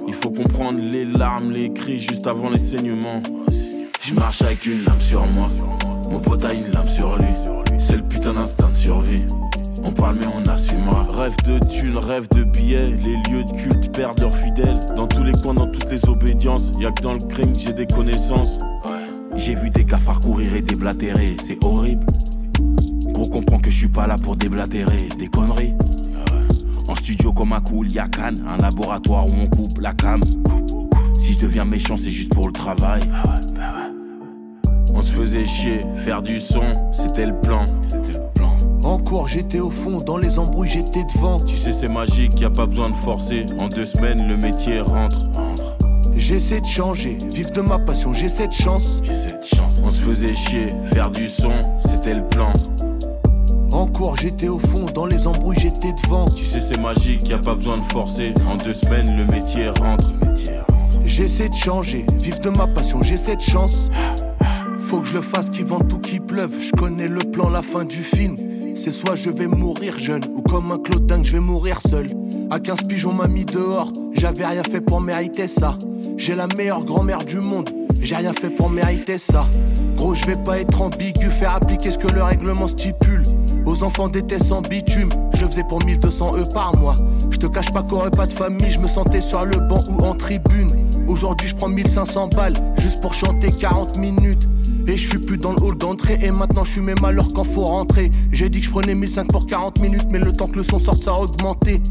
Il 0.08 0.13
faut 0.13 0.32
comprendre 0.32 0.80
les 0.80 1.06
larmes, 1.06 1.52
les 1.52 1.72
cris 1.72 2.00
juste 2.00 2.26
avant 2.26 2.50
les 2.50 2.60
saignements. 2.60 3.22
Je 4.02 4.13
marche 4.15 4.41
avec 4.41 4.65
une 4.65 4.84
lame 4.84 5.00
sur 5.00 5.26
moi, 5.36 5.50
mon 6.10 6.20
pote 6.20 6.44
a 6.44 6.54
une 6.54 6.72
lame 6.72 6.88
sur 6.88 7.15
lui. 7.18 7.30
C'est 7.78 7.98
le 7.98 8.04
putain 8.04 8.34
d'instinct 8.34 8.70
de 8.70 8.74
survie. 8.74 9.22
On 9.86 9.91
parle 9.91 10.17
mais 10.19 10.26
on 10.36 10.50
assumera. 10.50 11.04
Rêve 11.04 11.36
de 11.45 11.60
thunes, 11.60 11.98
rêve 11.98 12.28
de 12.30 12.43
billets. 12.43 12.91
Les 12.91 13.15
lieux 13.30 13.43
de 13.43 13.52
culte 13.52 13.95
perdent 13.95 14.19
leurs 14.19 14.36
fidèles. 14.36 14.80
Dans 14.95 15.08
tous 15.08 15.24
les 15.24 15.32
coins, 15.34 15.54
dans 15.54 15.67
toutes 15.67 15.89
les 15.91 16.10
obédiences. 16.10 16.71
Y'a 16.80 16.91
que 16.91 17.04
dans 17.04 17.13
le 17.13 17.19
crime 17.19 17.54
que 17.54 17.60
j'ai 17.60 17.74
des 17.74 17.86
connaissances. 17.86 18.60
J'ai 19.36 19.54
vu 19.54 19.69
des 19.69 19.86
cafards 19.86 20.19
courir 20.19 20.56
et 20.56 20.62
déblatérer. 20.62 21.38
C'est 21.43 21.63
horrible. 21.63 22.06
Gros 23.10 23.28
comprends 23.28 23.60
que 23.60 23.69
je 23.69 23.78
suis 23.78 23.88
pas 23.88 24.08
là 24.08 24.15
pour 24.15 24.36
déblatérer. 24.36 25.10
Des 25.19 25.28
conneries. 25.28 25.76
En 26.88 26.95
studio 26.95 27.32
comme 27.32 27.54
un 27.54 27.62
cool, 27.62 27.91
y'a 27.91 28.08
Cannes. 28.08 28.43
Un 28.48 28.58
laboratoire 28.58 29.28
où 29.28 29.34
on 29.39 29.48
coupe 29.48 29.80
la 29.80 29.93
cam. 29.93 30.21
Si 31.19 31.34
je 31.34 31.39
deviens 31.39 31.65
méchant, 31.65 31.95
c'est 31.95 32.10
juste 32.10 32.34
pour 32.34 32.48
le 32.48 32.54
travail. 32.54 33.02
On 34.93 35.02
se 35.02 35.12
faisait 35.12 35.45
chier, 35.45 35.80
faire 35.98 36.21
du 36.21 36.39
son, 36.39 36.71
c'était 36.91 37.26
le 37.26 37.39
plan. 37.41 37.65
C'était 37.82 38.17
le 38.17 38.24
plan. 38.86 38.93
En 38.93 38.98
cours, 38.98 39.28
j'étais 39.28 39.60
au 39.60 39.69
fond, 39.69 39.98
dans 39.98 40.17
les 40.17 40.39
embrouilles, 40.39 40.69
j'étais 40.69 41.04
devant. 41.15 41.38
Tu 41.38 41.56
sais, 41.56 41.74
c'est 41.74 41.91
magique, 41.91 42.39
y 42.39 42.45
a 42.45 42.50
pas 42.50 42.65
besoin 42.65 42.89
de 42.89 42.95
forcer. 42.95 43.45
En 43.60 43.67
deux 43.67 43.86
semaines, 43.86 44.28
le 44.28 44.38
métier 44.38 44.80
rentre. 44.80 45.28
J'essaie 46.15 46.62
de 46.62 46.65
changer, 46.65 47.17
vivre 47.32 47.52
de 47.52 47.62
ma 47.62 47.78
passion, 47.78 48.13
j'ai 48.13 48.30
cette 48.30 48.54
chance. 48.54 49.02
J'ai 49.04 49.13
cette 49.13 49.45
chance. 49.45 49.82
On 49.84 49.91
se 49.91 50.02
faisait 50.02 50.34
chier, 50.34 50.67
faire 50.93 51.12
du 51.12 51.28
son, 51.28 51.52
c'était 51.80 52.13
le 52.13 52.24
plan. 52.28 52.54
En 53.71 53.88
cours, 53.88 54.15
j'étais 54.15 54.48
au 54.48 54.60
fond, 54.60 54.86
dans 54.93 55.06
les 55.06 55.28
embrouilles, 55.28 55.60
j'étais 55.60 55.91
devant. 56.04 56.26
Tu 56.26 56.45
sais, 56.45 56.62
c'est 56.62 56.80
magique, 56.80 57.28
y 57.28 57.34
a 57.34 57.38
pas 57.38 57.56
besoin 57.56 57.78
de 57.78 57.84
forcer. 57.84 58.34
En 58.48 58.56
deux 58.56 58.74
semaines, 58.74 59.17
le 59.17 59.26
métier 59.26 59.67
rentre. 59.67 60.13
J'essaie 61.04 61.50
de 61.50 61.54
changer, 61.54 62.06
vivre 62.15 62.39
de 62.39 62.50
ma 62.50 62.67
passion, 62.67 63.02
j'ai 63.02 63.17
cette 63.17 63.41
chance. 63.41 63.89
Faut 64.78 65.02
que 65.02 65.08
je 65.08 65.15
le 65.15 65.21
fasse, 65.21 65.50
qu'il 65.50 65.65
vente 65.65 65.88
tout, 65.88 66.00
qu'il 66.00 66.21
pleuve. 66.21 66.56
Je 66.60 66.71
connais 66.71 67.08
le 67.08 67.21
plan, 67.21 67.50
la 67.50 67.62
fin 67.62 67.84
du 67.84 68.02
film. 68.02 68.44
C'est 68.75 68.91
soit 68.91 69.15
je 69.15 69.29
vais 69.29 69.47
mourir 69.47 69.97
jeune, 69.97 70.21
ou 70.35 70.41
comme 70.41 70.71
un 70.71 70.77
clodin 70.77 71.21
que 71.21 71.27
je 71.27 71.31
vais 71.31 71.39
mourir 71.39 71.79
seul. 71.88 72.07
À 72.51 72.59
15 72.59 72.83
pigeons 72.88 73.13
m'a 73.13 73.27
mis 73.27 73.45
dehors, 73.45 73.91
j'avais 74.11 74.45
rien 74.45 74.63
fait 74.63 74.81
pour 74.81 74.99
mériter 75.01 75.47
ça. 75.47 75.77
J'ai 76.17 76.35
la 76.35 76.47
meilleure 76.57 76.83
grand-mère 76.83 77.23
du 77.23 77.38
monde, 77.38 77.69
j'ai 78.01 78.15
rien 78.15 78.33
fait 78.33 78.49
pour 78.49 78.69
mériter 78.69 79.17
ça. 79.17 79.47
Gros, 79.95 80.13
je 80.13 80.25
vais 80.25 80.35
pas 80.35 80.59
être 80.59 80.81
ambigu, 80.81 81.31
faire 81.31 81.55
appliquer 81.55 81.89
ce 81.89 81.97
que 81.97 82.07
le 82.07 82.21
règlement 82.21 82.67
stipule. 82.67 83.23
Aux 83.65 83.81
enfants 83.83 84.09
d'été 84.09 84.38
sans 84.38 84.61
bitume, 84.61 85.09
je 85.33 85.45
faisais 85.45 85.63
pour 85.63 85.83
1200 85.83 86.38
E 86.38 86.53
par 86.53 86.77
mois. 86.77 86.95
Je 87.31 87.38
te 87.38 87.47
cache 87.47 87.71
pas 87.71 87.81
qu'aurait 87.81 88.11
pas 88.11 88.27
de 88.27 88.33
famille, 88.33 88.69
je 88.69 88.79
me 88.79 88.88
sentais 88.88 89.21
sur 89.21 89.45
le 89.45 89.57
banc 89.57 89.83
ou 89.89 90.03
en 90.03 90.13
tribune. 90.15 90.69
Aujourd'hui, 91.07 91.47
je 91.47 91.55
prends 91.55 91.69
1500 91.69 92.27
balles 92.35 92.55
juste 92.77 93.01
pour 93.01 93.13
chanter 93.13 93.51
40 93.51 93.97
minutes. 93.97 94.47
Et 94.88 94.98
je 94.98 95.10
suis 95.10 95.17
plus 95.17 95.38
dans 95.38 95.52
le 95.52 95.62
hall 95.62 95.78
d'entrée 95.78 96.19
et 96.21 96.32
maintenant 96.32 96.63
je 96.63 96.74
suis 96.74 96.82
même 96.82 97.04
à 97.04 97.12
l'heure 97.12 97.34
quand 97.34 97.43
faut 97.43 97.65
rentrer. 97.65 98.12
J'ai 98.32 98.50
dit 98.50 98.60
que 98.60 98.65
je 98.65 98.69
prenais 98.69 98.93
1500 98.93 99.28
pour 99.28 99.48
40 99.48 99.82
minutes, 99.82 100.08
mais 100.12 100.19
le 100.19 100.32
temps 100.32 100.48
que 100.48 100.58
le 100.58 100.63
son 100.63 100.80
sorte, 100.80 101.04
ça 101.04 101.12
a 101.12 101.19
augmenté. 101.19 101.82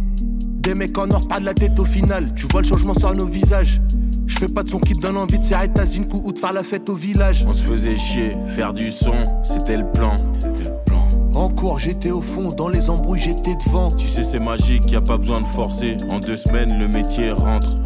Des 0.65 0.75
mecs 0.75 0.97
en 0.97 1.11
or, 1.11 1.27
pas 1.27 1.41
de 1.41 1.45
la 1.45 1.55
tête 1.55 1.79
au 1.79 1.85
final. 1.85 2.35
Tu 2.35 2.47
vois 2.47 2.63
le 2.63 2.67
changement 2.67 2.95
sur 2.95 3.13
nos 3.15 3.27
visages. 3.27 3.81
Je 4.27 4.39
fais 4.39 4.49
pas 4.49 4.63
de 4.63 4.69
son 4.69 4.79
qui 4.79 4.95
te 4.95 5.01
donne 5.01 5.17
envie 5.17 5.39
de 5.39 5.45
serrer 5.45 5.73
ta 5.73 5.85
zinkou 5.85 6.23
ou 6.25 6.33
de 6.33 6.39
faire 6.39 6.53
la 6.53 6.63
fête 6.63 6.89
au 6.89 6.95
village. 6.95 7.45
On 7.47 7.53
se 7.53 7.63
faisait 7.63 7.99
chier, 7.99 8.31
faire 8.55 8.73
du 8.73 8.91
son, 8.91 9.15
c'était 9.43 9.77
le 9.77 9.91
plan. 9.93 10.17
C'était 10.33 10.71
le 10.71 10.77
plan. 10.87 11.09
En 11.35 11.49
cours, 11.49 11.81
j'étais 11.81 12.11
au 12.11 12.21
fond, 12.21 12.49
dans 12.49 12.69
les 12.69 12.89
embrouilles, 12.89 13.21
j'étais 13.21 13.57
devant. 13.67 13.89
Tu 13.89 14.07
sais, 14.07 14.23
c'est 14.23 14.41
magique, 14.41 14.91
y 14.91 14.97
a 14.97 15.01
pas 15.01 15.19
besoin 15.19 15.41
de 15.41 15.47
forcer. 15.47 15.97
En 16.11 16.21
deux 16.21 16.37
semaines, 16.37 16.79
le 16.79 16.89
métier 16.89 17.33
rentre. 17.33 17.77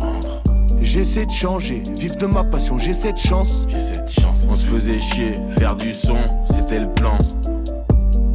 J'essaie 0.88 1.27
de 1.27 1.31
changer, 1.31 1.83
vivre 1.98 2.16
de 2.16 2.24
ma 2.24 2.42
passion, 2.42 2.79
j'ai 2.79 2.94
cette 2.94 3.18
chance. 3.18 3.66
J'ai 3.68 3.77
cette 3.77 4.11
chance. 4.11 4.46
On 4.48 4.57
se 4.57 4.66
faisait 4.66 4.98
chier, 4.98 5.33
faire 5.59 5.77
du 5.77 5.92
son, 5.92 6.16
c'était 6.51 6.79
le 6.81 6.90
plan. 6.94 7.18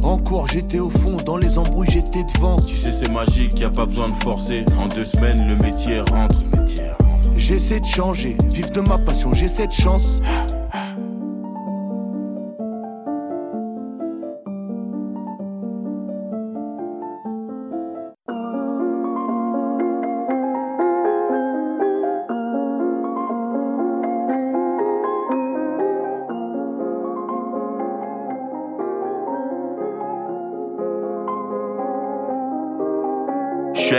En 0.04 0.18
cours, 0.18 0.46
j'étais 0.46 0.78
au 0.78 0.88
fond, 0.88 1.16
dans 1.26 1.36
les 1.36 1.58
embrouilles, 1.58 1.90
j'étais 1.90 2.22
devant. 2.32 2.54
Tu 2.60 2.76
sais, 2.76 2.92
c'est 2.92 3.10
magique, 3.10 3.58
y 3.58 3.64
a 3.64 3.70
pas 3.70 3.86
besoin 3.86 4.10
de 4.10 4.14
forcer. 4.22 4.64
En 4.78 4.86
deux 4.86 5.04
semaines, 5.04 5.48
le 5.48 5.56
métier 5.56 5.98
rentre. 5.98 6.44
J'essaie 7.36 7.80
de 7.80 7.86
changer, 7.86 8.36
vivre 8.46 8.70
de 8.70 8.82
ma 8.82 8.98
passion, 8.98 9.32
j'ai 9.32 9.48
cette 9.48 9.72
chance. 9.72 10.20
Je 10.48 10.53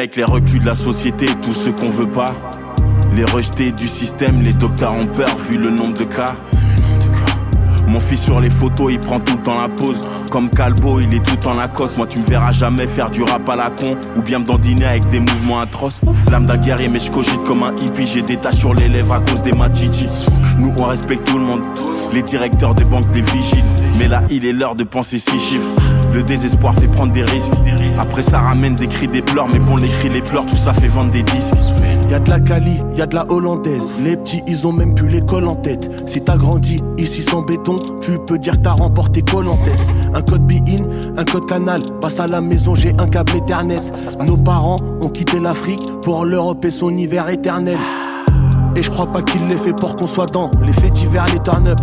avec 0.05 0.17
les 0.17 0.23
reculs 0.23 0.59
de 0.59 0.67
la 0.67 0.75
société, 0.75 1.25
tous 1.41 1.51
ceux 1.51 1.71
qu'on 1.71 1.89
veut 1.89 2.05
pas. 2.05 2.27
Les 3.13 3.25
rejetés 3.25 3.71
du 3.71 3.87
système, 3.87 4.43
les 4.43 4.53
docteurs 4.53 4.93
ont 4.93 5.07
peur 5.07 5.35
vu 5.49 5.57
le 5.57 5.71
nombre 5.71 5.95
de 5.95 6.03
cas. 6.03 6.35
Mon 7.87 7.99
fils 7.99 8.23
sur 8.23 8.39
les 8.39 8.51
photos, 8.51 8.91
il 8.91 8.99
prend 8.99 9.19
tout 9.19 9.35
le 9.35 9.51
la 9.51 9.67
pause. 9.67 10.01
Comme 10.29 10.51
Calbo, 10.51 10.99
il 10.99 11.11
est 11.11 11.25
tout 11.25 11.47
en 11.47 11.57
Lacoste. 11.57 11.97
Moi, 11.97 12.05
tu 12.05 12.19
me 12.19 12.25
verras 12.25 12.51
jamais 12.51 12.85
faire 12.85 13.09
du 13.09 13.23
rap 13.23 13.49
à 13.49 13.55
la 13.55 13.71
con. 13.71 13.97
Ou 14.15 14.21
bien 14.21 14.37
me 14.37 14.45
dandiner 14.45 14.85
avec 14.85 15.07
des 15.07 15.19
mouvements 15.19 15.59
atroces. 15.59 16.01
L'âme 16.29 16.45
d'un 16.45 16.57
guerrier, 16.57 16.87
mais 16.87 16.99
je 16.99 17.09
cogite 17.09 17.43
comme 17.43 17.63
un 17.63 17.73
hippie. 17.73 18.05
J'ai 18.05 18.21
des 18.21 18.37
taches 18.37 18.57
sur 18.57 18.75
les 18.75 18.87
lèvres 18.87 19.13
à 19.13 19.19
cause 19.21 19.41
des 19.41 19.53
matichi. 19.53 20.07
Nous, 20.59 20.71
on 20.77 20.83
respecte 20.83 21.25
tout 21.25 21.39
le 21.39 21.45
monde. 21.45 21.63
Les 22.13 22.21
directeurs 22.21 22.75
des 22.75 22.85
banques, 22.85 23.11
des 23.11 23.21
vigiles. 23.21 23.65
Mais 23.97 24.07
là, 24.07 24.21
il 24.29 24.45
est 24.45 24.53
l'heure 24.53 24.75
de 24.75 24.83
penser 24.83 25.17
six 25.17 25.39
chiffres. 25.39 25.69
Le 26.13 26.21
désespoir 26.21 26.75
fait 26.75 26.91
prendre 26.93 27.11
des 27.11 27.23
risques. 27.23 27.53
Après, 27.99 28.21
ça 28.21 28.39
ramène 28.39 28.75
des 28.75 28.87
cris, 28.87 29.07
des 29.07 29.21
pleurs. 29.21 29.47
Mais 29.51 29.59
bon, 29.59 29.75
les 29.77 29.87
cris, 29.87 30.09
les 30.09 30.21
pleurs, 30.21 30.45
tout 30.45 30.57
ça 30.57 30.73
fait 30.73 30.87
vendre 30.87 31.11
des 31.11 31.23
disques. 31.23 31.53
Y'a 32.09 32.19
de 32.19 32.29
la 32.29 32.39
Cali, 32.39 32.81
y'a 32.95 33.05
de 33.05 33.15
la 33.15 33.25
hollandaise. 33.31 33.91
Les 34.03 34.15
petits, 34.15 34.43
ils 34.47 34.67
ont 34.67 34.73
même 34.73 34.93
plus 34.93 35.07
l'école 35.07 35.47
en 35.47 35.55
tête. 35.55 35.89
Si 36.05 36.21
t'as 36.21 36.37
grandi 36.37 36.77
ici 36.97 37.21
sans 37.21 37.41
béton, 37.41 37.75
tu 38.01 38.19
peux 38.27 38.37
dire 38.37 38.53
que 38.53 38.63
t'as 38.63 38.73
remporté 38.73 39.21
Colontes. 39.21 39.57
Un 40.13 40.21
code 40.21 40.45
be-in, 40.45 40.83
un 41.17 41.23
code 41.23 41.47
canal. 41.47 41.79
Passe 42.01 42.19
à 42.19 42.27
la 42.27 42.41
maison, 42.41 42.75
j'ai 42.75 42.93
un 42.99 43.05
câble 43.05 43.35
Ethernet. 43.35 43.77
Nos 44.25 44.37
parents 44.37 44.77
ont 45.01 45.09
quitté 45.09 45.39
l'Afrique 45.39 45.81
pour 46.01 46.25
l'Europe 46.25 46.63
et 46.65 46.71
son 46.71 46.89
hiver 46.91 47.29
éternel. 47.29 47.77
Et 48.75 48.83
je 48.83 48.89
crois 48.89 49.07
pas 49.07 49.21
qu'il 49.21 49.47
l'ait 49.47 49.57
fait 49.57 49.73
pour 49.73 49.95
qu'on 49.95 50.07
soit 50.07 50.31
dans 50.31 50.51
les 50.61 50.73
faits 50.73 50.93
divers, 50.93 51.25
les 51.27 51.39
turn-up. 51.39 51.79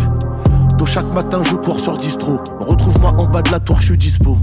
Tôt 0.77 0.85
chaque 0.85 1.11
matin, 1.13 1.41
je 1.43 1.55
cours 1.55 1.79
sur 1.79 1.93
distro. 1.93 2.39
Retrouve-moi 2.59 3.11
en 3.11 3.25
bas 3.25 3.41
de 3.41 3.51
la 3.51 3.59
tour, 3.59 3.79
je 3.79 3.87
suis 3.87 3.97
dispo. 3.97 4.37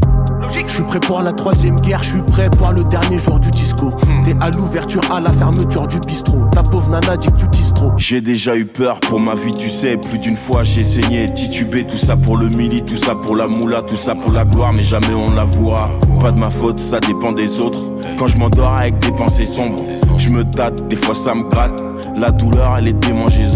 Je 0.53 0.73
suis 0.73 0.83
prêt 0.85 1.01
pour 1.01 1.23
la 1.23 1.33
troisième 1.33 1.77
guerre, 1.77 2.03
je 2.03 2.11
suis 2.11 2.23
prêt 2.23 2.49
pour 2.51 2.71
le 2.71 2.85
dernier 2.85 3.19
jour 3.19 3.39
du 3.41 3.51
disco. 3.51 3.93
T'es 4.25 4.35
à 4.41 4.51
l'ouverture, 4.51 5.03
à 5.13 5.21
la 5.21 5.33
fermeture 5.33 5.87
du 5.87 5.99
bistrot. 6.01 6.47
Ta 6.53 6.63
pauvre 6.63 6.89
nana 6.91 7.17
dit 7.17 7.29
que 7.29 7.37
tu 7.37 7.49
dis 7.49 7.73
trop. 7.73 7.93
J'ai 7.97 8.21
déjà 8.21 8.57
eu 8.57 8.65
peur 8.65 9.01
pour 9.01 9.19
ma 9.21 9.35
vie, 9.35 9.53
tu 9.55 9.69
sais. 9.69 9.97
Plus 9.97 10.19
d'une 10.19 10.37
fois 10.37 10.63
j'ai 10.63 10.83
saigné, 10.83 11.27
titubé. 11.27 11.85
Tout 11.87 11.99
ça 11.99 12.17
pour 12.17 12.37
le 12.37 12.49
mili, 12.51 12.83
tout 12.83 12.97
ça 12.97 13.15
pour 13.15 13.37
la 13.37 13.49
moula, 13.49 13.81
tout 13.81 13.97
ça 13.97 14.15
pour 14.15 14.33
la 14.33 14.45
gloire, 14.45 14.73
mais 14.73 14.83
jamais 14.83 15.15
on 15.15 15.33
la 15.33 15.45
voit. 15.45 15.91
Pas 16.21 16.31
de 16.31 16.39
ma 16.39 16.51
faute, 16.51 16.79
ça 16.79 17.01
dépend 17.01 17.33
des 17.33 17.61
autres. 17.61 17.83
Quand 18.19 18.27
je 18.27 18.39
m'endors 18.39 18.75
avec 18.75 18.99
des 19.01 19.13
pensées 19.13 19.47
sombres, 19.47 19.81
je 20.17 20.31
me 20.31 20.45
tâte, 20.45 20.87
des 20.89 20.97
fois 20.97 21.15
ça 21.15 21.35
me 21.35 21.43
gratte. 21.43 21.83
La 22.17 22.31
douleur, 22.31 22.77
elle 22.79 22.89
est 22.89 22.93
démangeaison. 22.93 23.50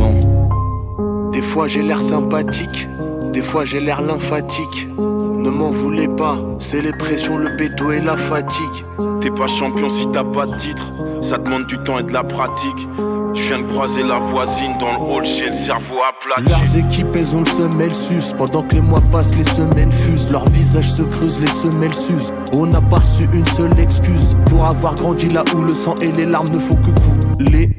Des 1.55 1.61
fois 1.61 1.69
j'ai 1.69 1.83
l'air 1.83 2.03
sympathique, 2.03 2.89
des 3.33 3.41
fois 3.41 3.65
j'ai 3.65 3.79
l'air 3.79 4.03
lymphatique. 4.03 4.89
Ne 4.99 5.49
m'en 5.51 5.71
voulez 5.71 6.09
pas, 6.09 6.37
c'est 6.59 6.83
les 6.83 6.91
pressions, 6.91 7.39
le 7.39 7.51
béto 7.51 7.93
et 7.93 8.01
la 8.01 8.17
fatigue. 8.17 8.85
T'es 9.21 9.31
pas 9.31 9.47
champion 9.47 9.89
si 9.89 10.09
t'as 10.11 10.25
pas 10.25 10.47
de 10.47 10.57
titre, 10.57 10.85
ça 11.23 11.39
demande 11.39 11.67
du 11.67 11.79
temps 11.79 12.01
et 12.01 12.03
de 12.03 12.13
la 12.13 12.25
pratique. 12.25 12.89
Je 13.35 13.43
viens 13.45 13.61
de 13.61 13.71
croiser 13.71 14.03
la 14.03 14.19
voisine 14.19 14.73
dans 14.81 14.95
le 14.95 15.13
hall, 15.13 15.25
j'ai 15.25 15.47
le 15.47 15.55
cerveau 15.55 15.95
aplati. 16.09 16.51
Leurs 16.51 16.77
équipes, 16.77 17.15
elles 17.15 17.37
ont 17.37 17.45
le 17.45 17.47
semelle 17.47 17.95
sus. 17.95 18.35
Pendant 18.37 18.63
que 18.63 18.75
les 18.75 18.83
mois 18.83 19.03
passent, 19.13 19.37
les 19.37 19.45
semaines 19.45 19.93
fusent. 19.93 20.33
Leurs 20.33 20.49
visages 20.51 20.91
se 20.91 21.03
creusent, 21.03 21.39
les 21.39 21.47
semelles 21.47 21.95
s'usent. 21.95 22.33
On 22.53 22.67
n'a 22.67 22.81
pas 22.81 22.97
reçu 22.97 23.29
une 23.33 23.47
seule 23.47 23.79
excuse 23.79 24.35
pour 24.47 24.65
avoir 24.65 24.97
grandi 24.97 25.29
là 25.29 25.45
où 25.55 25.63
le 25.63 25.73
sang 25.73 25.95
et 26.03 26.11
les 26.11 26.27
larmes 26.27 26.49
ne 26.53 26.59
font 26.59 26.75
que 26.75 26.91
couler. 27.39 27.71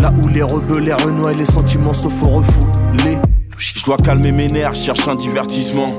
Là 0.00 0.12
où 0.22 0.28
les 0.28 0.42
rebelles, 0.42 0.84
les 0.84 0.92
renois 0.92 1.32
et 1.32 1.34
les 1.34 1.46
sentiments 1.46 1.94
se 1.94 2.08
font 2.08 2.38
refouler. 2.38 3.18
Je 3.56 3.84
dois 3.84 3.96
calmer 3.96 4.32
mes 4.32 4.46
nerfs, 4.48 4.74
cherche 4.74 5.08
un 5.08 5.14
divertissement. 5.14 5.96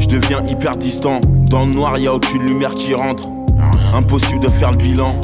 Je 0.00 0.06
deviens 0.06 0.42
hyper 0.46 0.72
distant. 0.72 1.20
Dans 1.50 1.66
le 1.66 1.72
noir, 1.72 1.98
y 1.98 2.06
a 2.06 2.14
aucune 2.14 2.46
lumière 2.46 2.70
qui 2.70 2.94
rentre. 2.94 3.28
Impossible 3.94 4.40
de 4.40 4.48
faire 4.48 4.70
le 4.70 4.78
bilan. 4.78 5.20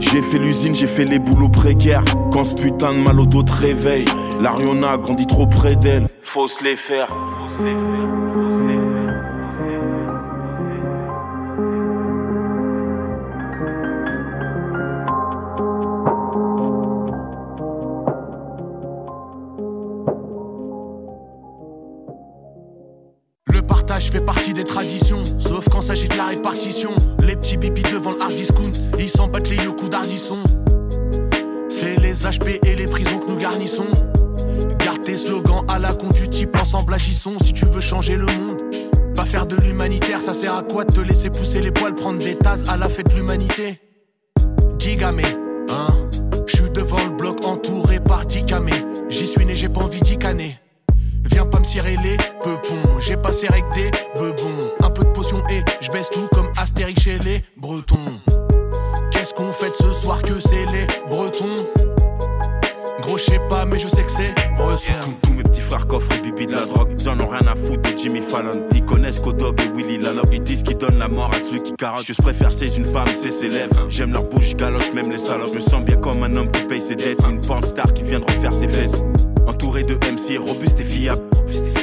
J'ai 0.00 0.22
fait 0.22 0.38
l'usine, 0.38 0.74
j'ai 0.74 0.86
fait 0.86 1.04
les 1.04 1.18
boulots 1.18 1.48
précaires. 1.48 2.04
Quand 2.32 2.44
ce 2.44 2.54
putain 2.54 2.92
de 2.92 2.98
mal 2.98 3.20
au 3.20 3.26
dos 3.26 3.42
te 3.42 3.52
réveille, 3.52 4.06
l'Ariona 4.40 4.96
grandit 4.96 5.26
trop 5.26 5.46
près 5.46 5.74
d'elle. 5.76 6.08
Faut 6.22 6.48
se 6.48 6.64
les 6.64 6.76
faire. 6.76 7.08
Le 7.60 8.03
de 26.08 26.16
la 26.16 26.26
répartition. 26.26 26.92
Les 27.20 27.36
petits 27.36 27.56
bibis 27.56 27.82
devant 27.82 28.12
le 28.12 28.34
discount, 28.34 28.72
ils 28.98 29.08
s'en 29.08 29.28
battent 29.28 29.50
les 29.50 29.56
coups 29.56 29.90
d'ardisson. 29.90 30.38
C'est 31.68 32.00
les 32.00 32.14
HP 32.14 32.60
et 32.66 32.74
les 32.74 32.86
prisons 32.86 33.18
que 33.18 33.30
nous 33.30 33.36
garnissons. 33.36 33.86
Garde 34.78 35.02
tes 35.02 35.16
slogans 35.16 35.64
à 35.68 35.78
la 35.78 35.94
con 35.94 36.08
type 36.10 36.56
ensemble 36.60 36.94
agissons 36.94 37.38
si 37.42 37.52
tu 37.52 37.66
veux 37.66 37.80
changer 37.80 38.16
le 38.16 38.26
monde. 38.26 38.62
Pas 39.14 39.24
faire 39.24 39.46
de 39.46 39.56
l'humanitaire, 39.56 40.20
ça 40.20 40.34
sert 40.34 40.56
à 40.56 40.62
quoi 40.62 40.84
de 40.84 40.92
te 40.92 41.00
laisser 41.00 41.30
pousser 41.30 41.60
les 41.60 41.70
poils, 41.70 41.94
prendre 41.94 42.18
des 42.18 42.36
tasses 42.36 42.68
à 42.68 42.76
la 42.76 42.88
fête 42.88 43.08
de 43.08 43.14
l'humanité? 43.14 43.80
Digame, 44.78 45.20
hein? 45.70 45.86
Je 46.46 46.56
suis 46.56 46.70
devant 46.70 47.02
le 47.04 47.10
bloc 47.10 47.44
entouré 47.46 48.00
par 48.00 48.26
Dicamé. 48.26 48.72
J'y 49.08 49.26
suis 49.26 49.46
né, 49.46 49.54
j'ai 49.56 49.68
pas 49.68 49.82
envie 49.82 50.00
d'y 50.00 50.18
canner. 50.18 50.58
Viens 51.30 51.46
pas 51.46 51.58
me 51.58 51.64
cirer 51.64 51.96
les 52.02 52.16
peupons, 52.42 53.00
j'ai 53.00 53.16
passé 53.16 53.46
avec 53.48 53.64
des 53.74 53.90
bebons. 54.14 54.70
Un 54.82 54.90
peu 54.90 55.03
je 55.84 55.90
baisse 55.90 56.08
tout 56.08 56.28
comme 56.32 56.50
Astérix 56.56 57.02
chez 57.02 57.18
les 57.18 57.44
Bretons. 57.56 58.20
Qu'est-ce 59.10 59.34
qu'on 59.34 59.52
fait 59.52 59.74
ce 59.74 59.92
soir 59.92 60.22
que 60.22 60.40
c'est 60.40 60.66
les 60.66 60.86
Bretons? 61.08 61.66
Gros, 63.02 63.18
je 63.18 63.24
sais 63.24 63.40
pas, 63.50 63.66
mais 63.66 63.78
je 63.78 63.88
sais 63.88 64.02
que 64.02 64.10
c'est 64.10 64.34
Bresson. 64.56 64.92
Tous 65.22 65.34
mes 65.34 65.42
petits 65.42 65.60
frères 65.60 65.86
coffrent 65.86 66.10
et 66.12 66.20
bibi 66.20 66.46
de 66.46 66.52
la 66.52 66.64
drogue. 66.64 66.94
Ils 66.98 67.08
en 67.08 67.20
ont 67.20 67.28
rien 67.28 67.46
à 67.46 67.54
foutre 67.54 67.82
de 67.82 67.98
Jimmy 67.98 68.22
Fallon. 68.22 68.62
Ils 68.74 68.84
connaissent 68.84 69.18
Kodob 69.18 69.60
et 69.60 69.68
Willy 69.76 69.98
Lalop. 69.98 70.28
Ils 70.32 70.42
disent 70.42 70.62
qu'ils 70.62 70.78
donnent 70.78 70.98
la 70.98 71.08
mort 71.08 71.30
à 71.34 71.38
celui 71.38 71.62
qui 71.62 71.74
carotte. 71.74 72.06
Je 72.06 72.14
préfère, 72.14 72.50
c'est 72.50 72.74
une 72.78 72.86
femme, 72.86 73.08
c'est 73.14 73.30
ses 73.30 73.48
lèvres. 73.48 73.86
J'aime 73.90 74.12
leur 74.12 74.24
bouche, 74.24 74.54
galoche, 74.54 74.92
même 74.94 75.10
les 75.10 75.18
salopes. 75.18 75.50
Je 75.50 75.54
me 75.54 75.60
sens 75.60 75.84
bien 75.84 75.96
comme 75.96 76.22
un 76.22 76.34
homme 76.34 76.50
qui 76.50 76.62
paye 76.62 76.80
ses 76.80 76.96
dettes. 76.96 77.18
Une 77.28 77.42
porn 77.42 77.62
star 77.62 77.92
qui 77.92 78.04
vient 78.04 78.20
de 78.20 78.24
refaire 78.24 78.54
ses 78.54 78.68
fesses. 78.68 78.96
Entouré 79.46 79.82
de 79.82 79.96
MC, 79.96 80.38
robuste 80.38 80.80
et 80.80 80.84
fiable. 80.84 81.22
Robuste 81.34 81.66
et 81.66 81.73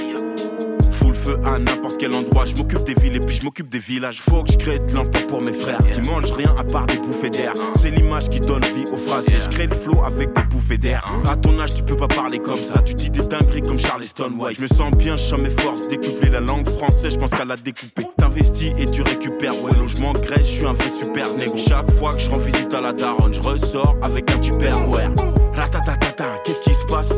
feu 1.22 1.40
à 1.46 1.60
n'importe 1.60 1.98
quel 2.00 2.14
endroit. 2.14 2.46
Je 2.46 2.56
m'occupe 2.56 2.84
des 2.84 2.96
villes 2.96 3.16
et 3.16 3.20
puis 3.20 3.36
je 3.36 3.44
m'occupe 3.44 3.70
des 3.70 3.80
villages. 3.80 4.22
Faut 4.22 4.44
que 4.44 4.52
je 4.52 4.58
crée 4.58 4.80
de 4.80 4.94
l'emploi 4.94 5.22
pour 5.28 5.42
mes 5.42 5.54
frères 5.54 5.80
qui 5.94 6.02
mangent 6.02 6.32
rien 6.32 6.54
à 6.58 6.64
part 6.64 6.88
des 6.88 6.98
bouffées 6.98 7.30
d'air. 7.30 7.54
C'est 7.76 7.92
l'image 7.92 8.30
qui 8.30 8.40
donne 8.40 8.64
vie 8.64 8.86
aux 8.92 8.98
phrases. 8.98 9.28
Et 9.30 9.40
je 9.40 9.50
crée 9.50 9.68
le 9.68 9.76
flow 9.76 10.02
avec 10.04 10.34
des 10.34 10.44
bouffées 10.44 10.78
d'air. 10.78 11.04
À 11.30 11.36
ton 11.36 11.60
âge, 11.60 11.74
tu 11.74 11.84
peux 11.84 11.96
pas 11.96 12.08
parler 12.08 12.40
comme 12.40 12.60
ça. 12.60 12.82
Tu 12.82 12.94
dis 12.96 13.10
des 13.10 13.22
dingueries 13.22 13.62
comme 13.62 13.80
Charleston 13.80 14.32
White. 14.38 14.58
Je 14.58 14.62
me 14.64 14.68
sens 14.68 14.92
bien, 14.94 15.16
je 15.16 15.22
sens 15.22 15.40
mes 15.40 15.50
forces 15.50 15.88
décupler 15.88 16.30
la 16.30 16.40
langue 16.40 16.68
française. 16.68 17.14
Je 17.14 17.20
pense 17.20 17.32
qu'à 17.32 17.46
la 17.46 17.58
découper. 17.58 18.06
T'investis 18.18 18.74
et 18.78 18.90
tu 18.90 19.02
récupères. 19.02 19.62
Ouais, 19.64 19.72
logement, 19.80 20.14
Grèce, 20.14 20.48
je 20.48 20.56
suis 20.58 20.66
un 20.66 20.74
vrai 20.74 20.90
super 20.90 21.32
négro. 21.38 21.58
Chaque 21.58 21.92
fois 21.92 22.14
que 22.14 22.22
je 22.22 22.30
rends 22.30 22.38
visite 22.38 22.74
à 22.74 22.82
la 22.82 22.94
daronne, 22.94 23.34
je 23.34 23.42
ressors 23.42 23.98
avec 24.02 24.32
un 24.32 24.40
tupperware. 24.40 25.12
Ratatatata, 25.54 26.40
qu'est-ce 26.44 26.62
qui 26.62 26.74
se 26.74 26.86
passe? 26.86 27.12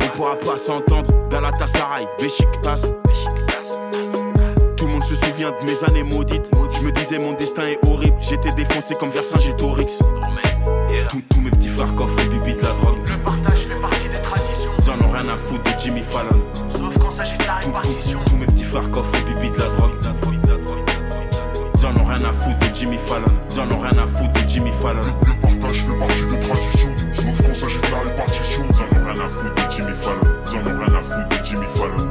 On 0.00 0.08
pourra 0.16 0.36
pas 0.36 0.56
s'entendre. 0.56 1.12
Galatasaray, 1.30 2.06
Beşiktaş. 2.20 2.80
Tout 4.76 4.86
le 4.86 4.92
monde 4.92 5.04
se 5.04 5.14
souvient 5.14 5.50
de 5.50 5.66
mes 5.66 5.82
années 5.84 6.02
maudites. 6.04 6.50
Je 6.70 6.84
me 6.84 6.92
disais 6.92 7.18
mon 7.18 7.32
destin 7.32 7.62
est 7.62 7.78
horrible. 7.86 8.16
J'étais 8.20 8.52
défoncé 8.52 8.94
comme 8.94 9.10
Vercingétorix. 9.10 9.98
Tous 11.10 11.20
tous 11.30 11.40
mes 11.40 11.50
petits 11.50 11.68
frères 11.68 11.94
coffrent 11.94 12.20
et 12.20 12.28
bibi 12.28 12.54
de 12.54 12.62
la 12.62 12.72
drogue. 12.74 12.98
Le 13.08 13.18
partage 13.24 13.66
fait 13.66 13.80
partie 13.80 14.08
des 14.08 14.22
traditions, 14.22 14.70
Ils 14.78 14.90
en 14.90 15.06
ont 15.06 15.10
rien 15.10 15.28
à 15.28 15.36
foutre 15.36 15.62
de 15.64 15.78
Jimmy 15.78 16.02
Fallon. 16.02 16.40
sauf 16.70 16.98
quand 16.98 17.10
s'agit 17.10 17.36
de 17.38 17.44
la 17.44 17.54
répartition. 17.56 18.20
Tous 18.26 18.36
mes 18.36 18.46
petits 18.46 18.64
frères 18.64 18.90
coffrent 18.90 19.14
et 19.14 19.22
bibi 19.34 19.50
de 19.50 19.58
la 19.58 19.66
drogue. 19.66 19.92
Ils 21.78 21.86
en 21.86 21.96
ont 22.00 22.04
rien 22.04 22.24
à 22.24 22.32
foutre 22.32 22.58
de 22.58 22.74
Jimmy 22.74 22.98
Fallon. 22.98 23.26
Ils 23.50 23.60
en 23.60 23.70
ont 23.70 23.80
rien 23.80 23.98
à 24.02 24.06
foutre 24.06 24.32
de 24.32 24.48
Jimmy 24.48 24.70
Fallon. 24.80 25.02
Le 25.02 25.40
partage 25.42 25.84
fait 25.84 25.98
partie 25.98 26.22
des 26.22 26.40
traditions, 26.40 26.88
sauf 27.12 27.46
quand 27.46 27.54
s'agit 27.54 27.78
de 27.78 27.90
la 27.90 28.00
répartition. 28.00 28.62
Ils 28.70 28.76
en 28.76 29.00
ont 29.00 29.04
rien 29.12 29.24
à 29.24 29.28
foutre 29.28 29.54
de 29.54 29.70
Jimmy 29.70 29.92
Fallon. 29.94 30.32
Ils 30.46 30.56
en 30.56 30.60
ont 30.60 30.78
rien 30.84 30.94
à 30.98 31.02
foutre 31.02 31.28
de 31.28 31.44
Jimmy 31.44 31.66
Fallon. 31.74 32.05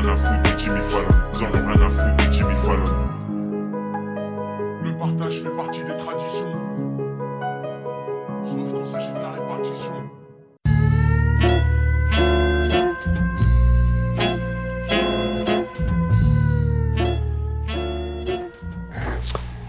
rien 0.00 0.12
à 0.12 0.16
foutre 0.16 0.42
de 0.42 0.58
Jimmy 0.58 0.80
Fallon. 0.80 1.08
En 1.34 1.74
rien 1.74 1.86
à 1.86 1.90
foutre 1.90 2.26
de 2.26 2.32
Jimmy 2.32 2.54
Fallon. 2.54 2.94
Le 4.84 4.98
partage 4.98 5.42
fait 5.42 5.56
partie 5.56 5.80
des 5.80 5.96
traditions. 5.96 6.52
Sauf 8.44 8.72
quand 8.72 8.86
s'agit 8.86 9.12
de 9.12 9.18
la 9.18 9.32
répartition. 9.32 9.92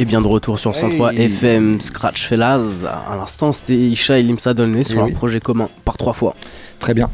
Et 0.02 0.06
bien 0.06 0.22
de 0.22 0.28
retour 0.28 0.58
sur 0.60 0.74
103 0.74 1.14
hey. 1.14 1.24
FM 1.24 1.82
Scratch 1.82 2.26
Fellas. 2.26 2.86
À 2.86 3.18
l'instant, 3.18 3.52
c'était 3.52 3.76
Isha 3.76 4.18
et 4.18 4.24
Limsa 4.24 4.54
Dolné 4.54 4.84
sur 4.86 5.00
eh 5.00 5.04
oui, 5.04 5.12
un 5.12 5.14
projet 5.14 5.42
commun 5.42 5.68
par 5.84 5.98
trois 5.98 6.14
fois. 6.14 6.36
Très 6.80 6.94
bien. 6.94 7.10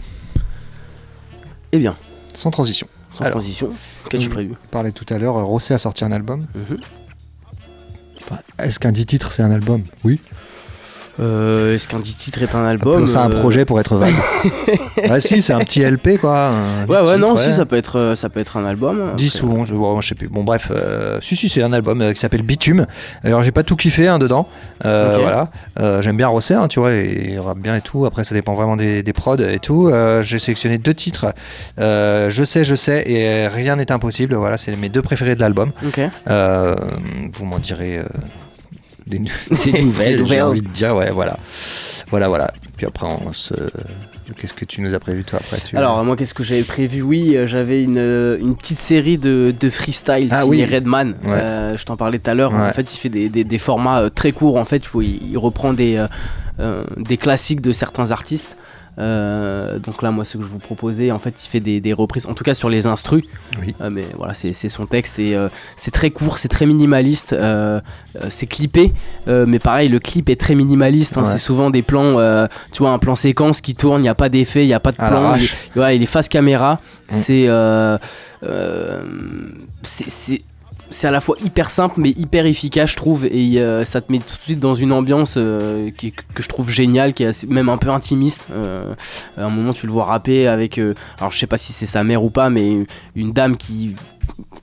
Eh 1.71 1.79
bien. 1.79 1.95
Sans 2.35 2.51
transition 2.51 2.87
sans 3.15 3.23
Alors, 3.25 3.37
transition, 3.37 3.71
qu'as-tu 4.09 4.27
on 4.27 4.31
prévu? 4.31 4.53
parlait 4.71 4.91
tout 4.91 5.05
à 5.13 5.17
l'heure, 5.17 5.37
euh, 5.37 5.43
Rosset 5.43 5.73
a 5.73 5.77
sorti 5.77 6.03
un 6.05 6.11
album. 6.11 6.45
Mhm. 6.53 6.77
Enfin, 8.21 8.39
Est-ce 8.59 8.79
qu'un 8.79 8.91
10 8.91 9.05
titres 9.05 9.31
c'est 9.31 9.43
un 9.43 9.51
album? 9.51 9.83
Oui. 10.03 10.19
Euh, 11.19 11.75
Est-ce 11.75 11.87
qu'un 11.87 11.99
10 11.99 12.15
titre 12.17 12.41
est 12.41 12.55
un 12.55 12.65
album 12.65 12.93
Appelons 12.93 13.07
ça 13.07 13.23
un 13.23 13.31
Euh, 13.31 13.39
projet 13.39 13.63
pour 13.65 13.79
être 13.79 13.95
vague. 13.95 14.13
ouais, 14.97 15.19
si, 15.21 15.41
c'est 15.41 15.53
un 15.53 15.59
petit 15.59 15.81
LP 15.83 16.17
quoi. 16.19 16.51
Ouais, 16.89 17.01
10 17.03 17.09
ouais, 17.09 17.17
non, 17.17 17.27
titres, 17.29 17.39
si, 17.39 17.47
ouais. 17.47 17.53
ça 17.53 17.65
peut 17.65 17.77
être, 17.77 17.99
euh, 17.99 18.15
ça 18.15 18.29
peut 18.29 18.39
être 18.39 18.57
un 18.57 18.65
album. 18.65 19.13
10 19.15 19.35
Après, 19.37 19.47
ou 19.47 19.51
11, 19.61 19.71
bon, 19.71 20.01
je 20.01 20.07
sais 20.09 20.15
plus. 20.15 20.27
Bon, 20.27 20.43
bref, 20.43 20.67
euh, 20.71 21.19
si, 21.21 21.35
si, 21.35 21.47
c'est 21.49 21.63
un 21.63 21.71
album 21.73 22.01
euh, 22.01 22.11
qui 22.13 22.19
s'appelle 22.19 22.41
Bitume. 22.41 22.85
Alors, 23.23 23.43
j'ai 23.43 23.51
pas 23.51 23.63
tout 23.63 23.75
kiffé 23.75 24.07
hein, 24.07 24.19
dedans. 24.19 24.47
Voilà. 24.83 25.49
J'aime 26.01 26.17
bien 26.17 26.27
Rosset, 26.27 26.53
hein, 26.55 26.67
tu 26.67 26.79
vois, 26.79 26.93
il 26.93 27.39
rappe 27.39 27.59
bien 27.59 27.75
et 27.77 27.81
tout. 27.81 28.05
Après, 28.05 28.23
ça 28.23 28.35
dépend 28.35 28.53
vraiment 28.53 28.75
des, 28.75 29.01
des 29.03 29.13
prods 29.13 29.37
et 29.37 29.59
tout. 29.59 29.89
J'ai 30.21 30.39
sélectionné 30.39 30.77
deux 30.77 30.93
titres. 30.93 31.27
Je 31.77 32.43
sais, 32.45 32.63
je 32.63 32.75
sais, 32.75 33.09
et 33.09 33.47
rien 33.47 33.75
n'est 33.77 33.91
impossible. 33.91 34.35
Voilà, 34.35 34.57
c'est 34.57 34.75
mes 34.75 34.89
deux 34.89 35.01
préférés 35.01 35.35
de 35.35 35.41
l'album. 35.41 35.71
Ok. 35.85 35.99
Vous 36.27 37.45
m'en 37.45 37.59
direz 37.59 38.01
des, 39.07 39.19
des 39.65 39.81
nouvelles, 39.83 40.25
j'ai 40.27 40.41
envie 40.41 40.61
de 40.61 40.67
dire. 40.69 40.95
Ouais, 40.95 41.11
voilà. 41.11 41.37
Voilà, 42.09 42.27
voilà. 42.27 42.53
Puis 42.77 42.85
après, 42.85 43.07
on 43.07 43.33
se. 43.33 43.53
Qu'est-ce 44.37 44.53
que 44.55 44.65
tu 44.65 44.81
nous 44.81 44.93
as 44.95 44.99
prévu, 44.99 45.23
toi, 45.23 45.37
après 45.39 45.57
tu... 45.63 45.77
Alors, 45.77 46.03
moi, 46.03 46.15
qu'est-ce 46.15 46.33
que 46.33 46.43
j'avais 46.43 46.63
prévu? 46.63 47.03
Oui, 47.03 47.37
euh, 47.37 47.45
j'avais 47.45 47.83
une, 47.83 47.99
euh, 47.99 48.39
une 48.39 48.55
petite 48.57 48.79
série 48.79 49.19
de, 49.19 49.53
de 49.59 49.69
freestyle 49.69 50.29
Ah 50.31 50.41
signé 50.41 50.65
oui. 50.65 50.73
Redman. 50.75 51.15
Ouais. 51.23 51.29
Euh, 51.33 51.77
je 51.77 51.85
t'en 51.85 51.95
parlais 51.95 52.17
tout 52.17 52.29
à 52.31 52.33
l'heure. 52.33 52.51
Ouais. 52.51 52.59
En 52.61 52.71
fait, 52.71 52.91
il 52.91 52.97
fait 52.97 53.09
des, 53.09 53.29
des- 53.29 53.43
des 53.43 53.57
formats 53.59 54.09
très 54.09 54.31
courts. 54.31 54.57
En 54.57 54.65
fait, 54.65 54.93
où 54.95 55.01
il, 55.03 55.31
il 55.31 55.37
reprend 55.37 55.73
des, 55.73 56.03
euh, 56.59 56.83
des 56.97 57.17
classiques 57.17 57.61
de 57.61 57.71
certains 57.71 58.09
artistes. 58.09 58.57
Euh, 58.97 59.77
donc 59.79 60.01
là, 60.01 60.11
moi, 60.11 60.23
ce 60.25 60.37
que 60.37 60.43
je 60.43 60.49
vous 60.49 60.59
proposais, 60.59 61.11
en 61.11 61.19
fait, 61.19 61.43
il 61.43 61.49
fait 61.49 61.59
des, 61.59 61.81
des 61.81 61.91
reprises, 61.93 62.27
en 62.27 62.33
tout 62.33 62.43
cas 62.43 62.53
sur 62.53 62.69
les 62.69 62.85
instrus. 62.87 63.23
Oui. 63.61 63.75
Euh, 63.81 63.89
mais 63.91 64.05
voilà, 64.17 64.33
c'est 64.33 64.53
son 64.53 64.85
texte 64.85 65.19
et 65.19 65.35
euh, 65.35 65.49
c'est 65.75 65.91
très 65.91 66.11
court, 66.11 66.37
c'est 66.37 66.47
très 66.47 66.65
minimaliste, 66.65 67.35
c'est 68.29 68.47
clippé, 68.47 68.93
mais 69.27 69.59
pareil, 69.59 69.89
le 69.89 69.99
clip 69.99 70.29
est 70.29 70.39
très 70.39 70.55
minimaliste. 70.55 71.17
hein, 71.17 71.21
Ouais. 71.23 71.27
C'est 71.29 71.37
souvent 71.37 71.69
des 71.69 71.81
plans, 71.81 72.15
tu 72.71 72.79
vois, 72.79 72.91
un 72.91 72.99
plan 72.99 73.15
séquence 73.15 73.61
qui 73.61 73.75
tourne, 73.75 73.99
il 73.99 74.03
n'y 74.03 74.09
a 74.09 74.15
pas 74.15 74.29
d'effet, 74.29 74.63
il 74.63 74.67
n'y 74.67 74.73
a 74.73 74.79
pas 74.79 74.91
de 74.91 75.01
À 75.01 75.07
plan. 75.09 75.35
Il 75.35 75.79
ouais, 75.79 75.95
il 75.97 76.03
est 76.03 76.05
face 76.07 76.29
caméra. 76.29 76.75
Mm. 77.11 77.13
C'est 77.13 77.49
c'est- 79.83 80.41
c'est 80.89 81.07
à 81.07 81.11
la 81.11 81.19
fois 81.21 81.35
hyper 81.43 81.69
simple 81.69 81.95
mais 81.99 82.09
hyper 82.11 82.45
efficace 82.45 82.91
je 82.91 82.95
trouve 82.95 83.25
et 83.25 83.59
euh, 83.59 83.83
ça 83.83 84.01
te 84.01 84.11
met 84.11 84.19
tout 84.19 84.35
de 84.35 84.41
suite 84.41 84.59
dans 84.59 84.73
une 84.75 84.91
ambiance 84.91 85.35
euh, 85.37 85.89
qui 85.91 86.11
que 86.11 86.43
je 86.43 86.47
trouve 86.47 86.69
géniale 86.69 87.13
qui 87.13 87.23
est 87.23 87.27
assez- 87.27 87.47
même 87.47 87.69
un 87.69 87.77
peu 87.77 87.89
intimiste. 87.89 88.47
Euh, 88.51 88.93
à 89.37 89.45
un 89.45 89.49
moment 89.49 89.73
tu 89.73 89.85
le 89.87 89.91
vois 89.91 90.05
rapper 90.05 90.47
avec 90.47 90.77
alors 90.77 91.31
je 91.31 91.37
sais 91.37 91.47
pas 91.47 91.57
si 91.57 91.73
c'est 91.73 91.85
sa 91.85 92.03
mère 92.03 92.23
ou 92.23 92.29
pas 92.29 92.49
mais 92.49 92.85
une 93.15 93.31
dame 93.33 93.57
qui 93.57 93.95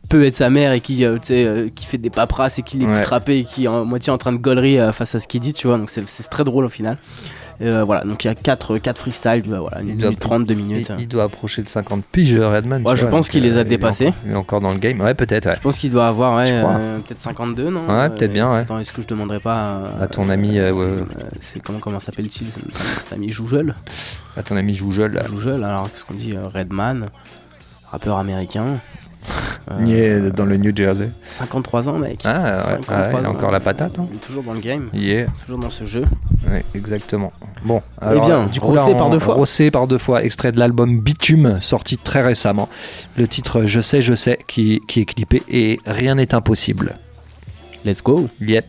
peut 0.08 0.24
être 0.24 0.34
sa 0.36 0.50
mère 0.50 0.72
et 0.72 0.80
qui, 0.80 1.04
fait 1.04 1.98
des 1.98 2.10
paperasses 2.10 2.58
et 2.58 2.62
qui 2.62 2.76
l'écoute 2.78 2.94
Ouais. 2.96 3.00
rapper 3.04 3.38
et 3.38 3.44
qui 3.44 3.64
est 3.64 3.68
en 3.68 3.84
moitié 3.84 4.12
en 4.12 4.18
train 4.18 4.32
de 4.32 4.36
gaulerie 4.38 4.78
face 4.92 5.14
à 5.14 5.18
ce 5.20 5.26
qu'il 5.26 5.40
dit 5.40 5.52
tu 5.54 5.66
vois. 5.66 5.78
Donc 5.78 5.88
c'est 5.90 6.06
c'est 6.08 6.28
très 6.28 6.44
drôle 6.44 6.64
au 6.64 6.68
final 6.68 6.98
Euh, 7.60 7.84
voilà 7.84 8.02
donc 8.04 8.24
il 8.24 8.28
y 8.28 8.30
a 8.30 8.34
4 8.34 8.78
quatre 8.78 8.98
freestyles 8.98 9.42
euh, 9.52 9.58
voilà, 9.60 9.76
1 9.78 9.80
Il 9.80 9.86
minute 9.88 10.00
doit- 10.00 10.12
30 10.18 10.46
2 10.46 10.54
minutes 10.54 10.92
Il, 10.96 11.02
il 11.02 11.08
doit 11.08 11.24
approcher 11.24 11.62
de 11.62 11.68
50 11.68 12.04
piges, 12.04 12.34
Redman. 12.36 12.82
Ouais, 12.86 12.96
je 12.96 13.02
vois, 13.02 13.10
pense 13.10 13.28
qu'il 13.28 13.42
les 13.42 13.56
a 13.58 13.60
est 13.60 13.64
dépassés. 13.64 14.12
Il 14.26 14.32
est 14.32 14.34
encore 14.34 14.60
dans 14.60 14.72
le 14.72 14.78
game. 14.78 15.00
Ouais, 15.00 15.14
peut-être, 15.14 15.46
ouais. 15.48 15.54
Je 15.56 15.60
pense 15.60 15.78
qu'il 15.78 15.90
doit 15.90 16.08
avoir 16.08 16.36
ouais, 16.36 16.50
euh, 16.50 16.98
peut-être 16.98 17.20
52, 17.20 17.70
non? 17.70 17.86
Ouais, 17.86 18.08
peut-être 18.10 18.32
bien, 18.32 18.50
ouais. 18.52 18.60
Attends, 18.60 18.78
est-ce 18.78 18.92
que 18.92 19.02
je 19.02 19.06
demanderais 19.06 19.40
pas 19.40 19.80
à, 20.00 20.08
ton 20.08 20.28
ami, 20.30 20.58
euh, 20.58 20.72
euh, 20.74 21.04
c'est 21.40 21.60
comment 21.62 21.78
comment 21.78 22.00
s'appelle-t-il 22.00 22.50
cet 22.96 23.12
ami 23.12 23.28
Joujel 23.30 23.74
à 24.36 24.42
ton 24.42 24.56
ami 24.56 24.72
Joujol. 24.74 25.12
là. 25.12 25.24
Joujel, 25.26 25.62
alors 25.62 25.90
qu'est-ce 25.90 26.04
qu'on 26.04 26.14
dit 26.14 26.34
euh, 26.34 26.46
Redman, 26.52 27.08
rappeur 27.90 28.16
américain. 28.18 28.64
Euh, 29.70 29.74
Il 29.86 29.92
est 29.94 30.30
dans 30.32 30.46
le 30.46 30.56
New 30.56 30.74
Jersey. 30.74 31.08
53 31.28 31.88
ans, 31.88 31.98
mec. 31.98 32.22
Ah, 32.24 32.54
ouais, 32.54 32.56
53 32.56 32.96
ouais, 32.96 33.04
il 33.20 33.26
a 33.26 33.28
ans. 33.28 33.32
encore 33.32 33.50
la 33.52 33.60
patate. 33.60 33.98
Hein. 33.98 34.06
Il 34.10 34.16
est 34.16 34.20
toujours 34.20 34.42
dans 34.42 34.54
le 34.54 34.60
game, 34.60 34.88
Il 34.94 35.08
est. 35.10 35.26
toujours 35.44 35.58
dans 35.58 35.70
ce 35.70 35.84
jeu. 35.84 36.04
Ouais, 36.48 36.64
exactement. 36.74 37.32
Bon, 37.64 37.82
Eh 38.02 38.18
bien, 38.20 38.46
du 38.46 38.60
coup, 38.60 38.74
là, 38.74 38.82
Rossé 38.82 38.94
on- 38.94 38.98
par 38.98 39.10
deux 39.10 39.18
fois. 39.20 39.34
Rossé 39.34 39.70
par 39.70 39.86
deux 39.86 39.98
fois, 39.98 40.24
extrait 40.24 40.50
de 40.52 40.58
l'album 40.58 41.00
Bitume, 41.00 41.60
sorti 41.60 41.98
très 41.98 42.20
récemment. 42.22 42.68
Le 43.16 43.28
titre 43.28 43.64
Je 43.66 43.80
sais, 43.80 44.02
je 44.02 44.14
sais, 44.14 44.38
qui, 44.48 44.80
qui 44.88 45.00
est 45.00 45.04
clippé 45.04 45.42
et 45.48 45.78
rien 45.86 46.16
n'est 46.16 46.34
impossible. 46.34 46.96
Let's 47.84 48.02
go. 48.02 48.28
Yep. 48.40 48.64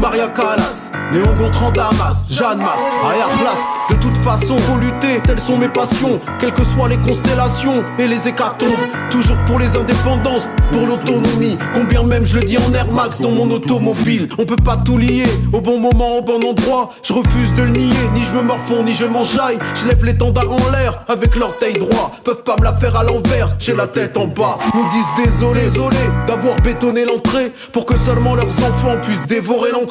Maria 0.00 0.28
Callas, 0.28 0.92
Léon 1.12 1.34
Gontran 1.38 1.72
Damas, 1.72 2.24
Jeanne 2.30 2.58
Mas, 2.58 2.86
Ayarlas. 3.04 3.64
De 3.90 3.96
toute 3.96 4.16
façon, 4.18 4.58
faut 4.58 4.76
lutter, 4.76 5.20
telles 5.24 5.40
sont 5.40 5.56
mes 5.56 5.68
passions, 5.68 6.20
quelles 6.38 6.52
que 6.52 6.62
soient 6.62 6.88
les 6.88 6.98
constellations 6.98 7.82
et 7.98 8.06
les 8.06 8.28
hécatombes. 8.28 8.68
Toujours 9.10 9.36
pour 9.46 9.58
les 9.58 9.76
indépendances, 9.76 10.48
pour 10.70 10.86
l'autonomie. 10.86 11.58
Combien 11.74 12.02
même 12.04 12.24
je 12.24 12.38
le 12.38 12.44
dis 12.44 12.58
en 12.58 12.72
Air 12.74 12.86
Max 12.92 13.20
dans 13.20 13.30
mon 13.30 13.50
automobile. 13.50 14.28
On 14.38 14.44
peut 14.44 14.56
pas 14.56 14.76
tout 14.76 14.98
lier, 14.98 15.26
au 15.52 15.60
bon 15.60 15.80
moment, 15.80 16.18
au 16.18 16.22
bon 16.22 16.44
endroit. 16.44 16.90
Je 17.02 17.12
refuse 17.12 17.54
de 17.54 17.62
le 17.62 17.70
nier, 17.70 18.10
ni 18.14 18.22
je 18.22 18.32
me 18.32 18.42
morfonds, 18.42 18.84
ni 18.84 18.92
je 18.92 19.06
m'enjaille. 19.06 19.58
Je 19.74 19.88
lève 19.88 20.04
l'étendard 20.04 20.50
en 20.50 20.70
l'air 20.70 21.00
avec 21.08 21.34
l'orteil 21.34 21.74
droit. 21.78 22.12
Peuvent 22.22 22.44
pas 22.44 22.56
me 22.56 22.64
la 22.64 22.74
faire 22.74 22.94
à 22.94 23.02
l'envers, 23.02 23.56
j'ai 23.58 23.74
la 23.74 23.86
tête 23.86 24.16
en 24.16 24.26
bas. 24.26 24.58
Nous 24.74 24.88
disent 24.90 25.24
désolé, 25.26 25.62
désolé 25.62 25.96
d'avoir 26.26 26.56
bétonné 26.60 27.04
l'entrée 27.04 27.52
pour 27.72 27.86
que 27.86 27.96
seulement 27.96 28.34
leurs 28.34 28.46
enfants 28.46 28.96
puissent 29.02 29.26
dévorer 29.26 29.70
l'entrée. 29.72 29.87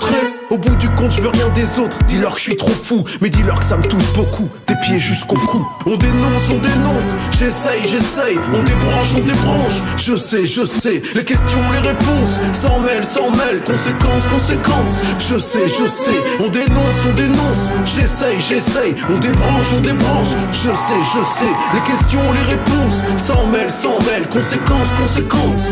Au 0.49 0.57
bout 0.57 0.75
du 0.77 0.87
compte, 0.89 1.11
je 1.11 1.21
veux 1.21 1.29
rien 1.29 1.49
des 1.49 1.77
autres. 1.77 1.97
Dis-leur 2.07 2.33
que 2.33 2.39
je 2.39 2.43
suis 2.45 2.57
trop 2.57 2.71
fou, 2.71 3.03
mais 3.19 3.29
dis-leur 3.29 3.59
que 3.59 3.65
ça 3.65 3.75
me 3.75 3.83
touche 3.83 4.13
beaucoup. 4.13 4.49
Des 4.67 4.75
pieds 4.75 4.97
jusqu'au 4.97 5.35
cou. 5.35 5.67
On 5.85 5.97
dénonce, 5.97 6.49
on 6.49 6.59
dénonce. 6.59 7.15
J'essaye, 7.37 7.81
j'essaye. 7.81 8.39
On 8.53 8.63
débranche, 8.63 9.15
on 9.17 9.19
débranche. 9.19 9.73
Je 9.97 10.15
sais, 10.15 10.45
je 10.45 10.63
sais. 10.63 11.01
Les 11.15 11.25
questions, 11.25 11.59
les 11.73 11.79
réponses. 11.79 12.39
S'en 12.53 12.79
mêle, 12.79 13.05
s'en 13.05 13.29
mêle. 13.29 13.61
Conséquences, 13.65 14.25
conséquences. 14.31 15.01
Je 15.19 15.37
sais, 15.37 15.67
je 15.67 15.87
sais. 15.87 16.23
On 16.39 16.47
dénonce, 16.47 16.95
on 17.09 17.13
dénonce. 17.13 17.69
J'essaye, 17.85 18.39
j'essaye. 18.39 18.95
On 19.09 19.17
débranche, 19.17 19.73
on 19.75 19.81
débranche. 19.81 20.29
Je 20.53 20.69
sais, 20.69 21.01
je 21.13 21.23
sais. 21.25 21.53
Les 21.73 21.81
questions, 21.81 22.21
les 22.31 22.53
réponses. 22.53 23.03
S'en 23.17 23.45
mêle, 23.47 23.71
s'en 23.71 23.99
mêle. 23.99 24.27
Conséquences, 24.31 24.93
conséquences. 24.93 25.67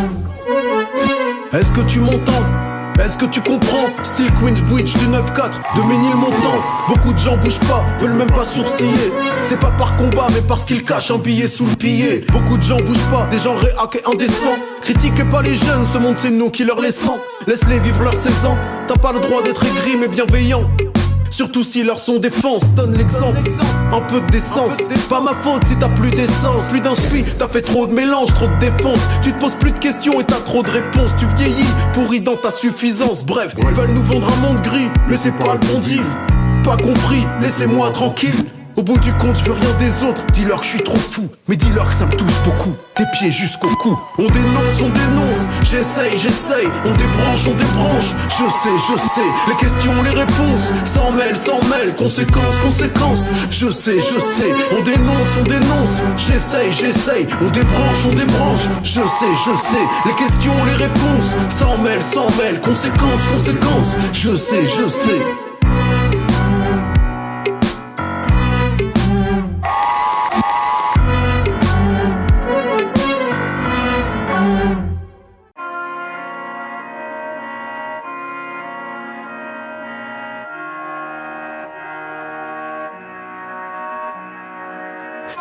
Est-ce 1.53 1.71
que 1.71 1.81
tu 1.81 1.99
m'entends? 1.99 2.64
Est-ce 3.05 3.17
que 3.19 3.25
tu 3.25 3.39
comprends? 3.39 3.87
Style 4.03 4.33
Queensbridge 4.33 4.97
du 4.97 5.05
9-4 5.05 5.59
de 5.77 5.81
Ménilmontant 5.87 6.59
Beaucoup 6.87 7.13
de 7.13 7.17
gens 7.17 7.37
bougent 7.37 7.59
pas, 7.59 7.85
veulent 7.99 8.13
même 8.15 8.31
pas 8.31 8.43
sourciller. 8.43 9.13
C'est 9.43 9.59
pas 9.59 9.71
par 9.71 9.95
combat 9.95 10.27
mais 10.33 10.41
parce 10.41 10.65
qu'ils 10.65 10.83
cachent 10.83 11.11
un 11.11 11.19
billet 11.19 11.47
sous 11.47 11.67
le 11.67 11.75
pillet 11.75 12.21
Beaucoup 12.31 12.57
de 12.57 12.63
gens 12.63 12.79
bougent 12.81 13.09
pas, 13.11 13.27
des 13.29 13.37
gens 13.37 13.55
réac 13.55 13.95
et 13.95 14.11
indécents. 14.11 14.57
Critiquez 14.81 15.25
pas 15.25 15.43
les 15.43 15.55
jeunes, 15.55 15.85
ce 15.85 15.99
monde 15.99 16.17
c'est 16.17 16.31
nous 16.31 16.49
qui 16.49 16.63
leur 16.63 16.81
laissons. 16.81 17.19
Laisse-les 17.45 17.79
vivre 17.79 18.03
leurs 18.03 18.17
16 18.17 18.45
ans. 18.45 18.57
T'as 18.87 18.97
pas 18.97 19.13
le 19.13 19.19
droit 19.19 19.43
d'être 19.43 19.63
aigri 19.63 19.97
mais 19.99 20.07
bienveillant 20.07 20.63
Surtout 21.35 21.63
si 21.63 21.83
leur 21.83 21.99
son 21.99 22.17
défense 22.17 22.73
donne 22.75 22.95
l'exemple. 22.95 23.37
Un 23.91 23.99
peu 23.99 24.21
de 24.21 24.27
décence. 24.27 24.77
Pas 25.09 25.19
ma 25.19 25.33
faute 25.33 25.65
si 25.67 25.75
t'as 25.75 25.89
plus 25.89 26.09
d'essence. 26.09 26.69
Plus 26.69 26.79
d'inspi, 26.79 27.25
t'as 27.37 27.49
fait 27.49 27.61
trop 27.61 27.87
de 27.87 27.91
mélange, 27.91 28.33
trop 28.33 28.47
de 28.47 28.57
défense. 28.57 29.01
Tu 29.21 29.33
te 29.33 29.39
poses 29.41 29.55
plus 29.55 29.73
de 29.73 29.77
questions 29.77 30.21
et 30.21 30.23
t'as 30.23 30.39
trop 30.39 30.63
de 30.63 30.71
réponses. 30.71 31.11
Tu 31.17 31.25
vieillis, 31.35 31.67
pourri 31.91 32.21
dans 32.21 32.37
ta 32.37 32.51
suffisance. 32.51 33.25
Bref, 33.25 33.53
ils 33.57 33.65
veulent 33.65 33.91
nous 33.91 34.03
vendre 34.03 34.29
un 34.31 34.47
monde 34.47 34.61
gris, 34.61 34.87
mais 35.09 35.17
c'est 35.17 35.33
pas 35.33 35.55
le 35.55 35.67
bon 35.67 35.79
deal. 35.79 36.05
Pas 36.63 36.77
compris, 36.77 37.25
laissez-moi 37.41 37.89
tranquille. 37.91 38.45
Au 38.77 38.83
bout 38.83 38.97
du 38.97 39.13
compte, 39.13 39.37
je 39.37 39.45
veux 39.45 39.53
rien 39.53 39.73
des 39.79 40.03
autres. 40.03 40.25
Dis-leur 40.33 40.59
que 40.59 40.65
je 40.65 40.71
suis 40.71 40.83
trop 40.83 40.97
fou, 40.97 41.29
mais 41.47 41.55
dis-leur 41.55 41.87
que 41.87 41.95
ça 41.95 42.05
me 42.05 42.11
touche 42.11 42.37
beaucoup. 42.43 42.73
Des 42.97 43.05
pieds 43.13 43.31
jusqu'au 43.31 43.69
cou. 43.77 43.97
On 44.17 44.27
dénonce, 44.27 44.81
on 44.81 44.89
dénonce. 44.89 45.47
J'essaye, 45.63 46.17
j'essaye. 46.17 46.67
On 46.83 46.91
débranche, 46.91 47.47
on 47.47 47.55
débranche. 47.55 48.15
Je 48.27 48.35
sais, 48.35 48.77
je 48.89 48.97
sais. 48.97 49.29
Les 49.47 49.55
questions, 49.55 50.03
les 50.03 50.09
réponses. 50.09 50.73
S'en 50.83 51.11
mêle, 51.11 51.37
s'en 51.37 51.59
mêle. 51.69 51.95
Conséquences, 51.95 52.57
conséquences. 52.59 53.31
Je 53.49 53.69
sais, 53.69 53.95
je 54.01 54.19
sais. 54.19 54.53
On 54.77 54.83
dénonce, 54.83 55.27
on 55.39 55.43
dénonce. 55.43 56.01
J'essaye, 56.17 56.73
j'essaye. 56.73 57.27
On 57.41 57.49
débranche, 57.51 58.05
on 58.05 58.13
débranche. 58.13 58.67
Je 58.83 59.01
sais, 59.01 59.35
je 59.45 59.55
sais. 59.55 59.85
Les 60.05 60.13
questions, 60.15 60.65
les 60.65 60.83
réponses. 60.83 61.35
S'en 61.49 61.77
mêle, 61.77 62.03
s'en 62.03 62.27
mêle. 62.37 62.59
Conséquences, 62.59 63.23
conséquences. 63.31 63.95
Je 64.11 64.35
sais, 64.35 64.65
je 64.65 64.89
sais. 64.89 65.54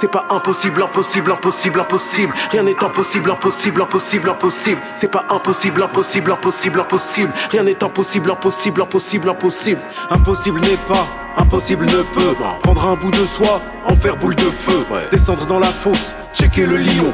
C'est 0.05 0.11
pas 0.11 0.27
impossible, 0.29 0.83
impossible, 0.83 1.33
impossible, 1.33 1.81
impossible. 1.81 2.35
Rien 2.51 2.63
n'est 2.63 2.85
impossible, 2.85 3.31
impossible, 3.31 3.81
impossible, 3.81 4.29
impossible. 4.29 4.79
C'est 4.97 5.11
pas 5.11 5.25
impossible, 5.31 5.83
impossible, 5.83 6.31
impossible, 6.31 6.81
impossible. 6.81 7.33
Rien 7.51 7.63
n'est 7.63 7.83
impossible, 7.83 8.31
impossible, 8.31 8.83
impossible, 8.83 9.31
impossible. 9.31 9.81
Impossible 10.11 10.61
n'est 10.61 10.77
pas, 10.77 11.07
impossible 11.37 11.87
ne 11.87 12.03
peut. 12.03 12.35
Prendre 12.63 12.87
un 12.87 12.97
bout 12.97 13.11
de 13.11 13.25
soi, 13.25 13.61
en 13.87 13.97
faire 13.97 14.17
boule 14.17 14.37
de 14.37 14.51
feu. 14.51 14.85
Descendre 15.11 15.47
dans 15.47 15.59
la 15.59 15.69
fosse, 15.69 16.15
checker 16.35 16.67
le 16.67 16.77
lion. 16.77 17.13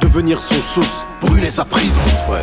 Devenir 0.00 0.40
son 0.40 0.62
sauce, 0.62 1.04
brûler 1.20 1.50
sa 1.50 1.64
prison. 1.64 2.00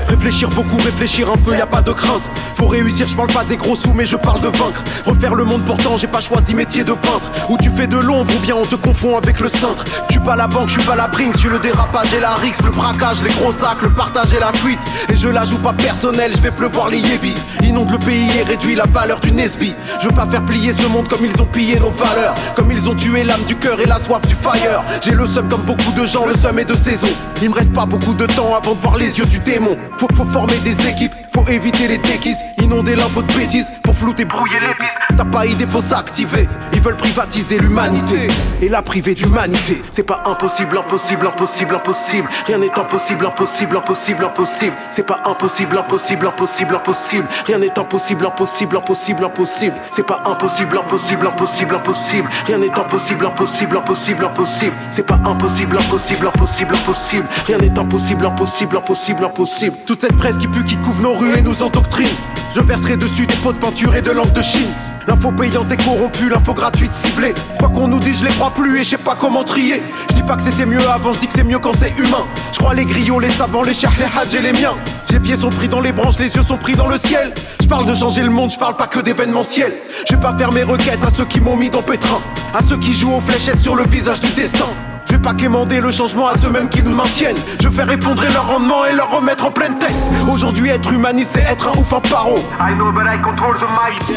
Réfléchir 0.08 0.50
beaucoup, 0.50 0.78
réfléchir 0.78 1.30
un 1.32 1.38
peu, 1.38 1.56
y 1.56 1.62
a 1.62 1.66
pas 1.66 1.82
de 1.82 1.92
crainte. 1.92 2.30
Faut 2.56 2.68
réussir, 2.68 3.08
je 3.08 3.16
parle 3.16 3.32
pas 3.32 3.46
des 3.46 3.58
gros 3.58 3.76
sous, 3.76 3.94
mais 3.94 4.06
je 4.06 4.18
parle 4.18 4.42
de 4.42 4.48
vaincre. 4.48 4.84
Refaire 5.06 5.34
le 5.36 5.46
monde 5.46 5.64
pourtant, 5.66 5.96
j'ai 5.98 6.08
pas 6.08 6.20
choisi 6.20 6.54
métier 6.54 6.84
de 6.84 6.94
peintre. 6.94 7.32
Où 7.50 7.58
tu 7.58 7.72
fais 7.72 7.88
de 7.88 7.98
l'ombre 7.98 8.34
ou 8.36 8.40
bien 8.40 8.56
on 8.56 8.66
te 8.66 8.76
confond 8.76 9.18
avec 9.18 9.40
le 9.40 9.48
cintre. 9.48 9.86
Suis 10.10 10.20
pas 10.20 10.36
la 10.36 10.48
banque, 10.48 10.68
je 10.68 10.74
suis 10.74 10.84
pas 10.84 10.96
la 10.96 11.08
brinks, 11.08 11.34
je 11.34 11.40
suis 11.40 11.50
le 11.50 11.60
dérapage 11.60 12.14
et 12.14 12.20
la 12.20 12.36
rix, 12.36 12.54
le 12.64 12.72
braquage, 12.72 13.24
les 13.24 13.30
gros 13.30 13.54
sacs, 13.54 13.82
le 13.82 13.90
partage 13.90 14.34
et 14.34 14.40
la 14.40 14.52
fuite. 14.54 14.82
Et 15.10 15.16
je 15.16 15.30
la 15.30 15.46
joue 15.46 15.58
pas 15.58 15.74
personnel, 15.74 16.32
je 16.36 16.42
vais 16.42 16.52
pleuvoir 16.52 16.90
les 16.90 17.00
yébis. 17.00 17.36
Inonde 17.64 17.92
le 17.92 18.00
pays 18.00 18.30
et 18.38 18.44
réduit 18.44 18.76
la 18.76 18.86
valeur 18.86 19.20
du 19.22 19.32
Nesby. 19.32 19.74
Je 20.02 20.08
veux 20.08 20.14
pas 20.14 20.28
faire 20.28 20.44
plier 20.44 20.74
ce 20.74 20.86
monde 20.86 21.08
comme 21.08 21.19
ils 21.24 21.42
ont 21.42 21.46
pillé 21.46 21.80
nos 21.80 21.90
valeurs. 21.92 22.34
Comme 22.56 22.72
ils 22.72 22.90
ont 22.90 22.96
tué 22.96 23.24
l'âme 23.24 23.44
du 23.44 23.56
cœur 23.56 23.80
et 23.80 23.86
la 23.86 23.98
soif 24.00 24.26
du 24.28 24.36
fire. 24.36 24.84
J'ai 25.02 25.12
le 25.12 25.26
seum 25.26 25.48
comme 25.48 25.62
beaucoup 25.62 25.92
de 25.92 26.06
gens, 26.06 26.26
le 26.26 26.36
seum 26.36 26.58
est 26.60 26.66
de 26.66 26.74
saison. 26.74 27.10
Il 27.42 27.50
me 27.50 27.56
reste 27.56 27.74
pas 27.74 27.86
beaucoup 27.86 28.14
de 28.14 28.26
temps 28.26 28.56
avant 28.56 28.74
de 28.74 28.80
voir 28.80 28.98
les 28.98 29.18
yeux 29.18 29.26
du 29.26 29.40
démon. 29.40 29.76
Faut, 29.98 30.08
faut 30.16 30.26
former 30.26 30.58
des 30.60 30.88
équipes, 30.88 31.14
faut 31.34 31.48
éviter 31.48 31.88
les 31.88 31.98
déquises. 31.98 32.40
Inonder 32.70 32.96
l'info 32.96 33.24
de 33.24 33.34
bêtises 33.34 33.74
pour 33.82 33.98
flouter, 33.98 34.26
brouiller 34.26 34.60
les 34.60 34.76
pistes. 34.76 34.94
T'as 35.18 35.26
pas 35.26 35.48
idée, 35.48 35.66
faut 35.66 35.82
s'activer. 35.82 36.48
Ils 36.72 36.82
veulent 36.82 36.96
privatiser 36.96 37.58
l'humanité 37.58 38.28
et 38.62 38.70
la 38.70 38.84
priver 38.84 39.16
d'humanité. 39.16 39.82
C'est 39.90 40.04
pas 40.04 40.22
impossible, 40.28 40.78
impossible, 40.78 41.26
impossible, 41.26 41.74
impossible. 41.74 42.30
Rien 42.46 42.60
n'est 42.60 42.80
impossible, 42.80 43.26
impossible, 43.26 43.76
impossible, 43.76 44.24
impossible. 44.24 44.74
C'est 44.92 45.02
pas 45.02 45.20
impossible, 45.26 45.80
impossible, 45.80 46.28
impossible, 46.28 46.76
impossible. 46.76 47.28
Rien 47.48 47.58
n'est 47.58 47.80
impossible, 47.80 48.28
impossible, 48.28 48.78
impossible, 48.78 49.26
impossible. 49.26 49.76
C'est 49.90 50.06
pas 50.06 50.22
impossible, 50.28 50.78
impossible, 50.78 51.26
impossible, 51.26 51.76
impossible. 51.76 52.30
Rien 52.46 52.60
n'est 52.60 52.80
impossible, 52.80 53.26
impossible, 53.26 53.78
impossible, 53.78 54.26
impossible. 54.26 54.74
C'est 54.92 55.08
pas 55.08 55.20
impossible, 55.26 55.76
impossible, 55.76 56.28
impossible, 56.28 56.76
impossible. 56.76 57.26
Rien 57.48 57.58
n'est 57.58 57.80
impossible, 57.80 58.26
impossible, 58.28 58.78
impossible, 58.78 59.26
impossible. 59.26 59.76
Toute 59.88 60.02
cette 60.02 60.16
presse 60.16 60.38
qui 60.38 60.48
pue, 60.48 60.64
qui 60.64 60.78
couvre 60.78 61.02
nos 61.02 61.14
rues 61.14 61.36
et 61.36 61.42
nous 61.42 61.64
endoctrine. 61.64 62.08
Je 62.56 62.62
verserai 62.62 62.98
dessus 62.98 63.28
des 63.28 63.36
pots 63.36 63.54
de 63.54 63.58
peinture 63.58 63.96
et 63.96 64.02
de 64.02 64.12
lampe 64.12 64.34
de 64.34 64.42
Chine. 64.42 64.74
L'info 65.08 65.32
payante 65.32 65.72
est 65.72 65.84
corrompue, 65.84 66.30
l'info 66.30 66.54
gratuite 66.54 66.94
ciblée. 66.94 67.34
Quoi 67.58 67.70
qu'on 67.70 67.88
nous 67.88 68.00
dise, 68.00 68.20
je 68.20 68.26
les 68.26 68.32
crois 68.34 68.52
plus 68.52 68.80
et 68.80 68.84
je 68.84 68.90
sais 68.90 68.98
pas 68.98 69.16
comment 69.16 69.44
trier. 69.44 69.82
Je 70.10 70.16
dis 70.16 70.24
pas 70.24 70.36
que 70.36 70.44
c'était 70.44 70.66
mieux 70.66 70.88
avant, 70.88 71.14
je 71.14 71.20
dis 71.20 71.28
que 71.28 71.34
c'est 71.34 71.44
mieux 71.44 71.60
quand 71.60 71.76
c'est 71.78 71.98
humain. 71.98 72.26
Je 72.52 72.58
crois 72.58 72.74
les 72.74 72.86
griots, 72.86 73.20
les 73.20 73.30
savants, 73.30 73.64
les 73.64 73.74
chers, 73.74 73.94
les 73.98 74.06
hadj 74.06 74.36
et 74.36 74.42
les 74.42 74.54
miens. 74.54 74.76
Les 75.12 75.20
pieds 75.20 75.36
sont 75.36 75.50
pris 75.50 75.68
dans 75.68 75.82
les 75.82 75.92
branches, 75.92 76.20
les 76.20 76.34
yeux 76.36 76.44
sont 76.44 76.58
pris 76.58 76.76
dans 76.76 76.88
le 76.88 76.98
ciel. 76.98 77.34
Je 77.62 77.68
parle 77.68 77.86
de 77.88 77.96
changer 77.96 78.22
le 78.22 78.30
monde, 78.30 78.52
je 78.52 78.58
parle 78.58 78.76
pas 78.76 78.88
que 78.88 79.00
d'événementiel. 79.00 79.74
Je 80.08 80.16
vais 80.16 80.22
pas 80.22 80.36
faire 80.38 80.52
mes 80.52 80.64
requêtes 80.64 81.04
à 81.04 81.10
ceux 81.10 81.26
qui 81.26 81.40
m'ont 81.40 81.56
mis 81.56 81.70
dans 81.70 81.82
pétrin, 81.82 82.22
à 82.54 82.62
ceux 82.62 82.78
qui 82.78 82.94
jouent 82.94 83.14
aux 83.14 83.22
fléchettes 83.22 83.60
sur 83.60 83.76
le 83.76 83.86
visage 83.86 84.22
du 84.22 84.32
destin. 84.32 84.68
Je 85.10 85.16
vais 85.16 85.22
pas 85.22 85.34
quémander 85.34 85.82
le 85.82 85.90
changement 85.90 86.28
à 86.28 86.38
ceux 86.38 86.52
mêmes 86.52 86.70
qui 86.70 86.84
nous 86.84 86.94
maintiennent. 86.94 87.36
Je 87.64 87.68
fais 87.68 87.82
répondre 87.82 88.24
leur 88.32 88.48
rendement 88.48 88.86
et 88.86 88.94
leur 88.94 89.10
remettre 89.10 89.48
en 89.48 89.52
pleine 89.52 89.76
tête. 89.80 89.96
Aujourd'hui, 90.32 90.70
être 90.70 90.94
humaniste, 90.94 91.32
c'est 91.34 91.42
être 91.42 91.68
un 91.68 91.80
ouf 91.80 91.92
en 91.92 92.00
paro. 92.00 92.38
I 92.60 92.76
know, 92.76 92.92
but 92.92 93.08
I 93.08 93.20
control 93.20 93.56
the 93.56 93.68
mic. 93.72 94.16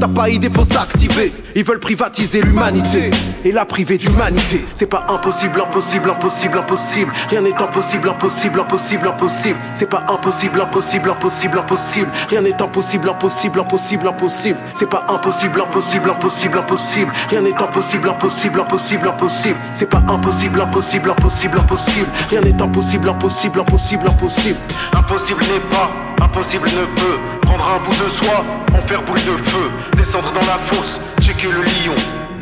T'as 0.00 0.08
pas 0.08 0.30
idée, 0.30 0.48
faut 0.48 0.64
s'activer. 0.64 1.32
Ils 1.54 1.64
veulent 1.64 1.78
privatiser 1.78 2.40
l'humanité 2.40 3.10
et 3.44 3.52
la 3.52 3.66
priver 3.66 3.98
d'humanité. 3.98 4.64
C'est 4.72 4.86
pas 4.86 5.04
impossible, 5.10 5.60
impossible, 5.60 6.08
impossible, 6.08 6.58
impossible. 6.58 7.12
Rien 7.28 7.42
n'est 7.42 7.62
impossible, 7.62 8.08
impossible, 8.08 8.60
impossible, 8.60 9.08
impossible. 9.08 9.58
C'est 9.74 9.90
pas 9.90 10.04
impossible, 10.08 10.62
impossible, 10.62 11.10
impossible, 11.10 11.58
impossible. 11.58 12.08
Rien 12.30 12.40
n'est 12.40 12.62
impossible, 12.62 13.10
impossible, 13.10 13.60
impossible, 13.60 14.08
impossible. 14.08 14.56
C'est 14.74 14.88
pas 14.88 15.04
impossible, 15.10 15.60
impossible, 15.60 16.10
impossible, 16.10 16.58
impossible. 16.58 17.12
Rien 17.28 17.42
n'est 17.42 17.62
impossible, 17.62 18.08
impossible, 18.08 18.60
impossible, 18.60 19.08
impossible. 19.08 19.56
C'est 19.82 19.88
pas 19.88 20.04
impossible, 20.06 20.60
impossible, 20.60 21.10
impossible, 21.10 21.58
impossible. 21.58 22.06
Rien 22.30 22.40
n'est 22.40 22.62
impossible, 22.62 23.08
impossible, 23.08 23.58
impossible, 23.58 24.08
impossible. 24.08 24.58
Impossible 24.92 25.40
n'est 25.40 25.76
pas, 25.76 25.90
impossible 26.24 26.68
ne 26.68 26.84
peut. 27.00 27.18
Prendre 27.40 27.66
un 27.66 27.84
bout 27.84 28.04
de 28.04 28.08
soi, 28.08 28.44
en 28.72 28.86
faire 28.86 29.04
boule 29.04 29.16
de 29.16 29.36
feu. 29.42 29.70
Descendre 29.96 30.32
dans 30.34 30.46
la 30.46 30.58
fosse, 30.70 31.00
checker 31.20 31.48
le 31.48 31.62
lion. 31.62 31.96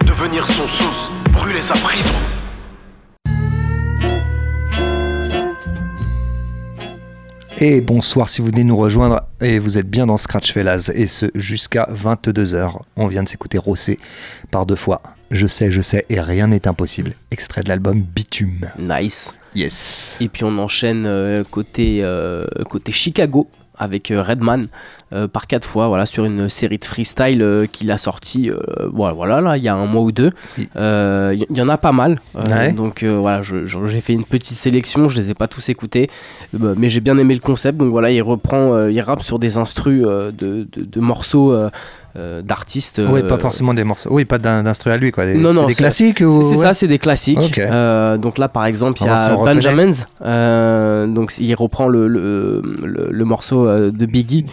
Devenir 0.04 0.46
son 0.48 0.68
sauce, 0.68 1.10
brûler 1.32 1.62
sa 1.62 1.72
prison. 1.72 2.10
Et 7.58 7.80
bonsoir 7.80 8.28
si 8.28 8.42
vous 8.42 8.48
venez 8.48 8.64
nous 8.64 8.76
rejoindre 8.76 9.22
et 9.40 9.58
vous 9.58 9.78
êtes 9.78 9.88
bien 9.88 10.04
dans 10.04 10.18
Scratch 10.18 10.52
Fellas 10.52 10.92
et 10.94 11.06
ce 11.06 11.30
jusqu'à 11.34 11.88
22h. 11.90 12.80
On 12.96 13.06
vient 13.06 13.22
de 13.22 13.30
s'écouter 13.30 13.56
Rossé 13.56 13.98
par 14.50 14.66
deux 14.66 14.76
fois. 14.76 15.00
Je 15.30 15.46
sais, 15.46 15.70
je 15.70 15.80
sais 15.80 16.06
et 16.08 16.20
rien 16.20 16.48
n'est 16.48 16.66
impossible. 16.66 17.12
Extrait 17.30 17.62
de 17.62 17.68
l'album 17.68 18.02
Bitume. 18.02 18.68
Nice. 18.78 19.34
Yes. 19.54 20.16
Et 20.20 20.28
puis 20.28 20.44
on 20.44 20.58
enchaîne 20.58 21.06
euh, 21.06 21.44
côté, 21.44 22.00
euh, 22.02 22.46
côté 22.68 22.90
Chicago 22.92 23.48
avec 23.76 24.10
euh, 24.10 24.22
Redman 24.22 24.66
euh, 25.12 25.26
par 25.28 25.46
quatre 25.46 25.66
fois 25.66 25.88
voilà 25.88 26.06
sur 26.06 26.24
une 26.24 26.48
série 26.48 26.78
de 26.78 26.84
freestyle 26.84 27.42
euh, 27.42 27.66
qu'il 27.66 27.90
a 27.90 27.98
sorti 27.98 28.50
euh, 28.50 28.54
voilà, 28.92 29.12
voilà 29.14 29.40
là 29.40 29.56
il 29.56 29.62
y 29.62 29.68
a 29.68 29.74
un 29.74 29.86
mois 29.86 30.02
ou 30.02 30.12
deux 30.12 30.30
il 30.58 30.68
euh, 30.76 31.34
y, 31.36 31.46
y 31.58 31.62
en 31.62 31.68
a 31.68 31.78
pas 31.78 31.92
mal 31.92 32.20
euh, 32.36 32.42
Ouais. 32.50 32.72
donc 32.72 33.04
voilà 33.04 33.40
j'ai 33.42 34.00
fait 34.00 34.12
une 34.12 34.24
petite 34.24 34.56
sélection 34.56 35.08
je 35.08 35.20
les 35.20 35.30
ai 35.30 35.34
pas 35.34 35.48
tous 35.48 35.68
écoutés 35.68 36.08
mais 36.52 36.88
j'ai 36.88 37.00
bien 37.00 37.16
aimé 37.18 37.34
le 37.34 37.40
concept 37.40 37.78
donc 37.78 37.90
voilà 37.90 38.10
il 38.10 38.22
reprend 38.22 38.86
il 38.86 39.00
rappe 39.00 39.22
sur 39.22 39.38
des 39.38 39.56
instrus 39.56 40.02
de, 40.02 40.30
de- 40.32 40.66
de 40.84 41.00
morceaux 41.00 41.52
euh, 41.52 41.70
euh, 42.16 42.42
d'artistes 42.42 43.00
Oui, 43.08 43.22
pas 43.22 43.38
forcément 43.38 43.72
des 43.72 43.84
morceaux. 43.84 44.08
Oui, 44.12 44.24
pas 44.24 44.38
d'instru 44.38 44.90
à 44.90 44.96
lui, 44.96 45.12
quoi. 45.12 45.26
Des, 45.26 45.34
non, 45.34 45.52
non, 45.54 45.62
c'est 45.62 45.68
des 45.68 45.74
classiques 45.76 46.18
c'est- 46.18 46.24
ou... 46.24 46.42
C'est 46.42 46.56
ouais. 46.56 46.62
ça, 46.62 46.72
c'est 46.72 46.88
des 46.88 46.98
classiques. 46.98 47.38
Ok. 47.38 47.58
Euh, 47.58 48.16
donc 48.18 48.36
là, 48.36 48.48
par 48.48 48.66
exemple, 48.66 48.98
il 49.00 49.04
y 49.04 49.08
va 49.08 49.26
a. 49.26 49.36
Benjamins. 49.36 49.92
Donc 51.14 51.32
il 51.38 51.54
reprend 51.54 51.86
le, 51.88 52.08
le, 52.08 52.62
le- 52.84 53.08
le 53.12 53.24
morceau 53.24 53.66
de 53.66 54.06
Biggie, 54.06 54.46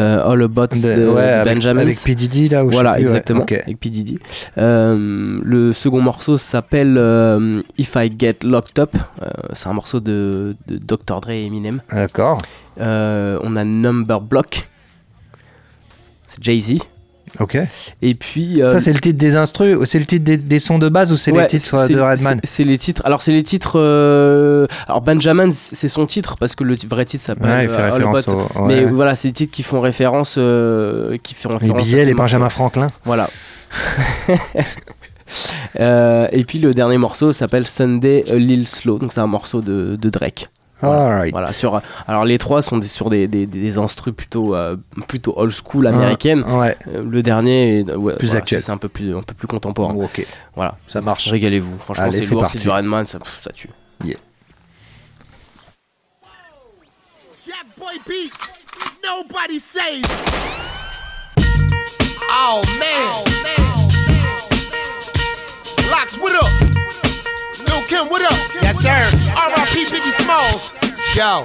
euh, 0.00 0.30
All 0.32 0.42
About 0.42 0.66
de, 0.68 0.82
De- 0.96 1.00
de 1.02 1.08
ouais, 1.08 1.22
avec- 1.22 2.02
P. 2.04 2.14
Diddy, 2.14 2.48
là, 2.48 2.62
je 2.62 2.68
sais 2.68 2.72
Voilà, 2.74 2.92
ouais. 2.92 3.00
exactement. 3.02 3.44
Avec 3.44 3.78
P. 3.78 3.90
Diddy. 3.90 4.18
Euh, 4.58 5.40
le 5.42 5.72
second 5.72 6.00
morceau 6.00 6.38
s'appelle 6.38 6.96
euh, 6.98 7.62
If 7.78 7.94
I 7.96 8.12
Get 8.18 8.38
Locked 8.42 8.78
Up. 8.78 8.96
Euh, 9.22 9.28
c'est 9.52 9.68
un 9.68 9.72
morceau 9.72 10.00
de, 10.00 10.56
de 10.66 10.78
Dr. 10.78 11.20
Dre 11.20 11.30
et 11.30 11.46
Eminem. 11.46 11.80
D'accord. 11.92 12.38
Euh, 12.80 13.38
on 13.42 13.56
a 13.56 13.64
Number 13.64 14.20
Block. 14.20 14.68
C'est 16.26 16.42
Jay-Z. 16.42 16.78
Ok. 17.38 17.56
Et 18.02 18.14
puis. 18.14 18.62
euh, 18.62 18.68
Ça, 18.68 18.78
c'est 18.80 18.92
le 18.92 19.00
titre 19.00 19.16
des 19.18 19.36
instrus, 19.36 19.78
c'est 19.84 19.98
le 19.98 20.04
titre 20.06 20.24
des, 20.24 20.36
des 20.36 20.58
sons 20.58 20.78
de 20.78 20.88
base 20.88 21.12
ou 21.12 21.16
c'est 21.16 21.30
Ouais, 21.32 21.42
les 21.42 21.46
titres 21.46 21.86
c'est- 21.86 21.94
de 21.94 22.00
Redman 22.00 22.40
c'est- 22.42 22.50
C'est 22.50 22.64
les 22.64 22.76
titres. 22.78 23.02
Alors 23.04 23.22
c'est 23.22 23.32
les 23.32 23.42
titres. 23.42 23.78
euh, 23.78 24.66
Alors 24.88 25.00
Benjamin, 25.00 25.50
c'est 25.52 25.88
son 25.88 26.06
titre 26.06 26.36
parce 26.38 26.54
que 26.54 26.64
le 26.64 26.76
t- 26.76 26.86
vrai 26.86 27.04
titre 27.04 27.22
s'appelle. 27.24 27.48
Ouais, 27.50 27.64
il 27.64 27.70
fait 27.70 27.80
euh, 27.80 27.90
au- 28.58 28.64
Mais 28.66 28.84
ouais. 28.84 28.90
voilà, 28.90 29.14
c'est 29.14 29.28
les 29.28 29.34
titres 29.34 29.52
qui 29.52 29.62
font 29.62 29.80
référence, 29.80 30.34
euh, 30.38 31.16
qui 31.22 31.34
font 31.34 31.50
Les 31.50 31.54
référence. 31.56 31.80
à 31.80 31.82
billets, 31.84 32.04
les 32.04 32.12
morceaux. 32.14 32.22
Benjamin 32.24 32.48
Franklin. 32.50 32.88
Voilà. 33.04 33.28
Euh, 35.78 36.26
et 36.32 36.42
puis 36.42 36.58
le 36.58 36.74
dernier 36.74 36.98
morceau 36.98 37.32
s'appelle 37.32 37.66
Sunday 37.66 38.24
a 38.28 38.34
Little 38.34 38.66
Slow, 38.66 38.98
donc 38.98 39.12
c'est 39.12 39.20
un 39.20 39.28
morceau 39.28 39.60
de, 39.60 39.94
de 39.94 40.10
Drake. 40.10 40.48
Alright. 40.82 41.32
Voilà, 41.32 41.48
sur, 41.48 41.80
alors 42.08 42.24
les 42.24 42.38
trois 42.38 42.62
sont 42.62 42.78
des, 42.78 42.88
sur 42.88 43.10
des, 43.10 43.28
des, 43.28 43.46
des 43.46 43.78
instrus 43.78 44.14
plutôt, 44.14 44.54
euh, 44.54 44.76
plutôt 45.08 45.34
old 45.36 45.52
school 45.52 45.86
américaine. 45.86 46.42
Ouais. 46.48 46.76
Euh, 46.88 47.04
le 47.08 47.22
dernier 47.22 47.80
est 47.80 47.92
ouais, 47.94 48.16
Plus 48.16 48.28
voilà, 48.28 48.38
actuel. 48.40 48.62
c'est- 48.62 48.70
un 48.72 48.78
peu 48.78 48.88
plus, 48.88 49.14
un 49.16 49.22
peu 49.22 49.34
plus 49.34 49.46
contemporain. 49.46 49.94
ok. 49.94 50.26
Voilà. 50.56 50.76
Ça 50.88 51.00
marche. 51.00 51.28
Régalez-vous. 51.28 51.78
Franchement, 51.78 52.04
Allez, 52.04 52.16
c'est 52.18 52.24
c'est 52.24 52.30
lourd, 52.32 52.42
parti. 52.42 52.58
c'est 52.58 52.64
du 52.64 52.70
Redman, 52.70 53.04
ça, 53.06 53.18
pff, 53.18 53.40
ça 53.42 53.50
tue. 53.52 53.68
Yeah. 54.04 54.16
Jack 57.46 57.66
Boy 57.78 57.98
Beats, 58.06 58.52
nobody 59.04 59.58
saves. 59.58 60.04
Oh 62.32 62.62
man. 62.78 63.24
Locks, 65.90 66.16
what 66.18 66.32
up? 66.34 66.69
Lil 67.70 67.82
Kim, 67.86 68.08
what 68.08 68.20
up? 68.22 68.36
Yes, 68.62 68.78
sir. 68.78 68.90
R.I.P. 68.90 69.84
Biggie 69.94 70.14
Smalls. 70.18 70.74
Yo, 71.14 71.44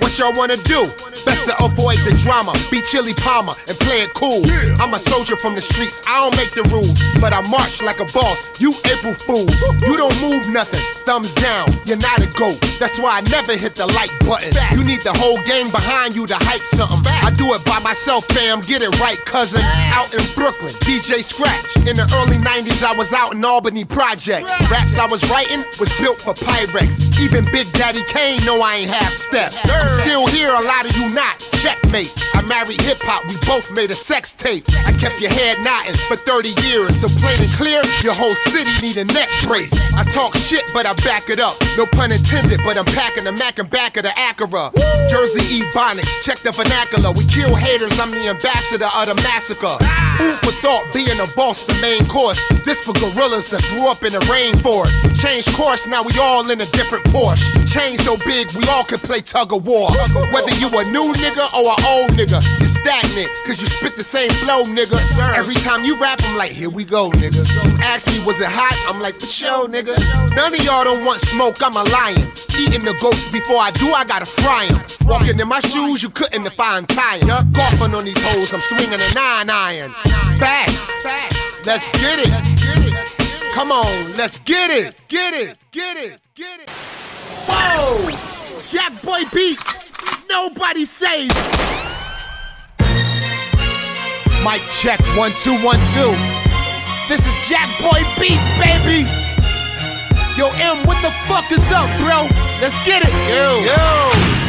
what 0.00 0.18
y'all 0.18 0.34
wanna 0.36 0.58
do? 0.58 0.92
Best 1.24 1.48
to 1.48 1.56
avoid 1.64 1.96
the 2.04 2.12
drama. 2.22 2.52
Be 2.70 2.82
Chili 2.82 3.14
Palmer 3.14 3.54
and 3.66 3.78
play 3.78 4.02
it 4.02 4.12
cool. 4.12 4.44
I'm 4.78 4.92
a 4.92 4.98
soldier 4.98 5.36
from 5.36 5.54
the 5.54 5.62
streets. 5.62 6.02
I 6.06 6.20
don't 6.20 6.36
make 6.36 6.52
the 6.52 6.68
rules, 6.68 7.00
but 7.18 7.32
I 7.32 7.40
march 7.48 7.80
like 7.80 8.00
a 8.00 8.04
boss. 8.12 8.44
You 8.60 8.74
April 8.92 9.14
fools. 9.14 9.58
You 9.80 9.96
don't 9.96 10.20
move 10.20 10.48
nothing. 10.48 10.80
Thumbs 11.06 11.32
down. 11.34 11.68
You're 11.86 11.96
not 11.96 12.20
a 12.20 12.26
goat. 12.36 12.60
That's 12.78 12.98
why 12.98 13.18
I 13.18 13.20
never 13.30 13.56
hit 13.56 13.74
the 13.74 13.86
like 13.86 14.10
button. 14.26 14.52
You 14.76 14.84
need 14.84 15.00
the 15.02 15.12
whole 15.14 15.38
gang 15.44 15.70
behind 15.70 16.14
you 16.14 16.26
to 16.26 16.34
hype 16.34 16.62
something. 16.74 17.00
I 17.06 17.30
do 17.36 17.54
it 17.54 17.64
by 17.64 17.78
myself, 17.80 18.26
fam. 18.26 18.60
Get 18.60 18.82
it 18.82 18.98
right, 19.00 19.18
cousin. 19.24 19.62
Out 19.92 20.12
in 20.12 20.20
Brooklyn, 20.34 20.72
DJ 20.84 21.22
Scratch. 21.22 21.76
In 21.86 21.96
the 21.96 22.06
early 22.20 22.38
90s, 22.38 22.82
I 22.82 22.96
was 22.96 23.12
out 23.12 23.34
in 23.34 23.44
Albany 23.44 23.84
Projects. 23.84 24.50
Raps 24.70 24.98
I 24.98 25.06
was 25.06 25.28
writing 25.30 25.64
was 25.78 25.92
built 26.00 26.20
for 26.20 26.34
Pyrex. 26.34 27.20
Even 27.20 27.44
Big 27.52 27.70
Daddy 27.72 28.02
Kane 28.04 28.44
know 28.44 28.60
I 28.62 28.76
ain't 28.76 28.90
half 28.90 29.12
steps. 29.12 29.58
I'm 29.64 30.00
still 30.00 30.26
here, 30.26 30.52
a 30.52 30.62
lot 30.62 30.84
of 30.84 30.96
you 30.96 31.10
not. 31.14 31.53
Checkmate. 31.64 32.12
I 32.34 32.42
married 32.42 32.78
hip 32.82 33.00
hop, 33.00 33.24
we 33.24 33.40
both 33.48 33.72
made 33.72 33.90
a 33.90 33.94
sex 33.94 34.34
tape. 34.34 34.68
I 34.84 34.92
kept 34.92 35.18
your 35.18 35.32
head 35.32 35.64
nodding 35.64 35.96
for 36.12 36.16
30 36.16 36.52
years. 36.60 36.92
So 37.00 37.08
plain 37.08 37.40
and 37.40 37.48
clear, 37.56 37.80
your 38.04 38.12
whole 38.12 38.36
city 38.52 38.68
need 38.84 38.98
a 39.00 39.04
neck 39.08 39.32
brace. 39.48 39.72
I 39.96 40.04
talk 40.04 40.36
shit, 40.36 40.68
but 40.74 40.84
I 40.84 40.92
back 41.08 41.30
it 41.30 41.40
up. 41.40 41.56
No 41.78 41.86
pun 41.86 42.12
intended, 42.12 42.60
but 42.68 42.76
I'm 42.76 42.84
packing 42.84 43.24
the 43.24 43.32
Mac 43.32 43.58
and 43.58 43.70
back 43.70 43.96
of 43.96 44.02
the 44.02 44.10
Acura. 44.10 44.76
Jersey 45.08 45.64
Ebonics, 45.64 46.12
check 46.20 46.36
the 46.40 46.52
vernacular. 46.52 47.12
We 47.12 47.24
kill 47.32 47.56
haters, 47.56 47.98
I'm 47.98 48.10
the 48.10 48.28
ambassador 48.28 48.92
of 48.92 49.08
the 49.08 49.16
massacre. 49.24 49.80
Food 50.20 50.36
for 50.44 50.52
thought, 50.60 50.84
being 50.92 51.16
a 51.16 51.26
boss, 51.32 51.64
the 51.64 51.80
main 51.80 52.04
course. 52.12 52.44
This 52.68 52.82
for 52.84 52.92
gorillas 52.92 53.48
that 53.48 53.64
grew 53.72 53.88
up 53.88 54.04
in 54.04 54.12
the 54.12 54.20
rainforest. 54.28 54.92
Change 55.16 55.48
course, 55.56 55.86
now 55.86 56.02
we 56.02 56.12
all 56.20 56.44
in 56.50 56.60
a 56.60 56.68
different 56.76 57.06
Porsche. 57.08 57.40
Chain 57.72 57.96
so 57.96 58.18
big, 58.28 58.52
we 58.52 58.68
all 58.68 58.84
can 58.84 58.98
play 58.98 59.20
tug 59.20 59.54
of 59.54 59.64
war. 59.64 59.88
Whether 60.28 60.52
you 60.60 60.68
a 60.68 60.84
new 60.92 61.08
nigga 61.24 61.53
or 61.54 61.70
an 61.70 61.84
old 61.86 62.10
nigga, 62.12 62.42
you 62.60 62.66
stagnant, 62.82 63.30
cause 63.46 63.60
you 63.60 63.66
spit 63.66 63.96
the 63.96 64.02
same 64.02 64.30
flow, 64.42 64.64
nigga. 64.64 64.98
Sir. 65.14 65.34
Every 65.34 65.54
time 65.54 65.84
you 65.84 65.96
rap, 65.98 66.18
I'm 66.24 66.36
like, 66.36 66.52
here 66.52 66.70
we 66.70 66.84
go, 66.84 67.10
nigga. 67.10 67.44
Ask 67.80 68.08
me, 68.10 68.24
was 68.24 68.40
it 68.40 68.48
hot? 68.50 68.76
I'm 68.88 69.00
like, 69.00 69.20
for 69.20 69.26
sure, 69.26 69.68
nigga. 69.68 69.94
None 70.34 70.54
of 70.54 70.60
y'all 70.64 70.84
don't 70.84 71.04
want 71.04 71.20
smoke, 71.22 71.62
I'm 71.62 71.76
a 71.76 71.84
lion. 71.84 72.26
Eating 72.58 72.84
the 72.84 72.96
ghosts 73.00 73.30
before 73.30 73.58
I 73.58 73.70
do, 73.72 73.92
I 73.92 74.04
gotta 74.04 74.26
fry 74.26 74.66
'em. 74.66 74.80
Walking 75.06 75.38
in 75.38 75.48
my 75.48 75.60
shoes, 75.60 76.02
you 76.02 76.10
couldn't 76.10 76.46
if 76.46 76.58
untie 76.58 77.18
'em. 77.18 77.52
Golfing 77.52 77.94
on 77.94 78.04
these 78.04 78.22
hoes, 78.22 78.52
I'm 78.52 78.60
swinging 78.60 79.00
a 79.00 79.14
nine 79.14 79.50
iron. 79.50 79.94
Facts. 80.38 80.92
Let's 81.64 81.90
get 81.92 82.18
it. 82.18 82.28
Let's 82.28 82.54
get 82.64 82.78
it. 82.86 83.52
Come 83.54 83.70
on, 83.70 84.14
let's 84.16 84.38
get 84.38 84.70
it. 84.70 85.00
Get 85.08 85.32
it. 85.32 85.56
Get 85.70 85.96
it. 85.96 86.20
Get 86.34 86.60
it. 86.60 86.70
Whoa! 87.48 88.10
Jack 88.68 89.00
Boy 89.02 89.22
Beats. 89.32 89.83
Nobody 90.34 90.84
saves. 90.84 91.32
Mic 94.42 94.62
check 94.72 94.98
one 95.14 95.30
two 95.38 95.54
one 95.62 95.78
two. 95.94 96.10
This 97.06 97.22
is 97.22 97.34
Jack 97.46 97.70
Boy 97.78 98.02
Beats, 98.18 98.42
baby. 98.58 99.06
Yo, 100.34 100.50
M, 100.58 100.82
what 100.90 100.98
the 101.06 101.14
fuck 101.30 101.46
is 101.52 101.70
up, 101.70 101.86
bro? 102.02 102.26
Let's 102.58 102.74
get 102.84 103.06
it. 103.06 103.14
Yo, 103.30 103.62
yo. 103.62 103.78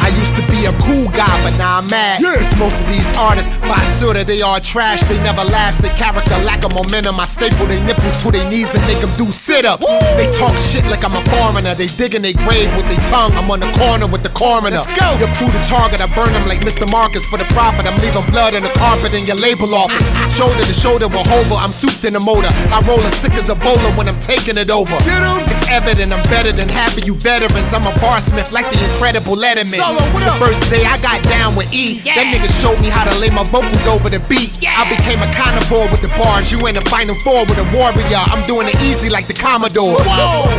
I 0.02 0.10
to 0.36 0.42
be 0.52 0.64
a 0.66 0.72
cool 0.84 1.08
guy, 1.12 1.32
but 1.42 1.56
now 1.58 1.78
I'm 1.78 1.88
mad. 1.88 2.20
Most 2.58 2.80
of 2.82 2.88
these 2.88 3.10
artists, 3.16 3.52
basura, 3.64 4.24
they 4.24 4.42
are 4.42 4.60
trash. 4.60 5.02
They 5.04 5.18
never 5.22 5.44
last. 5.44 5.82
Their 5.82 5.94
character 5.96 6.36
lack 6.44 6.64
of 6.64 6.72
momentum. 6.74 7.18
I 7.20 7.24
staple 7.24 7.66
their 7.66 7.82
nipples 7.84 8.16
to 8.22 8.30
their 8.30 8.48
knees 8.48 8.74
and 8.74 8.84
make 8.86 9.00
them 9.00 9.10
do 9.16 9.26
sit-ups. 9.32 9.88
They 10.16 10.30
talk 10.32 10.56
shit 10.58 10.84
like 10.86 11.04
I'm 11.04 11.16
a 11.16 11.24
foreigner. 11.30 11.74
They 11.74 11.88
dig 11.88 12.14
in 12.14 12.22
their 12.22 12.36
grave 12.44 12.68
with 12.76 12.86
their 12.88 13.04
tongue. 13.06 13.32
I'm 13.32 13.50
on 13.50 13.60
the 13.60 13.70
corner 13.72 14.06
with 14.06 14.22
the 14.22 14.30
coroner. 14.30 14.70
Let's 14.70 14.86
go. 14.98 15.16
Your 15.18 15.32
crew 15.36 15.50
the 15.50 15.62
target. 15.66 16.00
I 16.00 16.06
burn 16.14 16.32
them 16.32 16.46
like 16.48 16.60
Mr. 16.60 16.90
Marcus 16.90 17.24
for 17.26 17.38
the 17.38 17.48
profit. 17.56 17.86
I'm 17.86 18.00
leaving 18.00 18.24
blood 18.30 18.54
in 18.54 18.62
the 18.62 18.72
carpet 18.76 19.14
in 19.14 19.24
your 19.26 19.36
label 19.36 19.74
office. 19.74 20.12
Ah, 20.12 20.16
ah, 20.16 20.28
ah. 20.28 20.36
Shoulder 20.36 20.64
to 20.64 20.74
shoulder 20.74 21.08
with 21.08 21.26
Hova. 21.26 21.56
I'm 21.56 21.72
souped 21.72 22.04
in 22.04 22.12
the 22.12 22.20
motor. 22.20 22.48
I 22.72 22.80
roll 22.86 23.00
as 23.00 23.14
sick 23.14 23.32
as 23.34 23.48
a 23.48 23.54
bowler 23.54 23.92
when 23.96 24.08
I'm 24.08 24.20
taking 24.20 24.56
it 24.56 24.70
over. 24.70 24.96
It's 25.48 25.66
evident 25.68 26.12
I'm 26.12 26.22
better 26.28 26.52
than 26.52 26.68
half 26.68 26.96
of 26.96 27.04
you 27.04 27.14
veterans. 27.14 27.72
I'm 27.72 27.86
a 27.86 27.92
barsmith 28.02 28.52
like 28.52 28.70
the 28.72 28.78
incredible 28.92 29.36
Letterman. 29.36 29.78
The 30.26 30.34
first 30.42 30.66
day 30.70 30.84
I 30.84 30.98
got 30.98 31.22
down 31.22 31.54
with 31.54 31.72
E, 31.72 32.02
that 32.02 32.26
nigga 32.34 32.50
showed 32.60 32.80
me 32.82 32.90
how 32.90 33.06
to 33.06 33.14
lay 33.18 33.30
my 33.30 33.46
vocals 33.46 33.86
over 33.86 34.10
the 34.10 34.18
beat. 34.18 34.50
Yeah. 34.60 34.74
I 34.74 34.90
became 34.90 35.22
a 35.22 35.30
carnivore 35.32 35.86
with 35.90 36.02
the 36.02 36.10
bars. 36.18 36.50
You 36.50 36.66
ain't 36.66 36.76
a 36.76 36.84
final 36.90 37.14
four 37.22 37.46
with 37.46 37.58
a 37.62 37.66
warrior. 37.70 38.22
I'm 38.26 38.42
doing 38.46 38.66
it 38.66 38.76
easy 38.82 39.08
like 39.08 39.26
the 39.26 39.34
Commodore. 39.34 40.02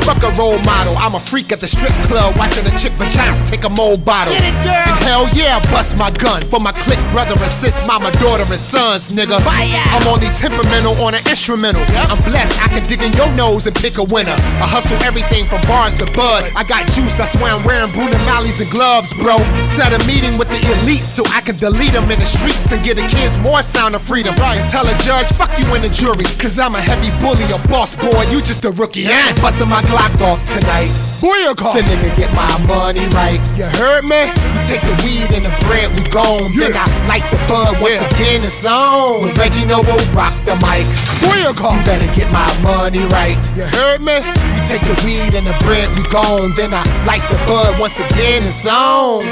Fuck 0.07 0.23
a 0.23 0.31
role 0.39 0.59
model. 0.63 0.95
I'm 0.97 1.15
a 1.15 1.19
freak 1.19 1.51
at 1.51 1.59
the 1.59 1.67
strip 1.67 1.91
club 2.07 2.37
watching 2.37 2.65
a 2.65 2.73
chick 2.77 2.93
vagina 2.93 3.35
take 3.45 3.63
a 3.65 3.69
mold 3.69 4.05
bottle. 4.05 4.33
And 4.33 4.55
hell 5.03 5.27
yeah, 5.33 5.59
bust 5.71 5.97
my 5.97 6.11
gun 6.11 6.43
for 6.47 6.59
my 6.59 6.71
clique, 6.71 7.03
brother 7.11 7.35
and 7.37 7.51
sis, 7.51 7.79
mama, 7.85 8.11
daughter, 8.23 8.47
and 8.47 8.59
sons, 8.59 9.09
nigga. 9.09 9.39
I'm 9.43 10.07
only 10.07 10.27
temperamental 10.35 10.95
on 11.03 11.13
an 11.13 11.23
instrumental. 11.27 11.83
I'm 12.07 12.21
blessed, 12.23 12.55
I 12.63 12.67
can 12.67 12.87
dig 12.87 13.03
in 13.03 13.13
your 13.13 13.31
nose 13.33 13.67
and 13.67 13.75
pick 13.75 13.97
a 13.97 14.03
winner. 14.03 14.35
I 14.63 14.67
hustle 14.67 15.01
everything 15.03 15.45
from 15.45 15.61
bars 15.67 15.97
to 15.97 16.05
bud. 16.15 16.51
I 16.55 16.63
got 16.63 16.87
juice, 16.93 17.15
that's 17.15 17.35
why 17.35 17.49
I'm 17.49 17.63
wearing 17.63 17.91
Bruno 17.91 18.17
Mallies 18.29 18.61
and 18.61 18.71
gloves, 18.71 19.13
bro. 19.13 19.37
Set 19.75 19.93
a 19.93 19.99
meeting 20.07 20.37
with 20.37 20.49
the 20.49 20.59
elite 20.81 21.05
so 21.05 21.23
I 21.27 21.41
can 21.41 21.55
delete 21.57 21.93
them 21.93 22.09
in 22.09 22.19
the 22.19 22.25
streets 22.25 22.71
and 22.71 22.83
give 22.83 22.97
the 22.97 23.07
kids 23.07 23.37
more 23.37 23.61
sound 23.61 23.95
of 23.95 24.01
freedom. 24.01 24.33
And 24.37 24.69
tell 24.69 24.87
a 24.87 24.97
judge, 24.99 25.27
fuck 25.33 25.51
you 25.59 25.73
in 25.75 25.81
the 25.81 25.89
jury, 25.89 26.25
cause 26.37 26.57
I'm 26.57 26.75
a 26.75 26.81
heavy 26.81 27.11
bully, 27.21 27.45
a 27.53 27.59
boss 27.67 27.95
boy, 27.95 28.23
you 28.31 28.41
just 28.41 28.65
a 28.65 28.71
rookie. 28.71 29.01
Yeah. 29.01 29.33
Busting 29.41 29.69
my 29.69 29.81
Glock 29.83 30.19
off 30.21 30.43
tonight. 30.45 30.91
Booyaka! 31.21 31.65
So 31.73 31.81
nigga 31.81 32.15
get 32.15 32.33
my 32.33 32.45
money 32.65 33.05
right. 33.13 33.41
You 33.57 33.65
heard 33.65 34.05
me? 34.05 34.29
You 34.29 34.61
take 34.69 34.81
the 34.81 34.93
weed 35.01 35.33
and 35.33 35.45
the 35.45 35.53
bread, 35.65 35.89
we 35.97 36.05
gone. 36.11 36.53
Then 36.57 36.73
I 36.77 36.85
light 37.07 37.25
the 37.31 37.37
bud 37.49 37.81
once 37.81 38.01
again, 38.01 38.43
it's 38.43 38.65
on. 38.65 39.21
When 39.21 39.33
Reggie 39.35 39.65
Noble 39.65 39.97
rock 40.13 40.37
the 40.45 40.55
mic. 40.61 40.85
Booyaka! 41.21 41.77
You 41.77 41.85
better 41.85 42.13
get 42.13 42.31
my 42.31 42.49
money 42.61 43.05
right. 43.13 43.37
You 43.57 43.63
heard 43.63 44.01
me? 44.01 44.17
You 44.17 44.61
take 44.65 44.81
the 44.85 44.97
weed 45.05 45.33
and 45.33 45.45
the 45.45 45.57
bread, 45.65 45.89
we 45.97 46.03
gone. 46.09 46.53
Then 46.55 46.73
I 46.73 46.83
light 47.05 47.25
the 47.29 47.37
bud 47.45 47.79
once 47.79 47.99
again, 47.99 48.43
it's 48.43 48.65
on. 48.67 49.25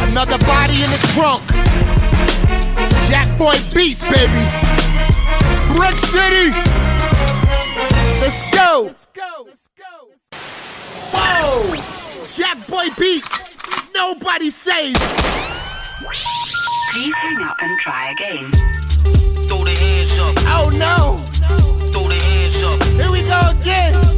Another 0.00 0.38
body 0.38 0.82
in 0.82 0.90
the 0.90 0.98
trunk. 1.14 1.42
Jack 3.08 3.28
Boy 3.38 3.56
Beats, 3.74 4.02
baby. 4.02 4.44
Brick 5.74 5.96
City. 5.96 6.50
Let's 8.20 8.42
go. 8.52 8.84
Let's 8.86 9.06
go. 9.06 9.46
Let's 9.46 9.70
go. 9.76 10.08
Whoa! 11.12 11.76
Jack 12.32 12.66
Boy 12.66 12.88
Beats. 12.98 13.54
Nobody 13.94 14.50
saves. 14.50 14.98
Please 16.92 17.14
hang 17.14 17.42
up 17.42 17.56
and 17.60 17.78
try 17.80 18.10
again. 18.10 18.52
Throw 19.48 19.64
the 19.64 19.76
hands 19.78 20.18
up. 20.18 20.34
Oh 20.48 20.70
no. 20.74 21.22
Throw 21.92 22.08
the 22.08 22.14
hands 22.14 22.62
up. 22.62 22.82
Here 22.82 23.10
we 23.10 23.22
go 23.22 23.60
again. 23.60 24.17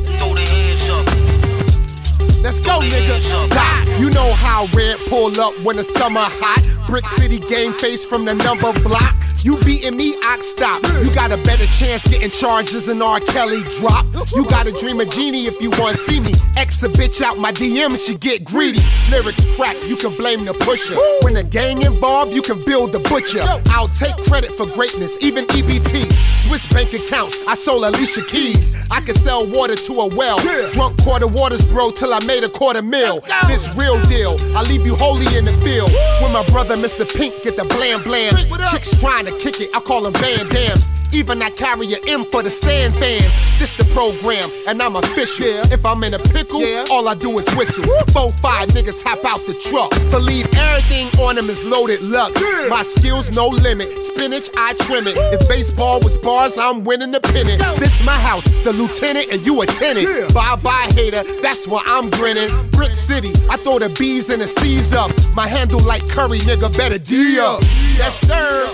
Let's 2.43 2.59
go, 2.61 2.81
nigga. 2.81 4.01
You 4.01 4.09
know 4.11 4.33
how 4.33 4.67
red 4.75 4.99
pull 5.09 5.39
up 5.41 5.55
when 5.61 5.77
the 5.77 5.85
summer 5.85 6.21
hot. 6.23 6.63
Brick 6.89 7.07
City 7.09 7.39
game 7.39 7.73
face 7.75 8.05
from 8.05 8.25
the 8.25 8.35
number 8.35 8.73
block. 8.81 9.15
You 9.43 9.57
beating 9.59 9.97
me, 9.97 10.15
I 10.23 10.39
stop. 10.41 10.83
You 11.03 11.15
got 11.15 11.33
a 11.33 11.37
better 11.45 11.65
chance 11.79 12.07
getting 12.07 12.31
charges 12.31 12.85
than 12.85 13.01
R. 13.01 13.21
Kelly 13.21 13.63
drop. 13.79 14.05
You 14.35 14.45
gotta 14.45 14.73
dream 14.73 15.01
a 15.01 15.07
genie 15.07 15.47
if 15.47 15.61
you 15.63 15.71
wanna 15.79 15.97
see 15.97 16.21
me. 16.21 16.35
X 16.57 16.77
the 16.79 16.89
bitch 16.89 17.23
out 17.23 17.39
my 17.39 17.53
DM, 17.53 17.97
she 17.97 18.17
get 18.17 18.45
greedy. 18.45 18.81
Lyrics 19.11 19.45
crack, 19.57 19.77
you 19.87 19.97
can 19.97 20.15
blame 20.17 20.45
the 20.45 20.53
pusher. 20.53 20.97
When 21.23 21.35
the 21.35 21.43
gang 21.43 21.83
involved, 21.83 22.33
you 22.35 22.43
can 22.43 22.63
build 22.65 22.93
the 22.93 22.99
butcher. 23.01 23.43
I'll 23.71 23.89
take 23.89 24.17
credit 24.29 24.51
for 24.53 24.67
greatness, 24.67 25.17
even 25.23 25.47
EBT. 25.47 26.05
Swiss 26.47 26.67
bank 26.73 26.93
accounts, 26.95 27.39
I 27.47 27.55
sold 27.55 27.85
Alicia 27.85 28.25
Keys. 28.25 28.73
I 28.91 29.01
can 29.01 29.15
sell 29.15 29.47
water 29.47 29.77
to 29.77 29.93
a 30.01 30.07
well. 30.15 30.39
Drunk 30.73 31.01
quarter 31.03 31.27
waters, 31.27 31.65
bro, 31.65 31.91
till 31.91 32.13
I 32.13 32.25
made 32.25 32.45
a 32.45 32.49
quarter 32.49 32.83
mil. 32.83 33.21
This 33.47 33.69
real 33.77 34.01
deal, 34.07 34.37
I 34.57 34.63
leave 34.63 34.85
you 34.85 34.97
holy 34.97 35.27
in 35.37 35.45
the 35.45 35.53
field. 35.65 35.91
When 36.23 36.33
my 36.33 36.45
brother 36.51 36.77
Mr. 36.77 37.07
Pink 37.17 37.43
get 37.43 37.57
the 37.57 37.65
blam 37.65 38.01
blams. 38.01 38.47
Chicks 38.73 38.99
trying 38.99 39.27
to 39.27 39.33
kick 39.39 39.61
it, 39.61 39.71
I 39.75 39.81
call 39.81 40.03
them 40.03 40.13
Van 40.15 40.49
Dams. 40.49 40.93
Even 41.13 41.43
I 41.43 41.51
carry 41.51 41.93
an 41.93 42.01
M 42.07 42.25
for 42.25 42.43
the 42.43 42.51
stand 42.51 42.95
fans. 42.95 43.33
This 43.59 43.77
the 43.77 43.85
program, 43.93 44.49
and 44.69 44.81
I'm 44.81 44.97
official. 44.97 45.47
If 45.73 45.85
I'm 45.85 46.03
in 46.05 46.15
a 46.15 46.19
pickle, 46.19 46.63
yeah. 46.63 46.85
all 46.91 47.09
I 47.09 47.15
do 47.15 47.39
is 47.39 47.47
whistle. 47.57 47.85
Four, 48.13 48.33
five 48.41 48.69
niggas 48.71 49.03
hop 49.03 49.19
out 49.25 49.45
the 49.47 49.55
truck. 49.69 49.91
Believe 50.11 50.47
everything 50.55 51.09
on 51.21 51.35
them 51.35 51.51
is 51.51 51.63
loaded 51.65 52.01
luck. 52.01 52.33
My 52.69 52.83
skills 52.83 53.35
no 53.37 53.49
limit. 53.49 53.89
Spinach, 54.07 54.49
I 54.57 54.75
trim 54.75 55.07
it. 55.07 55.17
If 55.17 55.47
baseball 55.49 56.01
was 56.01 56.17
bars, 56.31 56.57
I'm 56.57 56.85
winning 56.85 57.11
the 57.11 57.19
pennant. 57.19 57.61
This 57.81 58.05
my 58.07 58.15
house, 58.15 58.45
the 58.63 58.73
lieutenant, 58.73 59.33
and 59.33 59.45
you 59.45 59.63
a 59.63 59.67
tenant. 59.67 60.33
Bye 60.33 60.55
bye, 60.55 60.87
hater, 60.95 61.25
that's 61.43 61.67
why 61.67 61.83
I'm 61.85 62.09
grinning. 62.09 62.51
Brick 62.71 62.95
City, 62.95 63.33
I 63.51 63.57
throw 63.57 63.81
the 63.81 63.89
B's 63.99 64.31
and 64.31 64.41
the 64.41 64.47
C's 64.47 64.93
up. 64.93 65.11
My 65.35 65.49
handle 65.49 65.81
like 65.81 66.09
Curry, 66.09 66.39
nigga, 66.39 66.71
better 66.77 66.99
D 66.99 67.41
up. 67.41 67.63
Yes, 67.99 68.15
sir. 68.21 68.65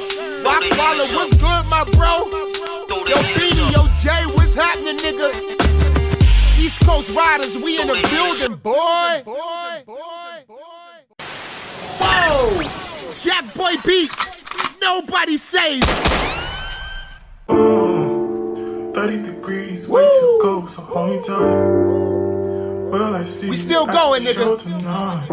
Rock 0.44 0.64
Waller, 0.76 1.08
what's 1.16 1.34
good, 1.36 1.64
my 1.72 1.84
bro? 1.96 2.28
Yo, 3.08 3.16
Beanie, 3.24 3.72
yo, 3.72 3.88
Jay, 4.02 4.26
what's 4.36 4.54
happening, 4.54 4.98
nigga? 4.98 5.32
East 6.58 6.84
Coast 6.84 7.10
Riders, 7.10 7.56
we 7.56 7.80
in 7.80 7.86
the 7.86 7.96
building, 8.12 8.58
boy. 8.58 9.22
Boy, 9.24 9.82
boy, 9.86 10.44
boy. 10.46 11.26
Whoa! 12.00 13.12
Jack 13.18 13.54
Boy 13.54 13.74
Beats, 13.86 14.42
nobody 14.82 15.38
safe. 17.48 18.94
30 18.94 19.22
degrees, 19.22 19.86
way 19.86 20.02
to 20.02 20.38
go, 20.42 20.66
so 20.74 20.82
hold 20.82 21.10
me 21.10 21.26
tight. 21.26 22.90
Well, 22.90 23.14
I 23.14 23.24
see 23.24 23.50
We 23.50 23.56
still 23.56 23.86
going, 23.86 24.22
nigga. 24.24 24.34
show 24.34 24.56
tonight. 24.56 25.26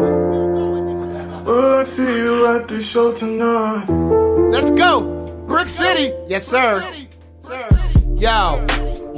Well, 1.44 1.80
I 1.80 1.84
see 1.84 2.02
you 2.02 2.46
at 2.46 2.68
the 2.68 2.82
show 2.82 3.12
tonight. 3.12 3.86
Let's 4.50 4.70
go. 4.70 5.24
Brick 5.46 5.68
City. 5.68 6.12
Yes, 6.28 6.46
sir. 6.46 6.82
Yo, 8.16 8.66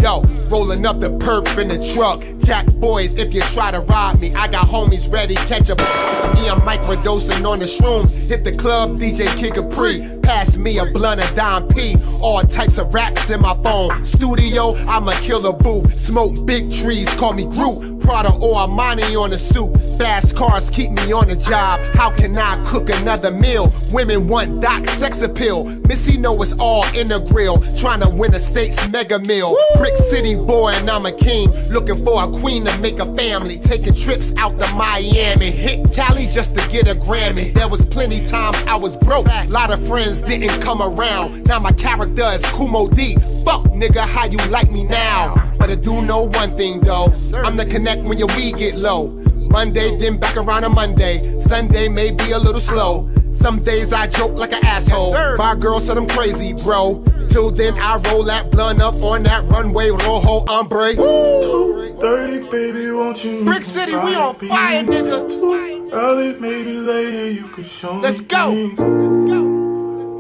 yo, 0.01 0.23
rolling 0.51 0.85
up 0.87 1.01
the 1.01 1.11
perp 1.11 1.59
in 1.59 1.69
the 1.69 1.79
truck. 1.95 2.21
Jack 2.47 2.73
boys, 2.77 3.17
if 3.17 3.35
you 3.35 3.41
try 3.41 3.73
to 3.73 3.81
rob 3.81 4.21
me, 4.21 4.33
I 4.35 4.47
got 4.47 4.69
homies 4.69 5.13
ready. 5.13 5.35
Catch 5.35 5.69
up. 5.69 5.81
Me, 5.81 6.49
I'm 6.49 6.61
microdosing 6.61 7.45
on 7.45 7.59
the 7.59 7.65
shrooms. 7.65 8.29
Hit 8.31 8.45
the 8.45 8.53
club, 8.53 9.01
DJ 9.01 9.27
Kid 9.37 9.55
Capri. 9.55 10.21
Pass 10.23 10.57
me 10.57 10.79
a 10.79 10.87
blunt 10.87 11.21
of 11.25 11.35
Dime 11.35 11.67
P. 11.67 11.97
All 12.23 12.43
types 12.43 12.79
of 12.79 12.95
raps 12.95 13.31
in 13.31 13.41
my 13.41 13.61
phone. 13.65 14.05
Studio, 14.05 14.77
I'm 14.87 15.09
a 15.09 15.15
killer 15.23 15.55
boo. 15.55 15.85
Smoke 15.87 16.47
big 16.47 16.71
trees, 16.71 17.13
call 17.15 17.33
me 17.33 17.47
Groot. 17.47 17.96
Prada 18.07 18.33
or 18.37 18.55
Armani 18.55 19.21
on 19.21 19.31
the 19.31 19.37
suit. 19.37 19.77
Fast 19.99 20.37
cars 20.37 20.71
keep 20.71 20.93
me 20.93 21.13
on 21.13 21.27
the 21.27 21.35
job. 21.35 21.81
How 21.97 22.11
can 22.11 22.39
I 22.39 22.65
cook 22.65 22.89
another 22.89 23.33
meal? 23.33 23.69
Women 23.93 24.29
want 24.29 24.61
Doc 24.61 24.87
sex 24.87 25.23
appeal. 25.23 25.65
Missy 25.89 26.17
know 26.17 26.41
it's 26.41 26.53
all 26.61 26.87
in 26.95 27.09
the 27.09 27.19
grill. 27.19 27.61
Trying 27.79 28.01
to 28.03 28.09
win 28.09 28.33
a 28.35 28.39
state's 28.39 28.79
mega 28.91 29.19
meal. 29.19 29.57
Brick 29.77 29.97
City 29.97 30.37
boy 30.37 30.71
and 30.75 30.89
I'm 30.89 31.05
a 31.05 31.11
king. 31.11 31.49
Looking 31.73 31.97
for 31.97 32.23
a 32.23 32.29
queen 32.29 32.65
to 32.67 32.79
make 32.79 33.01
a 33.01 33.13
family. 33.17 33.59
Taking 33.59 33.93
trips 33.93 34.33
out 34.37 34.57
to 34.61 34.73
Miami. 34.75 35.51
Hit 35.51 35.93
Cali 35.93 36.29
just 36.29 36.57
to 36.57 36.69
get 36.69 36.87
a 36.87 36.95
Grammy. 36.95 37.53
There 37.53 37.69
was 37.69 37.85
plenty 37.85 38.25
times 38.25 38.57
I 38.69 38.77
was 38.77 38.95
broke. 38.95 39.27
Lot 39.51 39.73
of 39.73 39.85
friends 39.85 40.21
didn't 40.21 40.61
come 40.63 40.81
around. 40.81 41.49
Now 41.49 41.59
my 41.59 41.73
character 41.73 42.27
is 42.27 42.47
Kumo 42.53 42.87
D. 42.87 43.17
Fuck 43.45 43.65
nigga, 43.75 44.07
how 44.07 44.27
you 44.27 44.39
like 44.49 44.71
me 44.71 44.85
now? 44.85 45.56
But 45.59 45.71
I 45.71 45.75
do 45.77 46.03
know 46.03 46.25
one 46.29 46.57
thing 46.57 46.81
though. 46.81 47.09
I'm 47.45 47.57
the 47.57 47.67
connect 47.67 48.03
when 48.03 48.19
your 48.19 48.29
weed 48.37 48.57
get 48.57 48.81
low. 48.81 49.09
Monday, 49.51 49.97
then 49.99 50.19
back 50.19 50.37
around 50.37 50.65
on 50.65 50.75
Monday. 50.75 51.19
Sunday 51.39 51.89
may 51.89 52.11
be 52.11 52.33
a 52.33 52.39
little 52.39 52.61
slow. 52.61 53.09
Some 53.33 53.63
days 53.63 53.93
I 53.93 54.07
joke 54.07 54.33
like 54.39 54.53
an 54.53 54.65
asshole. 54.65 55.15
My 55.37 55.55
girl 55.55 55.81
said 55.81 55.97
I'm 55.99 56.09
crazy, 56.09 56.53
bro. 56.65 57.05
Till 57.29 57.51
then, 57.51 57.75
I 57.81 57.97
roll 58.09 58.23
that 58.25 58.51
blunt 58.51 58.81
up 58.81 58.95
on 59.03 59.23
that 59.25 59.45
runway, 59.45 59.91
rojo 59.91 60.45
hombre. 60.47 60.95
30, 60.95 62.51
baby, 62.51 62.91
won't 62.91 63.23
you 63.25 63.45
Brick 63.45 63.63
City, 63.65 63.93
we 63.93 64.15
on 64.15 64.37
me? 64.41 64.49
fire, 64.49 64.83
nigga. 64.85 65.93
Early, 65.93 66.39
maybe 66.41 66.73
later, 66.79 67.31
you 67.31 67.47
could 67.49 67.67
show 67.67 67.99
Let's 67.99 68.21
me 68.23 68.27
go. 68.29 68.51
things. 68.51 68.79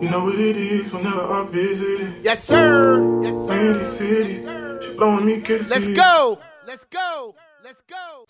You 0.02 0.10
know 0.10 0.24
what 0.24 0.34
it 0.38 0.56
is 0.56 0.92
whenever 0.92 1.32
I 1.32 1.46
visit. 1.46 2.08
Yes, 2.22 2.44
sir. 2.44 3.22
Yes, 3.22 3.34
Windy 3.48 3.84
City, 3.96 4.34
she 4.34 4.42
blowing 4.42 4.52
me 4.52 4.54
kisses. 4.54 4.65
Let's 4.98 5.88
go. 5.88 6.38
Let's 6.66 6.86
go. 6.86 7.34
Let's 7.62 7.82
go. 7.82 8.24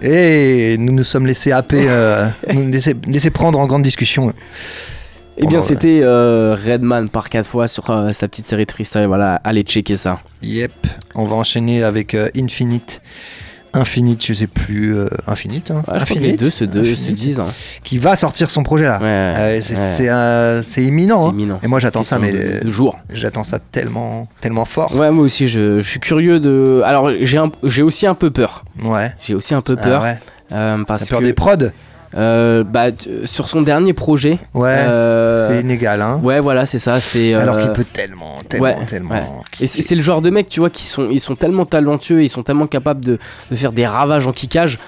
Et 0.00 0.76
nous 0.78 0.92
nous 0.92 1.02
sommes 1.04 1.26
laissés 1.26 1.50
happer, 1.50 1.86
euh, 1.88 2.28
nous 2.54 3.30
prendre 3.32 3.58
en 3.58 3.66
grande 3.66 3.82
discussion. 3.82 4.32
Eh 5.36 5.42
bien, 5.42 5.58
Pendant- 5.58 5.62
c'était 5.62 6.00
euh, 6.02 6.54
Redman 6.56 7.08
par 7.08 7.28
quatre 7.30 7.48
fois 7.48 7.68
sur 7.68 7.90
euh, 7.90 8.12
sa 8.12 8.28
petite 8.28 8.48
série 8.48 8.66
Tristan. 8.66 9.06
Voilà, 9.06 9.36
allez 9.44 9.62
checker 9.62 9.96
ça. 9.96 10.20
Yep. 10.42 10.72
On 11.14 11.24
va 11.24 11.36
enchaîner 11.36 11.82
avec 11.82 12.14
euh, 12.14 12.28
Infinite. 12.36 13.00
Infinite, 13.74 14.24
je 14.24 14.32
sais 14.34 14.46
plus. 14.46 14.96
euh, 14.96 15.08
Infinite, 15.26 15.70
hein. 15.70 15.82
Ouais, 15.88 15.98
je 15.98 16.04
crois 16.04 16.06
que 16.06 16.12
les 16.14 16.18
Infinite, 16.34 16.40
deux 16.40 16.50
se, 16.50 16.64
deux 16.64 16.84
se 16.84 16.90
Infinite. 16.92 17.14
disent. 17.14 17.40
hein. 17.40 17.46
Qui 17.84 17.98
va 17.98 18.16
sortir 18.16 18.50
son 18.50 18.62
projet 18.62 18.86
là. 18.86 18.98
Euh, 19.02 19.60
c'est 19.62 19.74
ouais. 20.04 20.08
euh, 20.10 20.62
c'est 20.62 20.82
imminent. 20.84 21.28
Hein. 21.28 21.32
imminent, 21.32 21.60
Et 21.62 21.68
moi 21.68 21.78
j'attends 21.78 22.02
ça, 22.02 22.18
mais 22.18 22.32
de- 22.32 22.64
de 22.64 22.68
jours. 22.68 22.98
J'attends 23.10 23.44
ça 23.44 23.58
tellement, 23.58 24.28
tellement 24.40 24.64
fort. 24.64 24.94
Ouais, 24.96 25.10
moi 25.10 25.24
aussi, 25.24 25.48
je, 25.48 25.80
je 25.80 25.88
suis 25.88 26.00
curieux 26.00 26.40
de. 26.40 26.82
Alors, 26.84 27.10
j'ai 27.62 27.82
aussi 27.82 28.06
un 28.06 28.14
peu 28.14 28.30
peur. 28.30 28.64
Ouais. 28.84 29.12
J'ai 29.20 29.34
aussi 29.34 29.54
un 29.54 29.60
peu 29.60 29.76
Ah 29.78 29.82
peur. 29.82 30.04
euh, 30.52 30.84
parce 30.84 31.08
peur 31.08 31.20
que, 31.20 31.24
des 31.24 31.32
prods? 31.34 31.70
Euh, 32.16 32.64
bah, 32.64 32.92
t- 32.92 33.26
Sur 33.26 33.48
son 33.48 33.62
dernier 33.62 33.92
projet. 33.92 34.38
Ouais. 34.54 34.74
euh, 34.78 35.48
C'est 35.48 35.60
inégal, 35.60 36.00
hein. 36.02 36.20
Ouais, 36.22 36.40
voilà, 36.40 36.66
c'est 36.66 36.78
ça. 36.78 37.00
C'est. 37.00 37.34
Alors 37.34 37.56
euh, 37.56 37.62
qu'il 37.62 37.72
peut 37.72 37.84
tellement, 37.84 38.36
tellement, 38.48 38.64
ouais, 38.66 38.86
tellement. 38.86 39.14
ouais. 39.14 39.22
Et 39.60 39.66
c'est 39.66 39.82
c'est 39.82 39.94
le 39.94 40.02
genre 40.02 40.22
de 40.22 40.30
mecs, 40.30 40.48
tu 40.48 40.60
vois, 40.60 40.70
qui 40.70 40.86
sont, 40.86 41.08
ils 41.10 41.20
sont 41.20 41.34
tellement 41.36 41.64
talentueux, 41.66 42.22
ils 42.24 42.28
sont 42.30 42.42
tellement 42.42 42.66
capables 42.66 43.04
de, 43.04 43.18
de 43.50 43.56
faire 43.56 43.72
des 43.72 43.86
ravages 43.86 44.26
en 44.26 44.32
kickage 44.32 44.78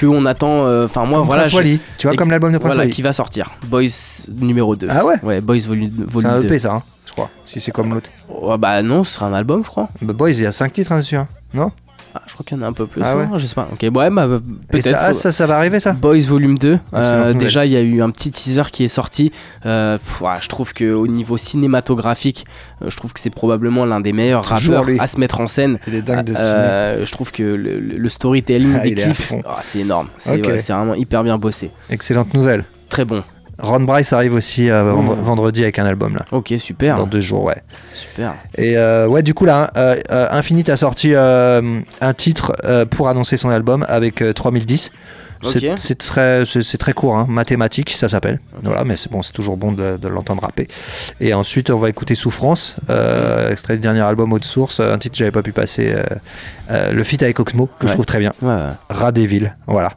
qu'on 0.00 0.24
attend. 0.26 0.64
euh, 0.66 0.86
Enfin, 0.86 1.04
moi, 1.04 1.18
Comme 1.18 1.26
voilà. 1.26 1.42
Prince 1.42 1.52
je- 1.52 1.56
Wally, 1.58 1.80
tu 1.98 2.06
vois, 2.06 2.16
comme 2.16 2.30
l'album 2.30 2.52
de 2.52 2.58
Prince 2.58 2.68
Voilà, 2.70 2.82
Wally. 2.84 2.92
qui 2.92 3.02
va 3.02 3.12
sortir. 3.12 3.50
Boys 3.66 4.26
numéro 4.30 4.74
2. 4.74 4.88
Ah 4.90 5.04
ouais 5.04 5.16
Ouais, 5.22 5.40
Boys 5.40 5.58
volume, 5.66 5.90
C'est 5.98 6.10
volume 6.10 6.30
un 6.30 6.38
2. 6.40 6.46
EP 6.46 6.58
ça, 6.58 6.72
hein, 6.72 6.82
je 7.06 7.12
crois. 7.12 7.28
Si 7.44 7.60
c'est 7.60 7.72
comme 7.72 7.92
l'autre. 7.92 8.08
Ouais, 8.30 8.56
bah 8.56 8.82
non, 8.82 9.04
ce 9.04 9.14
sera 9.14 9.26
un 9.26 9.34
album, 9.34 9.62
je 9.62 9.68
crois. 9.68 9.88
Bah, 10.00 10.14
Boys, 10.14 10.30
il 10.30 10.40
y 10.40 10.46
a 10.46 10.52
5 10.52 10.72
titres 10.72 10.92
hein, 10.92 10.98
dessus, 11.00 11.16
hein. 11.16 11.28
non? 11.52 11.70
Ah, 12.14 12.20
je 12.26 12.34
crois 12.34 12.44
qu'il 12.46 12.56
y 12.58 12.60
en 12.60 12.62
a 12.62 12.66
un 12.66 12.72
peu 12.74 12.86
plus. 12.86 13.00
Ah 13.04 13.16
ouais 13.16 13.22
hein, 13.24 13.38
Je 13.38 13.46
sais 13.46 13.54
pas. 13.54 13.68
Ok, 13.72 13.80
ouais, 13.82 14.10
bah, 14.10 14.28
peut-être. 14.70 14.84
ça, 14.84 14.98
ah, 15.00 15.12
ça, 15.14 15.32
ça 15.32 15.46
va 15.46 15.56
arriver 15.56 15.80
ça 15.80 15.92
Boys 15.92 16.20
Volume 16.26 16.58
2. 16.58 16.72
Excellente 16.74 16.92
Euh, 16.94 17.32
déjà, 17.32 17.64
il 17.64 17.72
y 17.72 17.76
a 17.76 17.80
eu 17.80 18.02
un 18.02 18.10
petit 18.10 18.30
teaser 18.30 18.64
qui 18.70 18.84
est 18.84 18.88
sorti. 18.88 19.32
Euh, 19.64 19.96
pff, 19.96 20.20
ouais, 20.20 20.34
je 20.40 20.48
trouve 20.48 20.74
qu'au 20.74 21.06
niveau 21.06 21.36
cinématographique, 21.38 22.44
euh, 22.82 22.90
je 22.90 22.96
trouve 22.96 23.12
que 23.12 23.20
c'est 23.20 23.30
probablement 23.30 23.86
l'un 23.86 24.00
des 24.00 24.12
meilleurs 24.12 24.42
Toujours 24.46 24.74
rappeurs 24.76 24.90
lui. 24.90 25.00
à 25.00 25.06
se 25.06 25.18
mettre 25.18 25.40
en 25.40 25.46
scène. 25.48 25.78
Il 25.86 25.94
est 25.94 26.02
dingue 26.02 26.24
de 26.24 26.34
je 26.34 27.10
trouve 27.12 27.32
que 27.32 27.42
le, 27.42 27.78
le- 27.80 28.08
storytelling 28.08 28.74
Ah, 28.76 28.82
des 28.82 28.94
clips, 28.94 29.34
ah, 29.46 29.58
c'est 29.62 29.78
énorme. 29.80 30.08
Ouais, 30.26 30.58
c'est 30.58 30.72
vraiment 30.72 30.94
hyper 30.94 31.22
bien 31.24 31.38
bossé. 31.38 31.70
Excellente 31.88 32.34
nouvelle. 32.34 32.64
Très 32.90 33.04
bon. 33.06 33.22
Ron 33.62 33.80
Bryce 33.80 34.12
arrive 34.12 34.34
aussi 34.34 34.70
euh, 34.70 34.82
vendre- 34.92 35.14
vendredi 35.14 35.62
avec 35.62 35.78
un 35.78 35.86
album 35.86 36.16
là. 36.16 36.26
Ok, 36.32 36.52
super. 36.58 36.96
Dans 36.96 37.06
deux 37.06 37.20
jours, 37.20 37.44
ouais. 37.44 37.62
Super. 37.94 38.34
Et 38.58 38.76
euh, 38.76 39.06
ouais, 39.06 39.22
du 39.22 39.32
coup 39.34 39.44
là, 39.44 39.70
euh, 39.76 39.96
euh, 40.10 40.26
Infinite 40.30 40.68
a 40.68 40.76
sorti 40.76 41.14
un 41.14 42.12
titre 42.16 42.54
pour 42.90 43.08
annoncer 43.08 43.36
son 43.36 43.48
album 43.50 43.84
avec 43.88 44.20
euh, 44.22 44.32
3010. 44.32 44.90
C'est 45.76 45.98
très, 45.98 46.44
c'est- 46.46 46.78
très 46.78 46.92
court, 46.92 47.16
hein. 47.16 47.26
mathématiques 47.28 47.90
ça 47.90 48.08
s'appelle. 48.08 48.38
Voilà, 48.62 48.84
mais 48.84 48.96
c'est 48.96 49.10
bon, 49.10 49.22
c'est 49.22 49.32
toujours 49.32 49.56
bon 49.56 49.72
de, 49.72 49.96
de 50.00 50.06
l'entendre 50.08 50.42
rapper. 50.42 50.68
Et 51.20 51.34
ensuite, 51.34 51.68
on 51.70 51.78
va 51.78 51.88
écouter 51.88 52.14
Souffrance, 52.14 52.76
euh, 52.90 53.50
extrait 53.50 53.74
du 53.74 53.80
dernier 53.82 54.02
album 54.02 54.32
Haute 54.32 54.44
Source, 54.44 54.78
un 54.78 54.98
titre 54.98 55.14
que 55.14 55.18
j'avais 55.18 55.32
pas 55.32 55.42
pu 55.42 55.50
passer, 55.50 55.92
euh, 55.94 56.02
euh, 56.70 56.92
le 56.92 57.02
feat 57.02 57.24
avec 57.24 57.40
Oxmo, 57.40 57.68
que 57.80 57.88
je 57.88 57.92
trouve 57.94 58.06
très 58.06 58.20
bien. 58.20 58.32
Ouais, 58.40 58.50
ouais. 58.54 58.70
Rat 58.88 59.10
des 59.10 59.26
villes, 59.26 59.56
voilà. 59.66 59.94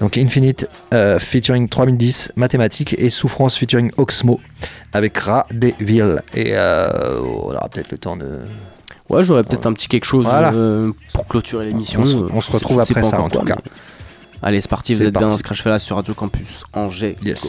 Donc 0.00 0.16
Infinite 0.16 0.68
euh, 0.94 1.18
featuring 1.18 1.68
3010, 1.68 2.32
mathématiques 2.36 2.94
et 2.98 3.10
Souffrance 3.10 3.56
featuring 3.56 3.90
Oxmo 3.98 4.40
avec 4.92 5.16
Rat 5.18 5.46
des 5.52 5.74
villes. 5.78 6.22
Et 6.34 6.52
euh, 6.54 7.20
on 7.20 7.52
aura 7.54 7.68
peut-être 7.68 7.90
le 7.92 7.98
temps 7.98 8.16
de. 8.16 8.40
Ouais, 9.10 9.22
j'aurais 9.22 9.44
peut-être 9.44 9.66
un 9.66 9.72
petit 9.72 9.88
quelque 9.88 10.04
chose 10.06 10.24
Voilà. 10.24 10.52
euh, 10.54 10.92
pour 11.12 11.26
clôturer 11.26 11.66
l'émission. 11.66 12.00
On 12.00 12.04
se- 12.04 12.16
on 12.16 12.38
retrouve 12.38 12.80
après 12.80 13.02
ça, 13.02 13.20
en 13.20 13.28
tout 13.28 13.38
quoi, 13.40 13.46
cas. 13.48 13.56
mais- 13.64 13.70
Allez, 14.42 14.60
c'est 14.62 14.70
parti, 14.70 14.94
vous 14.94 15.02
êtes 15.02 15.12
bien 15.12 15.26
dans 15.26 15.36
Scratch 15.36 15.62
Fella 15.62 15.78
sur 15.78 15.96
Radio 15.96 16.14
Campus 16.14 16.62
Angers. 16.72 17.16
Yes. 17.22 17.42
Go. 17.42 17.48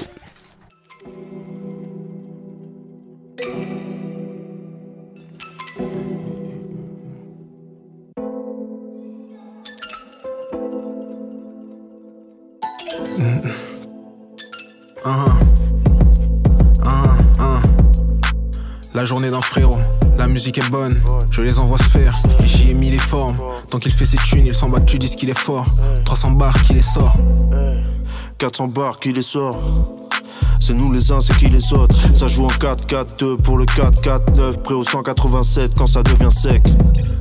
La 19.02 19.06
journée 19.06 19.32
d'un 19.32 19.42
frérot. 19.42 19.80
La 20.20 20.28
musique 20.28 20.60
est 20.60 20.70
bonne, 20.70 20.94
je 21.32 21.42
les 21.42 21.58
envoie 21.58 21.80
se 21.80 21.86
faire. 21.86 22.16
Et 22.40 22.46
j'y 22.46 22.70
ai 22.70 22.76
mis 22.76 22.92
les 22.92 23.00
formes. 23.00 23.36
Tant 23.72 23.80
qu'il 23.80 23.92
fait 23.92 24.06
ses 24.06 24.18
thunes, 24.18 24.46
il 24.46 24.54
s'en 24.54 24.70
bat, 24.70 24.80
tu 24.80 25.00
dis 25.00 25.10
qu'il 25.16 25.32
est 25.32 25.38
fort. 25.40 25.66
300 26.06 26.32
bars 26.34 26.54
qu'il 26.62 26.76
les 26.76 26.84
sort. 26.84 27.16
400 28.38 28.68
bars 28.68 29.00
qui 29.00 29.12
les 29.12 29.24
sort. 29.24 29.60
C'est 30.60 30.76
nous 30.76 30.92
les 30.92 31.12
uns, 31.12 31.20
c'est 31.20 31.36
qui 31.36 31.48
les 31.48 31.74
autres. 31.74 31.96
Ça 32.16 32.28
joue 32.28 32.46
en 32.46 32.50
4-4-2 32.50 33.38
pour 33.38 33.58
le 33.58 33.66
4-4-9. 33.66 34.62
Prêt 34.62 34.76
au 34.76 34.84
187 34.84 35.74
quand 35.76 35.88
ça 35.88 36.04
devient 36.04 36.32
sec. 36.32 36.62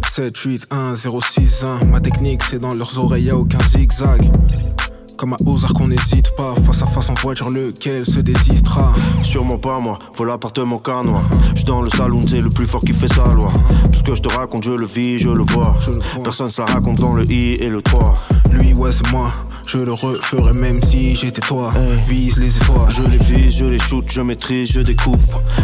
7, 0.06 0.36
8, 0.36 0.66
1, 0.70 0.94
0, 0.94 1.20
6, 1.22 1.64
1. 1.82 1.86
Ma 1.86 2.00
technique, 2.00 2.42
c'est 2.42 2.58
dans 2.58 2.74
leurs 2.74 3.02
oreilles, 3.02 3.24
y'a 3.24 3.36
aucun 3.36 3.58
zigzag. 3.60 4.20
Comme 5.20 5.34
à 5.34 5.36
Ozark, 5.44 5.78
on 5.78 5.88
n'hésite 5.88 6.34
pas. 6.34 6.54
Face 6.64 6.80
à 6.80 6.86
face 6.86 7.10
en 7.10 7.14
voiture, 7.20 7.50
lequel 7.50 8.06
se 8.06 8.20
désistera 8.20 8.94
Sûrement 9.22 9.58
pas 9.58 9.78
moi, 9.78 9.98
faut 10.14 10.24
l'appartement 10.24 10.78
canois. 10.78 11.20
J'suis 11.54 11.66
dans 11.66 11.82
le 11.82 11.90
salon, 11.90 12.20
c'est 12.26 12.40
le 12.40 12.48
plus 12.48 12.64
fort 12.64 12.80
qui 12.80 12.94
fait 12.94 13.06
sa 13.06 13.26
loi. 13.34 13.50
Tout 13.92 13.98
ce 13.98 14.02
que 14.02 14.14
je 14.14 14.22
te 14.22 14.34
raconte, 14.34 14.64
je 14.64 14.72
le 14.72 14.86
vis, 14.86 15.18
je 15.18 15.28
le 15.28 15.42
vois. 15.42 15.76
Personne 16.24 16.48
ça 16.48 16.64
raconte 16.64 17.00
dans 17.00 17.12
le 17.12 17.30
I 17.30 17.56
et 17.60 17.68
le 17.68 17.82
3. 17.82 18.14
Lui, 18.52 18.72
ouais, 18.72 18.92
c'est 18.92 19.10
moi. 19.10 19.30
Je 19.66 19.76
le 19.76 19.92
referais 19.92 20.54
même 20.54 20.80
si 20.80 21.14
j'étais 21.14 21.42
toi. 21.42 21.70
Vise 22.08 22.38
les 22.38 22.56
étoiles. 22.56 22.90
Je 22.90 23.02
les 23.02 23.18
vise, 23.18 23.58
je 23.58 23.66
les 23.66 23.78
shoot, 23.78 24.06
je 24.08 24.22
maîtrise, 24.22 24.72
je 24.72 24.80
découpe. 24.80 25.20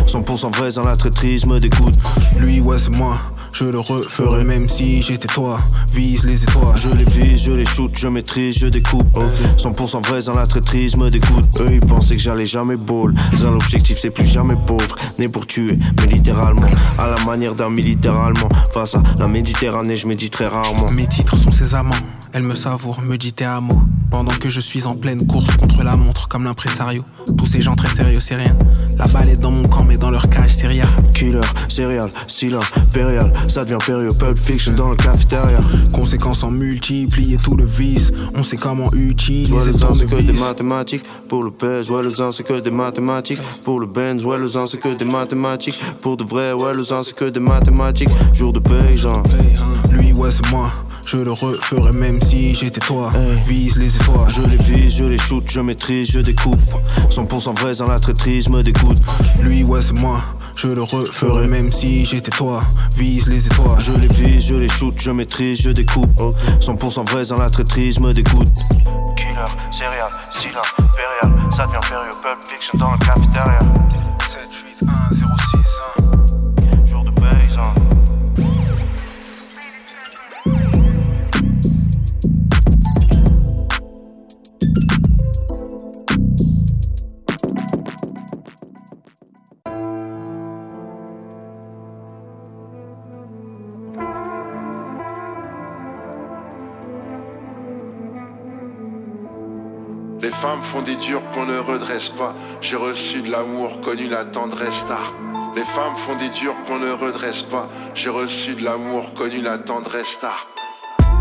100% 0.06 0.54
vrai 0.54 0.70
dans 0.72 0.82
la 0.82 0.98
traîtrise 0.98 1.46
me 1.46 1.60
dégoûte. 1.60 1.96
Lui, 2.38 2.60
ouais, 2.60 2.78
c'est 2.78 2.90
moi. 2.90 3.16
Je 3.58 3.64
le 3.64 3.80
referais 3.80 4.44
même 4.44 4.68
si 4.68 5.00
j'étais 5.00 5.28
toi. 5.28 5.56
Vise 5.94 6.26
les 6.26 6.44
étoiles. 6.44 6.76
Je 6.76 6.90
les 6.90 7.04
vise, 7.04 7.42
je 7.42 7.52
les 7.52 7.64
shoot, 7.64 7.90
je 7.96 8.06
maîtrise, 8.06 8.58
je 8.58 8.66
découpe. 8.66 9.18
100% 9.56 10.06
vrai 10.06 10.20
dans 10.24 10.38
la 10.38 10.46
traîtrise 10.46 10.98
me 10.98 11.08
dégoûte. 11.08 11.58
Eux 11.60 11.72
ils 11.72 11.80
pensaient 11.80 12.16
que 12.16 12.20
j'allais 12.20 12.44
jamais 12.44 12.76
ball. 12.76 13.14
Dans 13.40 13.52
l'objectif 13.52 13.96
c'est 13.98 14.10
plus 14.10 14.26
jamais 14.26 14.56
pauvre. 14.66 14.94
Né 15.18 15.30
pour 15.30 15.46
tuer, 15.46 15.78
mais 15.98 16.06
littéralement. 16.06 16.68
À 16.98 17.06
la 17.06 17.24
manière 17.24 17.54
d'un 17.54 17.70
militaire 17.70 18.14
allemand. 18.14 18.50
Face 18.74 18.94
à 18.94 19.02
la 19.18 19.26
Méditerranée, 19.26 19.96
je 19.96 20.06
médite 20.06 20.34
très 20.34 20.48
rarement. 20.48 20.90
Mes 20.90 21.06
titres 21.06 21.38
sont 21.38 21.50
ses 21.50 21.74
amants. 21.74 21.94
Elle 22.36 22.42
me 22.42 22.54
savoure, 22.54 23.00
me 23.00 23.16
dit 23.16 23.32
tes 23.32 23.46
mots. 23.62 23.80
Pendant 24.10 24.32
que 24.32 24.50
je 24.50 24.60
suis 24.60 24.86
en 24.86 24.94
pleine 24.94 25.26
course 25.26 25.56
contre 25.56 25.82
la 25.82 25.96
montre 25.96 26.28
comme 26.28 26.44
l'impresario. 26.44 27.02
Tous 27.38 27.46
ces 27.46 27.62
gens 27.62 27.74
très 27.74 27.88
sérieux, 27.88 28.20
c'est 28.20 28.34
rien. 28.34 28.52
La 28.98 29.06
balle 29.06 29.30
est 29.30 29.40
dans 29.40 29.50
mon 29.50 29.66
camp, 29.66 29.84
mais 29.84 29.96
dans 29.96 30.10
leur 30.10 30.28
cage, 30.28 30.52
c'est 30.52 30.66
rien. 30.66 30.84
Killer, 31.14 31.40
céréal, 31.70 32.10
silent, 32.26 32.60
périal. 32.92 33.32
Ça 33.48 33.64
devient 33.64 33.78
période, 33.86 34.18
pulp 34.18 34.38
fiction 34.38 34.72
dans 34.74 34.90
le 34.90 34.96
cafétéria. 34.96 35.56
Conséquences 35.94 36.42
en 36.42 36.50
multiplier 36.50 37.38
tout 37.38 37.56
le 37.56 37.64
vice. 37.64 38.12
On 38.34 38.42
sait 38.42 38.58
comment 38.58 38.92
utiliser 38.92 39.54
Ouais, 39.54 39.64
le 39.64 39.72
ton 39.72 39.94
c'est 39.94 40.04
que 40.04 40.20
des 40.20 40.38
mathématiques. 40.38 41.04
Pour 41.30 41.42
le 41.42 41.50
pèse, 41.50 41.88
ouais, 41.88 42.02
le 42.02 42.12
temps 42.12 42.32
c'est 42.32 42.42
que 42.42 42.60
des 42.60 42.70
mathématiques. 42.70 43.40
Pour 43.64 43.80
le 43.80 43.86
Benz, 43.86 44.26
ouais, 44.26 44.38
le 44.38 44.50
temps 44.50 44.66
c'est 44.66 44.76
que 44.76 44.94
des 44.94 45.06
mathématiques. 45.06 45.82
Pour 46.02 46.18
de 46.18 46.24
vrai, 46.24 46.52
ouais, 46.52 46.74
le 46.74 46.84
temps 46.84 47.02
c'est 47.02 47.14
que 47.14 47.30
des 47.30 47.40
mathématiques. 47.40 48.10
Jour 48.34 48.52
de 48.52 48.58
paysan. 48.58 49.22
Lui, 50.26 50.32
ouais, 50.32 50.32
c'est 50.32 50.50
moi. 50.50 50.72
Je 51.06 51.18
le 51.18 51.30
referais 51.30 51.92
même 51.92 52.20
si 52.20 52.54
j'étais 52.54 52.80
toi. 52.80 53.10
Vise 53.46 53.78
les 53.78 53.94
étoiles. 53.94 54.28
Je 54.28 54.40
les 54.40 54.56
vise, 54.56 54.96
je 54.96 55.04
les 55.04 55.18
shoot, 55.18 55.44
je 55.48 55.60
maîtrise, 55.60 56.10
je 56.10 56.18
découpe. 56.18 56.58
100% 57.10 57.56
vrai 57.60 57.74
dans 57.76 57.84
la 57.84 58.00
traîtrise 58.00 58.48
me 58.48 58.62
dégoûte. 58.62 58.98
Lui, 59.40 59.62
ouais, 59.62 59.80
c'est 59.80 59.92
moi. 59.92 60.20
Je 60.56 60.66
le 60.66 60.82
referais 60.82 61.46
même 61.46 61.70
si 61.70 62.04
j'étais 62.04 62.32
toi. 62.32 62.60
Vise 62.96 63.28
les 63.28 63.46
étoiles. 63.46 63.78
Je 63.78 63.92
les 63.92 64.08
vise, 64.08 64.46
je 64.46 64.56
les 64.56 64.68
shoot, 64.68 64.94
je 64.98 65.12
maîtrise, 65.12 65.60
je 65.60 65.70
découpe. 65.70 66.20
100% 66.60 67.08
vrai 67.08 67.24
dans 67.26 67.36
la 67.36 67.48
traîtrise 67.48 68.00
me 68.00 68.12
dégoûte. 68.12 68.58
Killer, 69.16 69.52
céréal, 69.70 70.10
silent, 70.30 70.60
périal. 70.76 71.38
Ça 71.52 71.66
devient 71.66 71.78
période, 71.88 72.16
pulp 72.22 72.50
fiction 72.52 72.76
dans 72.78 72.90
le 72.90 72.98
cafétéria. 72.98 73.60
7, 74.26 74.40
8, 74.80 74.88
1, 74.88 75.14
0, 75.14 75.30
6, 75.52 75.95
femmes 100.46 100.62
font 100.62 100.82
des 100.82 100.94
durs 100.94 101.22
qu'on 101.34 101.44
ne 101.44 101.58
redresse 101.58 102.10
pas. 102.10 102.32
J'ai 102.60 102.76
reçu 102.76 103.20
de 103.20 103.32
l'amour, 103.32 103.80
connu 103.80 104.06
la 104.06 104.24
tendresse. 104.24 104.84
Les 105.56 105.64
femmes 105.64 105.96
font 105.96 106.14
des 106.14 106.28
durs 106.28 106.54
qu'on 106.68 106.78
ne 106.78 106.92
redresse 106.92 107.42
pas. 107.42 107.68
J'ai 107.96 108.10
reçu 108.10 108.54
de 108.54 108.62
l'amour, 108.62 109.12
connu 109.14 109.40
la 109.40 109.58
tendresse 109.58 110.16
tard. 110.20 110.46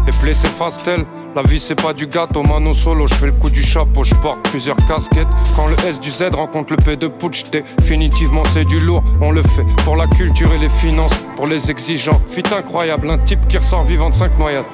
Les 0.05 0.11
plaies 0.21 0.36
s'effacent-elles? 0.36 1.07
La 1.36 1.41
vie 1.41 1.59
c'est 1.59 1.82
pas 1.82 1.91
du 1.93 2.05
gâteau, 2.05 2.43
mano 2.43 2.71
solo, 2.71 3.07
je 3.07 3.15
fais 3.15 3.26
le 3.26 3.32
coup 3.32 3.49
du 3.49 3.63
chapeau, 3.63 4.03
je 4.03 4.13
porte 4.15 4.47
plusieurs 4.51 4.78
casquettes. 4.88 5.28
Quand 5.55 5.65
le 5.65 5.76
S 5.88 5.99
du 5.99 6.11
Z 6.11 6.26
rencontre 6.34 6.73
le 6.73 6.78
P 6.78 6.95
de 6.95 7.07
Putsch, 7.07 7.49
définitivement 7.49 8.43
c'est 8.53 8.65
du 8.65 8.78
lourd. 8.78 9.03
On 9.21 9.32
le 9.32 9.41
fait 9.41 9.65
pour 9.86 9.95
la 9.95 10.05
culture 10.05 10.53
et 10.53 10.59
les 10.59 10.69
finances, 10.69 11.17
pour 11.36 11.47
les 11.47 11.71
exigeants. 11.71 12.21
Fit 12.30 12.43
incroyable, 12.55 13.09
un 13.09 13.17
type 13.17 13.47
qui 13.47 13.57
ressort 13.57 13.84
vivant 13.84 14.11
de 14.11 14.15
5 14.15 14.38
noyades. 14.38 14.65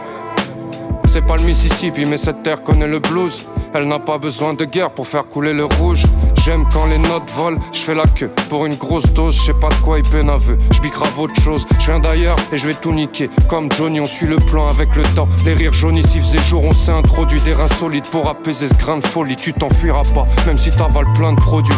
C'est 1.13 1.25
pas 1.25 1.35
le 1.35 1.43
Mississippi, 1.43 2.05
mais 2.05 2.15
cette 2.15 2.41
terre 2.41 2.63
connaît 2.63 2.87
le 2.87 2.99
blues. 2.99 3.45
Elle 3.73 3.89
n'a 3.89 3.99
pas 3.99 4.17
besoin 4.17 4.53
de 4.53 4.63
guerre 4.63 4.91
pour 4.91 5.05
faire 5.05 5.27
couler 5.27 5.51
le 5.51 5.65
rouge. 5.65 6.05
J'aime 6.45 6.63
quand 6.71 6.85
les 6.85 6.97
notes 6.97 7.29
volent, 7.35 7.59
je 7.73 7.79
fais 7.79 7.93
la 7.93 8.05
queue 8.05 8.31
pour 8.49 8.65
une 8.65 8.75
grosse 8.75 9.03
dose. 9.11 9.35
Je 9.35 9.47
sais 9.47 9.59
pas 9.59 9.67
de 9.67 9.75
quoi 9.83 9.99
il 9.99 10.07
peine 10.07 10.29
aveu. 10.29 10.57
Je 10.71 10.79
grave 10.87 11.19
autre 11.19 11.35
chose. 11.41 11.65
Je 11.79 11.87
viens 11.87 11.99
d'ailleurs 11.99 12.37
et 12.53 12.57
je 12.57 12.65
vais 12.65 12.73
tout 12.73 12.93
niquer. 12.93 13.29
Comme 13.49 13.69
Johnny, 13.73 13.99
on 13.99 14.05
suit 14.05 14.25
le 14.25 14.37
plan 14.37 14.69
avec 14.69 14.95
le 14.95 15.03
temps. 15.03 15.27
Les 15.43 15.53
rires 15.53 15.73
jaunis, 15.73 16.03
s'il 16.03 16.21
faisait 16.21 16.39
jour, 16.39 16.63
on 16.63 16.71
s'est 16.71 16.93
introduit 16.93 17.41
des 17.41 17.55
reins 17.55 17.67
solides 17.67 18.07
pour 18.07 18.29
apaiser 18.29 18.69
ce 18.69 18.73
grain 18.75 18.95
de 18.95 19.05
folie. 19.05 19.35
Tu 19.35 19.51
t'enfuiras 19.51 20.03
pas, 20.15 20.25
même 20.47 20.57
si 20.57 20.71
t'avales 20.71 21.11
plein 21.17 21.33
de 21.33 21.41
produits. 21.41 21.75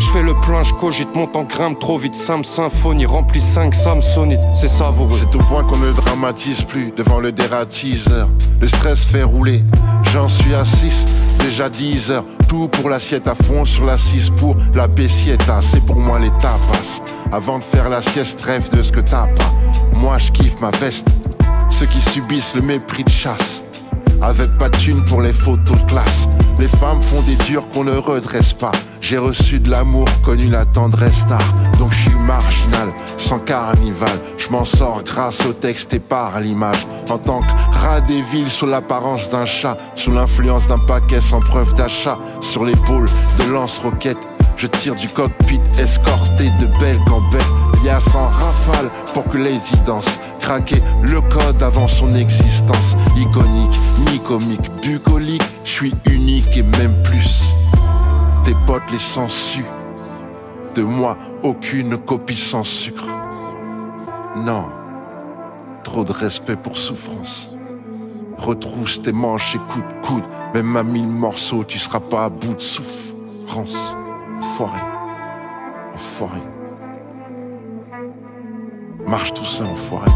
Je 0.00 0.06
fais 0.06 0.22
le 0.22 0.32
plein, 0.32 0.62
je 0.62 0.72
cogite, 0.72 1.14
monte 1.14 1.36
en 1.36 1.44
grimpe 1.44 1.78
trop 1.78 1.98
vite. 1.98 2.14
Sam 2.14 2.42
symphonie, 2.42 3.04
rempli 3.04 3.38
5 3.40 3.74
Samsonite. 3.74 4.40
C'est 4.54 4.68
savoureux. 4.68 5.18
C'est 5.20 5.36
au 5.36 5.38
point 5.40 5.62
qu'on 5.62 5.76
ne 5.76 5.92
dramatise 5.92 6.62
plus 6.62 6.90
devant 6.96 7.20
le 7.20 7.32
dératiseur. 7.32 8.28
Le 8.60 8.66
stress 8.66 9.04
fait 9.04 9.22
rouler, 9.22 9.62
j'en 10.12 10.28
suis 10.28 10.54
à 10.54 10.64
6, 10.64 11.04
déjà 11.40 11.68
10 11.68 12.10
heures. 12.10 12.24
Tout 12.48 12.68
pour 12.68 12.88
l'assiette 12.88 13.28
à 13.28 13.34
fond 13.34 13.66
sur 13.66 13.84
la 13.84 13.98
6 13.98 14.30
pour 14.30 14.56
la 14.74 14.88
bessietta. 14.88 15.60
C'est 15.62 15.84
pour 15.84 15.96
moi 15.96 16.18
les 16.18 16.30
tapas. 16.40 17.02
Avant 17.30 17.58
de 17.58 17.64
faire 17.64 17.90
la 17.90 18.00
sieste, 18.00 18.40
rêve 18.40 18.74
de 18.74 18.82
ce 18.82 18.90
que 18.90 19.00
t'as 19.00 19.26
pas. 19.26 19.52
Moi 19.94 20.16
je 20.18 20.32
kiffe 20.32 20.58
ma 20.60 20.70
veste. 20.70 21.08
Ceux 21.68 21.86
qui 21.86 22.00
subissent 22.00 22.54
le 22.54 22.62
mépris 22.62 23.04
de 23.04 23.10
chasse. 23.10 23.62
Avec 24.22 24.56
pas 24.58 24.70
de 24.70 24.76
thune 24.78 25.04
pour 25.04 25.20
les 25.20 25.32
photos 25.32 25.78
de 25.78 25.86
classe. 25.86 26.26
Les 26.60 26.68
femmes 26.68 27.00
font 27.00 27.22
des 27.22 27.36
durs 27.46 27.66
qu'on 27.70 27.84
ne 27.84 27.96
redresse 27.96 28.52
pas. 28.52 28.72
J'ai 29.00 29.16
reçu 29.16 29.60
de 29.60 29.70
l'amour, 29.70 30.06
connu 30.22 30.46
la 30.48 30.66
tendresse 30.66 31.24
tard. 31.26 31.54
Donc 31.78 31.90
je 31.90 32.10
suis 32.10 32.18
marginal, 32.26 32.90
sans 33.16 33.38
carnival. 33.38 34.20
Je 34.36 34.50
m'en 34.50 34.66
sors 34.66 35.02
grâce 35.02 35.40
au 35.46 35.54
texte 35.54 35.94
et 35.94 35.98
par 35.98 36.38
l'image. 36.38 36.86
En 37.08 37.16
tant 37.16 37.40
que 37.40 37.78
rat 37.78 38.02
des 38.02 38.20
villes, 38.20 38.50
sous 38.50 38.66
l'apparence 38.66 39.30
d'un 39.30 39.46
chat. 39.46 39.78
Sous 39.94 40.12
l'influence 40.12 40.68
d'un 40.68 40.78
paquet 40.78 41.22
sans 41.22 41.40
preuve 41.40 41.72
d'achat. 41.72 42.18
Sur 42.42 42.66
l'épaule 42.66 43.08
de 43.38 43.50
lance-roquette. 43.50 44.18
Je 44.58 44.66
tire 44.66 44.96
du 44.96 45.08
cockpit 45.08 45.62
escorté 45.78 46.50
de 46.60 46.66
belles 46.78 47.00
gambettes. 47.06 47.69
Lias 47.82 48.14
en 48.14 48.28
rafale 48.28 48.90
pour 49.14 49.24
que 49.24 49.38
Lady 49.38 49.76
danse. 49.86 50.18
Craquer 50.38 50.82
le 51.02 51.20
code 51.20 51.62
avant 51.62 51.88
son 51.88 52.14
existence. 52.14 52.96
Iconique, 53.16 53.78
ni 54.10 54.18
comique, 54.20 54.70
bucolique. 54.82 55.42
Je 55.64 55.70
suis 55.70 55.94
unique 56.10 56.56
et 56.56 56.62
même 56.62 57.02
plus. 57.02 57.44
Tes 58.44 58.54
potes 58.66 58.90
les 58.90 58.98
sensus. 58.98 59.64
De 60.74 60.82
moi, 60.82 61.16
aucune 61.42 61.98
copie 61.98 62.36
sans 62.36 62.64
sucre. 62.64 63.06
Non, 64.36 64.66
trop 65.82 66.04
de 66.04 66.12
respect 66.12 66.56
pour 66.56 66.76
souffrance. 66.76 67.50
Retrousse 68.38 69.02
tes 69.02 69.12
manches 69.12 69.56
et 69.56 69.58
coude 69.58 69.82
de 69.82 70.06
coude. 70.06 70.24
Même 70.54 70.76
à 70.76 70.82
mille 70.82 71.08
morceaux, 71.08 71.64
tu 71.64 71.78
seras 71.78 72.00
pas 72.00 72.24
à 72.24 72.28
bout 72.28 72.54
de 72.54 72.60
souffrance. 72.60 73.96
Enfoiré. 74.38 74.80
Enfoiré. 75.94 76.40
Marche 79.06 79.32
tout 79.34 79.44
seul, 79.44 79.66
enfoiré. 79.66 80.10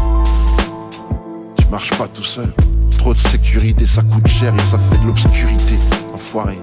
Tu 1.57 1.65
marches 1.69 1.91
pas 1.97 2.07
tout 2.07 2.23
seul. 2.23 2.53
Trop 2.97 3.13
de 3.13 3.19
sécurité, 3.19 3.85
ça 3.85 4.01
coûte 4.01 4.27
cher 4.27 4.53
et 4.53 4.59
ça 4.59 4.77
fait 4.79 4.97
de 4.97 5.07
l'obscurité. 5.07 5.77
Enfoiré. 6.13 6.57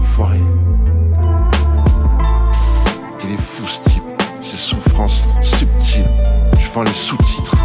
Enfoiré. 0.00 0.40
Il 3.24 3.32
est 3.32 3.40
fou 3.40 3.64
ce 3.66 3.90
type. 3.90 4.02
Ses 4.42 4.56
souffrances 4.56 5.24
subtiles. 5.42 6.10
Je 6.58 6.68
vends 6.70 6.82
les 6.82 6.92
sous-titres. 6.92 7.56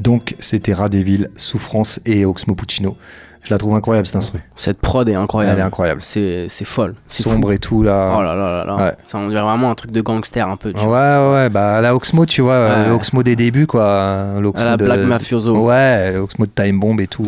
Donc 0.00 0.34
c'était 0.40 0.72
Radeville, 0.74 1.30
Souffrance 1.36 2.00
et 2.06 2.24
Oxmo 2.24 2.54
Puccino. 2.54 2.96
Je 3.42 3.54
la 3.54 3.56
trouve 3.58 3.74
incroyable 3.74 4.06
cette 4.06 4.16
instru. 4.16 4.38
Cette 4.54 4.78
prod 4.80 5.08
est 5.08 5.14
incroyable. 5.14 5.54
Elle 5.54 5.62
est 5.62 5.66
incroyable. 5.66 6.02
C'est 6.02 6.46
c'est 6.50 6.66
folle. 6.66 6.94
C'est 7.08 7.22
Sombre 7.22 7.48
fou. 7.48 7.52
et 7.54 7.58
tout 7.58 7.82
là. 7.82 8.14
Oh 8.18 8.22
là 8.22 8.34
là 8.34 8.52
là 8.58 8.64
là. 8.66 8.76
Ouais. 8.76 8.92
Ça 9.06 9.16
on 9.16 9.28
dirait 9.30 9.40
vraiment 9.40 9.70
un 9.70 9.74
truc 9.74 9.92
de 9.92 10.00
gangster 10.02 10.46
un 10.46 10.58
peu. 10.58 10.74
Tu 10.74 10.80
Ouais, 10.80 10.86
vois. 10.86 11.32
ouais, 11.32 11.48
bah 11.48 11.80
la 11.80 11.94
Oxmo, 11.94 12.26
tu 12.26 12.42
vois, 12.42 12.68
Ouais. 12.68 12.86
le 12.88 12.92
Oxmo 12.92 13.22
des 13.22 13.36
débuts, 13.36 13.66
quoi. 13.66 14.34
L'Oxmo 14.40 14.66
la 14.66 14.76
de- 14.76 14.84
Black 14.84 15.00
Mafioso. 15.00 15.56
Ouais, 15.56 16.12
l'Oxmo 16.12 16.44
de 16.44 16.50
Time 16.50 16.78
Bomb 16.78 17.00
et 17.00 17.06
tout. 17.06 17.26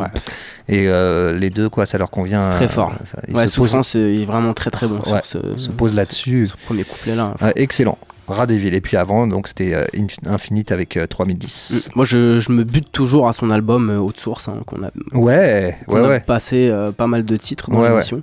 Et 0.68 0.86
euh, 0.86 1.32
les 1.32 1.48
deux, 1.48 1.70
quoi, 1.70 1.86
ça 1.86 1.96
leur 1.96 2.10
convient. 2.10 2.40
C'est 2.40 2.50
très 2.56 2.64
euh, 2.66 2.68
fort. 2.68 2.92
ils 3.28 3.34
Ouais, 3.34 3.46
Souffrance 3.46 3.96
euh, 3.96 4.14
est 4.14 4.26
vraiment 4.26 4.52
très 4.52 4.70
très 4.70 4.86
bon 4.88 5.02
sur 5.02 5.24
ce, 5.24 5.38
se 5.56 5.70
pose 5.70 5.94
là-dessus. 5.94 6.46
ce 6.48 6.56
premier 6.66 6.84
couplet 6.84 7.14
là. 7.16 7.32
Excellent. 7.56 7.96
Radeville. 8.28 8.74
Et 8.74 8.80
puis 8.80 8.96
avant, 8.96 9.26
donc 9.26 9.48
c'était 9.48 9.74
euh, 9.74 9.84
Inf- 9.94 10.16
Infinite 10.26 10.72
avec 10.72 10.96
euh, 10.96 11.06
3010. 11.06 11.90
Moi 11.94 12.04
je, 12.04 12.38
je 12.38 12.52
me 12.52 12.64
bute 12.64 12.90
toujours 12.92 13.28
à 13.28 13.32
son 13.32 13.50
album 13.50 13.90
euh, 13.90 13.98
Haute 13.98 14.18
Source 14.18 14.48
hein, 14.48 14.56
qu'on 14.66 14.82
a, 14.84 14.90
Ouais, 15.12 15.76
qu'on 15.86 15.94
ouais, 15.96 16.04
a 16.04 16.08
ouais. 16.08 16.20
passé 16.20 16.68
euh, 16.70 16.92
pas 16.92 17.06
mal 17.06 17.24
de 17.24 17.36
titres 17.36 17.70
dans 17.70 17.78
Ouais, 17.78 17.84
ouais. 17.84 17.90
l'émission. 17.90 18.22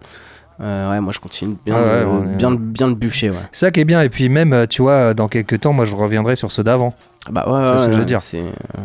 Euh, 0.62 0.92
ouais, 0.92 1.00
moi 1.00 1.14
je 1.14 1.20
continue 1.20 1.56
bien, 1.66 1.76
euh, 1.76 2.24
est- 2.34 2.38
bien, 2.38 2.52
bien 2.52 2.88
le 2.88 2.96
bûcher. 2.96 3.32
C'est 3.54 3.66
ça 3.68 3.72
qui 3.72 3.80
est 3.80 3.86
bien. 3.86 4.02
Et 4.02 4.10
puis 4.10 4.28
même, 4.30 4.52
euh, 4.54 4.66
tu 4.66 4.82
vois, 4.82 5.14
dans 5.14 5.28
quelques 5.30 5.60
temps, 5.62 5.72
moi 5.74 5.86
je 5.86 5.96
reviendrai 5.96 6.36
sur 6.36 6.52
ceux 6.52 6.64
d'avant. 6.64 6.94
Bah 7.32 7.46
ouais, 7.48 7.72
ouais, 7.72 7.80
ce 7.80 7.86
que 7.88 7.94
je 7.94 8.00
veux 8.00 8.06
dire 8.06 8.20
c'est, 8.22 8.40
euh, 8.40 8.82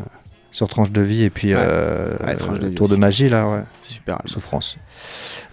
Sur 0.53 0.69
Tranche 0.69 0.93
de 0.93 1.01
vie 1.01 1.25
et 1.25 1.31
puis 1.31 1.53
Ouais. 1.55 1.61
euh, 1.61 2.11
Ouais, 2.25 2.35
Tranche 2.37 2.61
de 2.61 2.69
vie 2.69 2.75
Tour 2.77 2.89
de 2.89 2.95
magie, 2.97 3.29
là, 3.29 3.49
ouais. 3.49 3.63
Super. 3.83 4.19
Souffrance. 4.27 4.77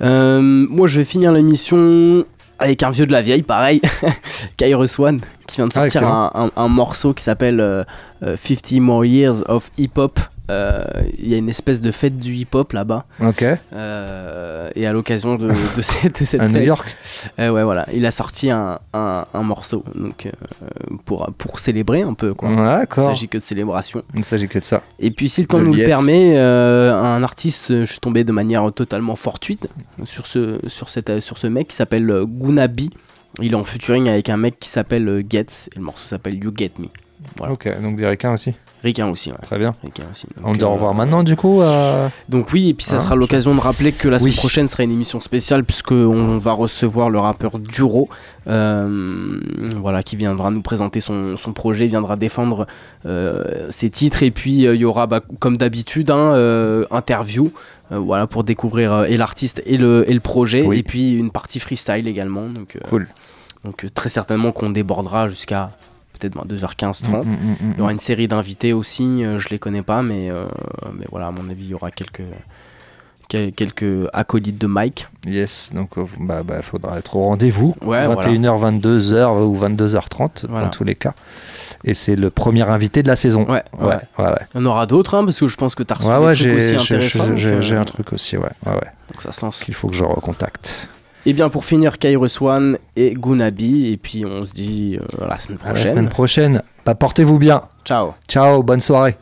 Euh, 0.01 0.41
moi, 0.41 0.87
je 0.87 0.99
vais 0.99 1.03
finir 1.05 1.31
l'émission 1.31 2.25
avec 2.61 2.83
un 2.83 2.89
vieux 2.91 3.05
de 3.07 3.11
la 3.11 3.21
vieille, 3.21 3.41
pareil, 3.43 3.81
Kairos 4.57 4.99
One, 4.99 5.21
qui 5.47 5.57
vient 5.57 5.67
de 5.67 5.71
Ah, 5.75 5.89
sortir 5.89 6.07
un, 6.07 6.31
un- 6.33 6.51
un 6.55 6.67
morceau 6.67 7.13
qui 7.13 7.23
s'appelle 7.23 7.59
euh, 7.59 7.83
euh, 8.23 8.35
50 8.41 8.79
More 8.79 9.05
Years 9.05 9.43
of 9.47 9.69
Hip 9.77 9.91
Hop. 9.97 10.19
Euh, 10.51 10.83
Il 11.17 11.29
y 11.29 11.33
a 11.33 11.37
une 11.37 11.49
espèce 11.49 11.81
de 11.81 11.91
fête 11.91 12.17
du 12.19 12.33
hip 12.33 12.47
hop 12.53 12.73
là-bas. 12.73 13.05
Ok. 13.23 13.43
Euh, 13.73 14.69
et 14.75 14.85
à 14.85 14.93
l'occasion 14.93 15.35
de, 15.35 15.47
de 15.75 15.81
cette, 15.81 16.19
de 16.19 16.25
cette 16.25 16.41
À 16.41 16.47
New 16.47 16.53
fête, 16.55 16.65
York 16.65 16.95
euh, 17.39 17.49
ouais, 17.49 17.63
voilà, 17.63 17.85
il 17.93 18.05
a 18.05 18.11
sorti 18.11 18.49
un, 18.51 18.79
un- 18.93 19.25
un 19.33 19.43
morceau 19.43 19.83
donc, 19.95 20.25
euh, 20.25 20.31
pour, 21.05 21.31
pour 21.37 21.59
célébrer 21.59 22.01
un 22.01 22.13
peu. 22.13 22.33
Quoi. 22.33 22.49
Ouais, 22.49 22.55
d'accord. 22.79 23.05
Il 23.05 23.07
s'agit 23.07 23.27
que 23.27 23.37
de 23.37 23.43
célébration. 23.43 24.01
Il 24.13 24.19
ne 24.19 24.25
s'agit 24.25 24.47
que 24.47 24.59
de 24.59 24.63
ça. 24.63 24.81
Et 24.99 25.11
puis, 25.11 25.29
si 25.29 25.41
le 25.41 25.47
temps 25.47 25.59
De 25.59 25.63
nous 25.63 25.73
le 25.73 25.85
permet, 25.85 26.33
euh, 26.37 26.93
un 26.93 27.23
artiste, 27.23 27.71
euh, 27.71 27.85
je 27.85 27.91
suis 27.91 27.99
tombé 27.99 28.23
de 28.23 28.31
manière 28.31 28.71
totalement 28.73 29.15
fortuite 29.15 29.67
sur 30.03 30.27
ce, 30.27 30.59
sur 30.67 30.89
cette, 30.89 31.19
sur 31.19 31.37
ce 31.37 31.47
mec 31.47 31.69
qui 31.69 31.75
s'appelle 31.75 32.09
euh, 32.09 32.25
Gunabi. 32.25 32.89
Il 33.41 33.53
est 33.53 33.55
en 33.55 33.63
featuring 33.63 34.09
avec 34.09 34.27
un 34.29 34.37
mec 34.37 34.59
qui 34.59 34.67
s'appelle 34.69 35.07
euh, 35.07 35.23
Getz, 35.27 35.69
et 35.73 35.79
le 35.79 35.85
morceau 35.85 36.05
s'appelle 36.07 36.35
You 36.43 36.51
Get 36.55 36.71
Me. 36.79 36.87
Voilà. 37.37 37.53
Ok, 37.53 37.69
donc 37.81 37.95
des 37.95 38.07
requins 38.07 38.33
aussi. 38.33 38.53
Ricain 38.83 39.07
aussi, 39.09 39.29
ouais. 39.31 39.37
Très 39.43 39.59
bien. 39.59 39.75
Aussi. 40.09 40.25
On 40.43 40.47
Donc, 40.49 40.57
doit 40.57 40.69
euh, 40.69 40.73
revoir 40.73 40.93
maintenant, 40.95 41.21
du 41.23 41.35
coup. 41.35 41.61
euh, 41.61 42.09
Donc 42.29 42.51
oui, 42.51 42.69
et 42.69 42.73
puis 42.73 42.83
ça 42.85 42.95
Hein, 42.95 42.99
sera 42.99 43.15
l'occasion 43.15 43.53
de 43.53 43.59
rappeler 43.59 43.91
que 43.91 44.07
la 44.07 44.17
semaine 44.17 44.33
Oui. 44.33 44.37
prochaine 44.39 44.67
sera 44.67 44.83
une 44.83 44.91
émission 44.91 45.19
spéciale 45.21 45.63
puisque 45.63 45.91
on 45.91 46.37
va 46.39 46.53
recevoir 46.53 47.09
le 47.11 47.19
rappeur 47.19 47.59
Duro, 47.59 48.09
euh, 48.47 49.39
voilà, 49.77 50.03
qui 50.03 50.15
viendra 50.15 50.51
nous 50.51 50.61
présenter 50.61 50.99
son, 51.01 51.37
son 51.37 51.53
projet, 51.53 51.87
viendra 51.87 52.15
défendre 52.15 52.65
ses 53.69 53.89
titres 53.89 54.23
et 54.23 54.31
puis 54.31 54.63
il 54.63 54.75
y 54.75 54.85
aura, 54.85 55.07
bah, 55.07 55.21
comme 55.39 55.57
d'habitude, 55.57 56.09
euh, 56.11 56.85
interview. 56.91 57.51
euh, 57.91 57.97
voilà 57.99 58.25
pour 58.27 58.43
découvrir 58.43 58.93
euh, 58.93 59.03
et 59.05 59.17
l'artiste 59.17 59.61
et 59.65 59.77
le, 59.77 60.09
et 60.09 60.13
le 60.13 60.19
projet 60.21 60.63
Oui. 60.65 60.79
et 60.79 60.83
puis 60.83 61.17
une 61.17 61.29
partie 61.31 61.59
freestyle 61.59 62.07
également 62.07 62.47
donc, 62.49 62.75
euh, 62.77 62.87
Cool. 62.89 63.07
donc 63.65 63.85
très 63.93 64.09
certainement 64.09 64.51
qu'on 64.51 64.69
débordera 64.69 65.27
jusqu'à 65.27 65.69
peut-être 66.21 66.35
ben, 66.35 66.45
2h15 66.55 67.03
30 67.03 67.25
Mm, 67.25 67.29
mm, 67.29 67.33
mm, 67.33 67.55
il 67.73 67.77
y 67.77 67.81
aura 67.81 67.91
une 67.91 67.97
série 67.97 68.27
d'invités 68.27 68.73
aussi, 68.73 69.23
euh, 69.25 69.39
je 69.39 69.49
les 69.49 69.59
connais 69.59 69.81
pas, 69.81 70.01
mais, 70.01 70.29
euh, 70.29 70.45
mais 70.93 71.05
voilà, 71.09 71.27
à 71.27 71.31
mon 71.31 71.49
avis, 71.49 71.65
il 71.65 71.71
y 71.71 71.73
aura 71.73 71.91
quelques, 71.91 72.21
quel- 73.27 73.51
quelques 73.53 74.07
acolytes 74.13 74.57
de 74.57 74.67
Mike. 74.67 75.07
Yes, 75.25 75.71
donc 75.73 75.97
euh, 75.97 76.05
bah, 76.19 76.41
bah, 76.43 76.61
faudra 76.61 76.97
être 76.99 77.15
au 77.15 77.23
rendez-vous. 77.25 77.75
Ouais, 77.81 78.05
21h, 78.07 78.59
22h 78.59 79.43
ou 79.43 79.57
22h30 79.57 80.45
Voilà. 80.49 80.65
dans 80.65 80.71
tous 80.71 80.83
les 80.83 80.95
cas. 80.95 81.13
Et 81.83 81.93
c'est 81.93 82.15
le 82.15 82.29
premier 82.29 82.63
invité 82.69 83.01
de 83.03 83.07
la 83.07 83.15
saison. 83.15 83.45
Ouais, 83.49 83.63
ouais, 83.79 83.87
ouais. 84.19 84.25
ouais. 84.25 84.33
Il 84.53 84.59
y 84.59 84.63
en 84.63 84.65
aura 84.67 84.85
d'autres, 84.85 85.15
hein, 85.15 85.23
parce 85.25 85.39
que 85.39 85.47
je 85.47 85.57
pense 85.57 85.73
que 85.75 85.83
tu 85.83 85.93
as 85.93 85.95
reçu 85.95 86.09
Ouais, 86.09 86.15
des 86.19 86.25
ouais, 86.25 86.35
trucs 86.35 86.37
j'ai 86.37 86.55
aussi 86.55 86.75
intéressants. 86.75 87.35
j'ai- 87.37 87.75
euh, 87.75 87.79
un 87.81 87.85
truc 87.85 88.13
aussi, 88.13 88.37
ouais. 88.37 88.43
ouais, 88.65 88.73
ouais. 88.73 88.91
Donc 89.11 89.21
ça 89.21 89.31
se 89.31 89.43
lance. 89.43 89.63
Qu'il 89.63 89.73
faut 89.73 89.87
que 89.87 89.95
je 89.95 90.03
recontacte. 90.03 90.89
Et 91.25 91.33
bien 91.33 91.49
pour 91.49 91.65
finir, 91.65 91.99
Kairos 91.99 92.41
One 92.41 92.77
et 92.95 93.13
Gunabi, 93.13 93.91
et 93.91 93.97
puis 93.97 94.25
on 94.25 94.45
se 94.45 94.53
dit 94.53 94.97
euh, 94.99 95.25
à 95.25 95.27
la 95.29 95.39
semaine 95.39 95.59
À 95.63 95.67
la 95.67 95.73
prochaine. 95.73 95.89
semaine 95.89 96.09
prochaine. 96.09 96.63
Bah, 96.85 96.95
portez-vous 96.95 97.37
bien. 97.37 97.61
Ciao. 97.85 98.13
Ciao, 98.27 98.63
bonne 98.63 98.79
soirée. 98.79 99.15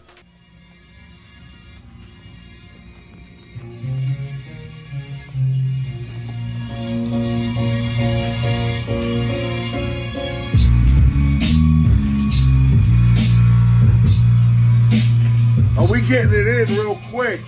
Are 15.78 15.90
we 15.90 16.02
getting 16.02 16.34
it 16.34 16.70
in 16.70 16.76
real 16.76 16.96
quick? 17.10 17.40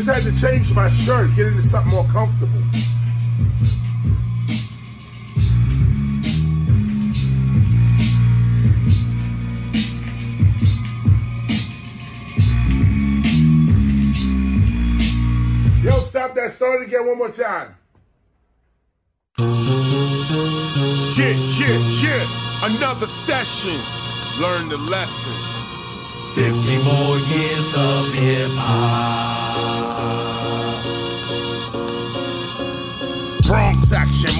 Just 0.00 0.24
had 0.24 0.34
to 0.34 0.40
change 0.40 0.72
my 0.72 0.88
shirt, 0.88 1.28
get 1.36 1.48
into 1.48 1.60
something 1.60 1.92
more 1.92 2.06
comfortable. 2.06 2.58
Yo, 15.82 16.00
stop 16.00 16.32
that. 16.32 16.50
Start 16.50 16.80
again 16.80 17.06
one 17.06 17.18
more 17.18 17.30
time. 17.30 17.76
Yeah, 21.18 21.34
yeah, 21.58 21.78
yeah. 22.00 22.74
Another 22.74 23.06
session. 23.06 23.78
Learn 24.40 24.70
the 24.70 24.78
lesson. 24.78 25.49
50 26.34 26.84
more 26.84 27.18
years 27.18 27.74
of 27.74 28.12
hip 28.12 28.50
hop. 28.56 30.39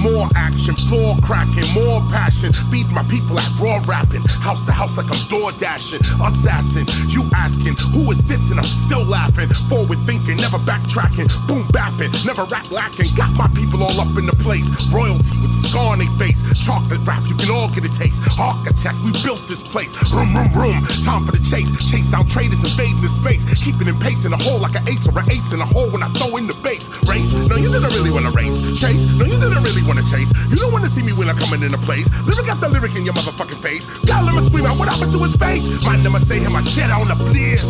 More 0.00 0.28
action, 0.34 0.74
floor 0.88 1.16
cracking, 1.22 1.68
more 1.74 2.00
passion. 2.10 2.52
Beat 2.70 2.88
my 2.88 3.04
people 3.04 3.38
at 3.38 3.48
raw 3.60 3.82
rapping, 3.86 4.22
house 4.40 4.64
to 4.66 4.72
house 4.72 4.96
like 4.96 5.10
I'm 5.10 5.20
door 5.28 5.52
dashing. 5.52 6.00
Assassin, 6.20 6.86
you 7.08 7.24
asking, 7.34 7.76
who 7.92 8.10
is 8.10 8.24
this? 8.26 8.50
And 8.50 8.58
I'm 8.58 8.66
still 8.66 9.04
laughing. 9.04 9.48
Forward 9.68 9.98
thinking, 10.06 10.36
never 10.36 10.58
backtracking. 10.58 11.28
Boom 11.46 11.64
bapping, 11.68 12.12
never 12.24 12.44
rap 12.44 12.70
lacking. 12.70 13.14
Got 13.14 13.32
my 13.36 13.48
people 13.48 13.82
all 13.82 14.00
up 14.00 14.16
in 14.16 14.26
the 14.26 14.36
place. 14.40 14.68
Royalty 14.92 15.36
with 15.40 15.52
scar 15.68 15.92
on 15.92 15.98
their 15.98 16.10
face. 16.18 16.42
Chocolate 16.64 17.00
rap, 17.06 17.22
you 17.28 17.36
can 17.36 17.50
all 17.50 17.68
get 17.68 17.84
a 17.84 17.92
taste. 17.92 18.22
Architect, 18.38 18.96
we 19.04 19.12
built 19.22 19.42
this 19.48 19.62
place. 19.62 19.92
Room, 20.12 20.34
room, 20.34 20.52
room. 20.52 20.84
Time 21.04 21.24
for 21.26 21.32
the 21.32 21.44
chase. 21.44 21.70
Chase 21.90 22.10
down 22.10 22.26
traders, 22.28 22.62
invading 22.64 23.00
the 23.00 23.08
space. 23.08 23.44
Keeping 23.62 23.88
in 23.88 23.98
pace 24.00 24.24
in 24.24 24.32
a 24.32 24.36
hole 24.36 24.58
like 24.58 24.74
an 24.74 24.88
ace 24.88 25.06
or 25.06 25.18
an 25.18 25.30
ace 25.30 25.52
in 25.52 25.60
a 25.60 25.66
hole 25.66 25.90
when 25.90 26.02
I 26.02 26.08
throw 26.08 26.36
in 26.36 26.46
the 26.46 26.54
base. 26.62 26.88
Race? 27.08 27.32
No, 27.34 27.56
you 27.56 27.70
didn't 27.70 27.92
really 27.94 28.10
wanna 28.10 28.30
race. 28.30 28.56
Chase? 28.78 29.04
No, 29.18 29.24
you 29.24 29.38
didn't 29.38 29.62
really 29.62 29.82
wanna 29.90 30.06
chase. 30.08 30.30
You 30.48 30.54
don't 30.54 30.72
wanna 30.72 30.88
see 30.88 31.02
me 31.02 31.12
when 31.12 31.28
I'm 31.28 31.36
coming 31.36 31.62
into 31.62 31.78
place. 31.78 32.06
Lyric 32.22 32.46
after 32.46 32.68
lyric 32.68 32.94
in 32.94 33.04
your 33.04 33.14
motherfucking 33.14 33.60
face. 33.60 33.88
Y'all 34.06 34.24
let 34.24 34.34
me 34.36 34.40
scream 34.40 34.64
out 34.64 34.78
what 34.78 34.88
happened 34.88 35.12
to 35.12 35.18
his 35.18 35.34
face. 35.34 35.66
My 35.84 35.96
name 35.96 36.16
say 36.20 36.38
him, 36.38 36.54
I 36.54 36.62
get 36.62 36.90
on 36.90 37.08
the 37.08 37.16
bliss. 37.16 37.66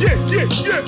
Yeah, 0.00 0.16
yeah, 0.32 0.48
yeah. 0.64 0.80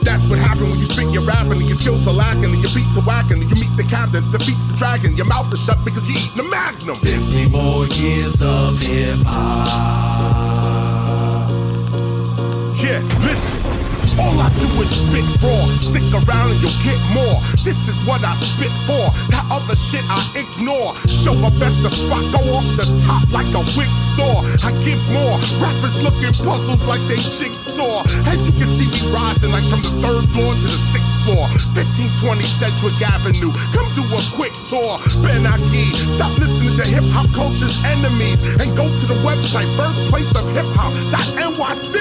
That's 0.00 0.24
what 0.26 0.38
happened 0.38 0.70
when 0.70 0.78
you 0.78 0.86
spit 0.86 1.12
your 1.12 1.22
rapping 1.24 1.60
and 1.60 1.68
your 1.68 1.76
skills 1.76 2.08
are 2.08 2.14
lacking 2.14 2.44
and 2.44 2.62
your 2.64 2.72
beats 2.72 2.96
are 2.96 3.04
whacking 3.04 3.42
and 3.42 3.50
you 3.50 3.56
meet 3.60 3.76
the 3.76 3.84
captain, 3.84 4.24
the 4.32 4.38
defeats 4.38 4.72
the 4.72 4.78
dragon. 4.78 5.14
Your 5.16 5.26
mouth 5.26 5.52
is 5.52 5.60
shut 5.60 5.84
because 5.84 6.08
you 6.08 6.16
eating 6.16 6.38
the 6.38 6.48
magnum. 6.48 6.96
50 6.96 7.50
more 7.50 7.84
years 7.88 8.40
of 8.40 8.80
hip 8.80 9.18
hop. 9.26 9.68
Yeah, 12.80 13.00
listen. 13.20 13.57
All 14.18 14.34
I 14.34 14.50
do 14.58 14.66
is 14.82 14.90
spit 14.90 15.26
raw. 15.38 15.62
Stick 15.78 16.02
around 16.10 16.50
and 16.50 16.60
you'll 16.60 16.74
get 16.82 16.98
more. 17.14 17.38
This 17.62 17.86
is 17.86 17.98
what 18.02 18.24
I 18.26 18.34
spit 18.34 18.74
for. 18.82 19.14
That 19.30 19.46
other 19.46 19.78
shit 19.78 20.02
I 20.10 20.18
ignore. 20.34 20.98
Show 21.06 21.38
up 21.46 21.54
at 21.62 21.74
the 21.86 21.90
spot, 21.90 22.26
go 22.34 22.42
off 22.58 22.66
the 22.74 22.86
top 23.06 23.30
like 23.30 23.46
a 23.54 23.62
wig 23.78 23.92
store. 24.14 24.42
I 24.66 24.74
give 24.82 24.98
more. 25.14 25.38
Rappers 25.62 26.02
looking 26.02 26.34
puzzled 26.42 26.82
like 26.90 27.02
they 27.06 27.22
jigsaw. 27.38 28.02
As 28.26 28.42
you 28.42 28.52
can 28.58 28.66
see 28.66 28.90
me 28.90 29.00
rising 29.14 29.54
like 29.54 29.66
from 29.70 29.86
the 29.86 29.94
third 30.02 30.26
floor 30.34 30.50
to 30.50 30.66
the 30.66 30.80
sixth 30.90 31.14
floor. 31.22 31.46
1520 31.78 32.42
Sedgwick 32.42 32.98
Avenue. 32.98 33.54
Come 33.70 33.86
do 33.94 34.02
a 34.02 34.20
quick 34.34 34.54
tour. 34.66 34.98
Ben 35.22 35.46
Aki, 35.46 35.94
stop 36.18 36.34
listening 36.42 36.74
to 36.74 36.82
hip 36.82 37.06
hop 37.14 37.30
culture's 37.30 37.78
enemies 37.86 38.42
and 38.58 38.74
go 38.74 38.90
to 38.90 39.04
the 39.06 39.18
website 39.22 39.70
birthplace 39.78 40.34
of 40.34 40.50
hip 40.50 40.66
hop.nyc. 40.74 41.94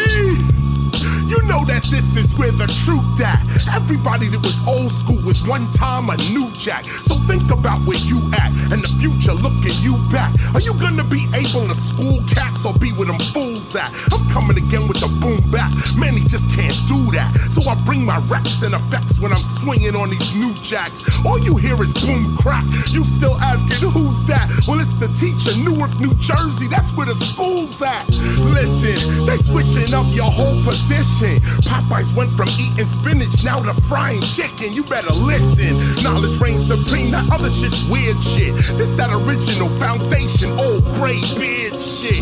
You 1.27 1.41
know 1.43 1.65
that 1.65 1.83
this 1.91 2.15
is 2.15 2.33
where 2.39 2.51
the 2.51 2.67
truth 2.87 3.19
at. 3.19 3.43
Everybody 3.75 4.27
that 4.29 4.39
was 4.39 4.55
old 4.65 4.91
school 4.91 5.19
was 5.27 5.45
one 5.45 5.69
time 5.71 6.09
a 6.09 6.15
new 6.31 6.49
jack. 6.53 6.85
So 6.85 7.15
think 7.27 7.51
about 7.51 7.83
where 7.85 7.99
you 7.99 8.23
at 8.31 8.51
and 8.71 8.79
the 8.79 8.87
future 8.95 9.33
looking 9.33 9.75
you 9.83 9.99
back. 10.07 10.31
Are 10.55 10.61
you 10.61 10.73
gonna 10.79 11.03
be 11.03 11.27
able 11.35 11.67
to 11.67 11.75
school 11.75 12.23
cats 12.31 12.63
or 12.65 12.73
be 12.79 12.93
with 12.93 13.09
them 13.09 13.19
fools 13.35 13.75
at? 13.75 13.91
I'm 14.13 14.23
coming 14.29 14.57
again 14.57 14.87
with 14.87 15.03
the 15.03 15.11
boom 15.19 15.43
back. 15.51 15.71
Many 15.97 16.21
just 16.31 16.47
can't 16.55 16.79
do 16.87 17.11
that. 17.11 17.27
So 17.51 17.59
I 17.69 17.75
bring 17.83 18.05
my 18.05 18.19
reps 18.31 18.63
and 18.63 18.73
effects 18.73 19.19
when 19.19 19.33
I'm 19.33 19.43
swinging 19.59 19.95
on 19.95 20.09
these 20.09 20.33
new 20.33 20.53
jacks. 20.63 21.03
All 21.25 21.39
you 21.39 21.57
hear 21.57 21.75
is 21.83 21.91
boom 22.05 22.37
crack. 22.37 22.63
You 22.95 23.03
still 23.03 23.35
asking 23.43 23.89
who's 23.91 24.23
that? 24.31 24.47
Well, 24.67 24.79
it's 24.79 24.93
the 24.95 25.11
teacher, 25.19 25.51
Newark, 25.59 25.91
New 25.99 26.13
Jersey. 26.23 26.67
That's 26.67 26.95
where 26.95 27.07
the 27.07 27.15
school's 27.15 27.81
at. 27.81 28.07
Listen, 28.55 29.25
they 29.25 29.35
switching 29.35 29.93
up 29.93 30.07
your 30.15 30.31
whole 30.31 30.63
position. 30.63 31.16
Popeyes 31.17 32.15
went 32.15 32.31
from 32.31 32.47
eating 32.59 32.85
spinach 32.85 33.43
now 33.43 33.59
to 33.61 33.73
frying 33.81 34.21
chicken. 34.21 34.71
You 34.73 34.83
better 34.83 35.11
listen. 35.13 35.73
Knowledge 36.03 36.39
reigns 36.39 36.67
supreme. 36.67 37.11
That 37.11 37.29
other 37.31 37.49
shit's 37.49 37.83
weird 37.89 38.21
shit. 38.21 38.53
This 38.77 38.93
that 38.95 39.09
original 39.09 39.69
foundation, 39.81 40.51
old 40.59 40.85
gray 40.95 41.21
beard 41.35 41.73
shit. 41.75 42.21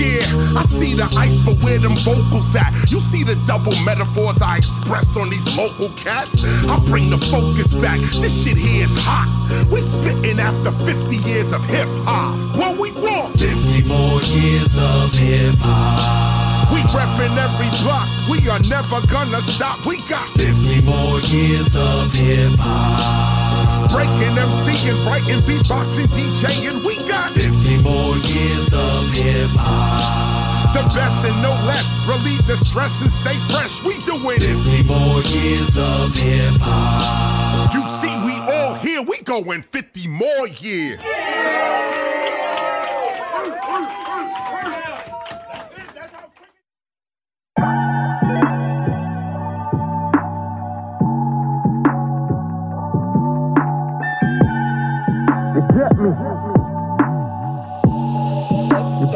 Yeah, 0.00 0.24
I 0.56 0.64
see 0.64 0.94
the 0.94 1.04
ice, 1.18 1.38
but 1.44 1.62
where 1.62 1.78
them 1.78 1.96
vocals 1.96 2.54
at? 2.56 2.72
You 2.90 3.00
see 3.00 3.24
the 3.24 3.36
double 3.46 3.76
metaphors 3.84 4.40
I 4.40 4.56
express 4.56 5.16
on 5.16 5.28
these 5.28 5.56
local 5.56 5.90
cats? 5.96 6.42
I 6.44 6.82
bring 6.86 7.10
the 7.10 7.18
focus 7.18 7.74
back. 7.74 8.00
This 8.22 8.32
shit 8.42 8.56
here 8.56 8.84
is 8.84 8.94
hot. 8.96 9.28
We 9.70 9.82
spitting 9.82 10.40
after 10.40 10.70
50 10.70 11.16
years 11.28 11.52
of 11.52 11.62
hip 11.66 11.88
hop. 12.08 12.56
What 12.56 12.78
we 12.78 12.92
want? 12.92 13.38
50 13.38 13.82
more 13.84 14.22
years 14.22 14.78
of 14.78 15.12
hip 15.14 15.56
hop. 15.58 16.29
We 16.72 16.80
reppin' 16.94 17.36
every 17.36 17.70
block. 17.82 18.08
We 18.30 18.48
are 18.48 18.60
never 18.70 19.04
gonna 19.06 19.42
stop. 19.42 19.84
We 19.86 20.00
got 20.08 20.28
50 20.30 20.82
more 20.82 21.20
years 21.20 21.74
of 21.74 22.12
hip 22.14 22.58
hop. 22.58 23.90
Breaking 23.90 24.36
MCing, 24.36 25.04
writing, 25.04 25.40
beatboxing, 25.42 26.06
DJing. 26.14 26.84
We 26.86 26.96
got 27.08 27.30
50 27.30 27.82
more 27.82 28.16
years 28.18 28.72
of 28.72 29.10
hip 29.10 29.50
hop. 29.58 30.74
The 30.74 30.82
best 30.94 31.24
and 31.24 31.42
no 31.42 31.50
less. 31.66 31.90
Relieve 32.06 32.46
the 32.46 32.56
stress 32.56 33.00
and 33.02 33.10
stay 33.10 33.36
fresh. 33.50 33.82
We 33.82 33.98
doing 34.06 34.38
50 34.38 34.84
more 34.84 35.20
years 35.22 35.76
of 35.76 36.14
hip 36.14 36.54
hop. 36.60 37.74
You 37.74 37.82
see, 37.88 38.14
we 38.24 38.34
all 38.52 38.74
here. 38.74 39.02
We 39.02 39.22
going 39.22 39.62
50 39.62 40.06
more 40.08 40.46
years. 40.60 41.00
You 41.02 42.09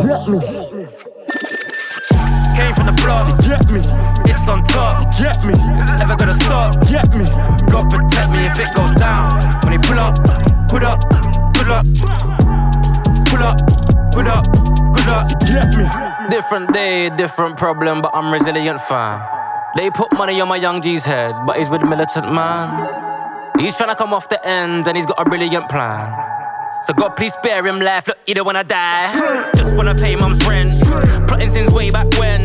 You 0.04 0.10
get 0.10 0.28
me. 0.28 0.38
Came 2.52 2.74
from 2.74 2.86
the 2.92 2.96
block. 3.00 3.24
You 3.40 3.56
get 3.56 3.64
me. 3.72 3.80
It's 4.28 4.46
on 4.50 4.62
top. 4.64 5.00
You 5.16 5.24
get 5.24 5.40
me. 5.48 5.54
It 5.56 6.18
gonna 6.18 6.34
stop? 6.34 6.76
Get 6.84 7.08
me. 7.16 7.24
God 7.72 7.88
protect 7.88 8.28
me 8.36 8.44
if 8.44 8.58
it 8.58 8.68
goes 8.76 8.92
down. 9.00 9.32
When 9.64 9.72
he 9.72 9.78
pull 9.78 9.98
up, 9.98 10.14
put 10.68 10.84
up, 10.84 11.00
pull 11.56 11.72
up, 11.72 11.86
pull 13.32 13.40
up, 13.40 13.56
put 14.12 14.26
up, 14.28 14.44
good 14.92 15.08
up. 15.08 15.30
You 15.40 15.56
get 15.56 15.72
me. 15.72 15.88
Different 16.28 16.74
day, 16.74 17.08
different 17.16 17.56
problem, 17.56 18.02
but 18.02 18.10
I'm 18.12 18.30
resilient 18.30 18.82
fine. 18.82 19.26
They 19.74 19.88
put 19.88 20.12
money 20.12 20.38
on 20.38 20.48
my 20.48 20.56
young 20.56 20.82
G's 20.82 21.06
head, 21.06 21.34
but 21.46 21.56
he's 21.56 21.70
with 21.70 21.82
militant 21.82 22.30
man. 22.30 23.52
He's 23.58 23.74
trying 23.74 23.88
to 23.88 23.96
come 23.96 24.12
off 24.12 24.28
the 24.28 24.44
ends 24.46 24.86
and 24.86 24.98
he's 24.98 25.06
got 25.06 25.18
a 25.18 25.24
brilliant 25.24 25.70
plan. 25.70 26.33
So 26.82 26.92
God, 26.94 27.16
please 27.16 27.32
spare 27.32 27.66
him 27.66 27.80
life. 27.80 28.08
Look, 28.08 28.18
either 28.26 28.44
when 28.44 28.56
I 28.56 28.62
die, 28.62 29.50
just 29.56 29.74
wanna 29.74 29.94
pay 29.94 30.16
mum's 30.16 30.44
rent. 30.46 30.70
Plotting 31.26 31.48
since 31.48 31.70
way 31.70 31.90
back 31.90 32.06
when. 32.18 32.40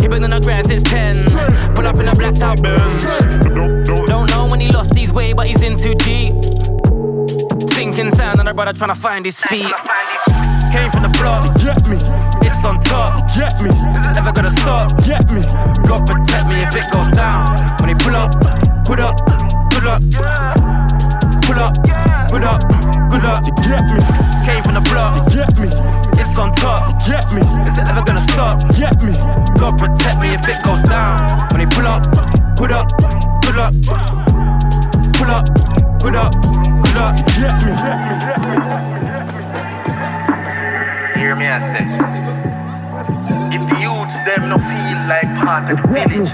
He 0.00 0.08
been 0.08 0.24
on 0.24 0.30
the 0.30 0.40
ground 0.40 0.66
since 0.66 0.82
10. 0.82 1.74
Pull 1.74 1.86
up 1.86 1.96
in 1.98 2.08
a 2.08 2.14
blacked 2.14 2.42
out 2.42 2.60
Benz. 2.62 3.20
Don't 4.06 4.30
know 4.30 4.46
when 4.46 4.60
he 4.60 4.72
lost 4.72 4.94
his 4.96 5.12
way, 5.12 5.32
but 5.32 5.46
he's 5.46 5.62
in 5.62 5.78
too 5.78 5.94
deep. 5.94 6.34
Sinking 7.68 8.10
sand 8.10 8.40
and 8.40 8.48
a 8.48 8.54
brother 8.54 8.72
trying 8.72 8.94
to 8.94 9.00
find 9.00 9.24
his 9.24 9.40
feet. 9.40 9.72
Came 10.72 10.90
from 10.90 11.02
the 11.02 11.14
block. 11.18 11.44
Get 11.62 11.80
me. 11.86 11.96
It's 12.46 12.64
on 12.64 12.80
top. 12.80 13.28
Get 13.36 13.60
me. 13.62 13.70
Is 13.70 14.06
it 14.06 14.16
ever 14.16 14.32
gonna 14.32 14.50
stop? 14.50 14.90
Get 15.04 15.30
me. 15.30 15.42
God 15.86 16.06
protect 16.06 16.50
me 16.50 16.58
if 16.58 16.74
it 16.74 16.90
goes 16.92 17.08
down. 17.10 17.76
When 17.80 17.90
he 17.90 17.94
pull 17.94 18.16
up, 18.16 18.32
put 18.84 18.98
up, 18.98 19.16
pull 19.70 19.88
up, 19.88 20.02
pull 21.42 21.58
up, 21.60 21.74
put 22.36 22.44
up, 22.44 22.60
good 23.08 23.24
up. 23.24 23.40
You 23.46 23.52
get 23.64 23.80
me. 23.88 23.96
Came 24.44 24.62
from 24.62 24.74
the 24.74 24.84
block. 24.92 25.16
You 25.32 25.40
get 25.40 25.56
me. 25.56 25.68
It's 26.20 26.36
on 26.36 26.52
top. 26.52 27.00
Get 27.08 27.24
me. 27.32 27.40
Is 27.64 27.78
it 27.78 27.88
ever 27.88 28.02
gonna 28.04 28.20
stop? 28.20 28.60
Get 28.76 28.92
me. 29.00 29.16
God 29.56 29.78
protect 29.78 30.20
me 30.22 30.28
if 30.36 30.46
it 30.46 30.62
goes 30.62 30.82
down. 30.82 31.16
When 31.50 31.60
he 31.64 31.66
pull 31.66 31.86
up, 31.86 32.04
put 32.56 32.70
up, 32.70 32.92
pull 33.40 33.56
up, 33.56 33.72
pull 35.16 35.30
up, 35.32 35.44
put 35.96 36.14
up, 36.14 36.32
good 36.84 36.98
up. 37.00 37.16
You 37.16 37.40
get 37.40 37.56
me. 37.64 37.72
Hear 41.16 41.34
me, 41.40 41.46
I 41.48 41.58
say. 41.72 41.84
If 43.56 43.62
the 43.70 43.76
youths 43.80 44.16
them 44.28 44.50
no 44.50 44.58
feel 44.60 44.98
like 45.08 45.28
part 45.40 45.72
of 45.72 45.80
the 45.80 45.88
village, 45.88 46.28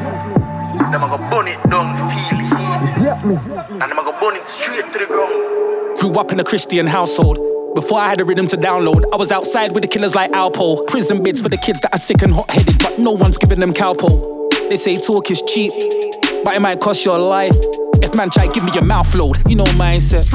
them 0.91 1.03
a 1.05 1.07
go 1.07 1.19
burn 1.31 1.47
it 1.47 1.63
down, 1.71 1.95
feel 2.11 2.39
heat, 2.43 2.62
and 2.83 3.81
them 3.81 3.99
a 3.99 4.05
go 4.05 4.19
burn 4.21 4.37
it 4.37 4.49
straight 4.49 4.93
to 4.93 4.99
the 4.99 5.07
ground. 5.07 5.99
Grew 5.99 6.13
up 6.15 6.33
in 6.33 6.41
a 6.41 6.45
Christian 6.45 6.87
household. 6.87 7.39
Before 7.75 7.99
I 7.99 8.09
had 8.09 8.21
a 8.21 8.25
rhythm 8.25 8.47
to 8.49 8.57
download, 8.57 9.05
I 9.13 9.17
was 9.17 9.33
outside 9.33 9.73
with 9.73 9.83
the 9.83 9.89
killers 9.89 10.15
like 10.15 10.31
Alpo. 10.33 10.87
Prison 10.89 11.23
bids 11.23 11.41
for 11.41 11.49
the 11.49 11.57
kids 11.57 11.81
that 11.81 11.95
are 11.95 11.99
sick 11.99 12.23
and 12.23 12.33
hot 12.33 12.51
headed, 12.51 12.79
but 12.83 12.99
no 12.99 13.13
one's 13.13 13.39
giving 13.39 13.61
them 13.61 13.73
cowpo. 13.73 14.51
They 14.69 14.77
say 14.77 14.99
talk 14.99 15.31
is 15.31 15.43
cheap, 15.43 15.73
but 16.45 16.55
it 16.55 16.61
might 16.61 16.81
cost 16.81 17.05
your 17.05 17.19
life. 17.19 17.55
If 18.03 18.15
man 18.15 18.31
try 18.31 18.49
give 18.49 18.65
me 18.65 18.73
your 18.73 18.85
mouth 18.85 19.15
load, 19.15 19.39
you 19.49 19.57
know 19.57 19.65
mindset. 19.65 20.29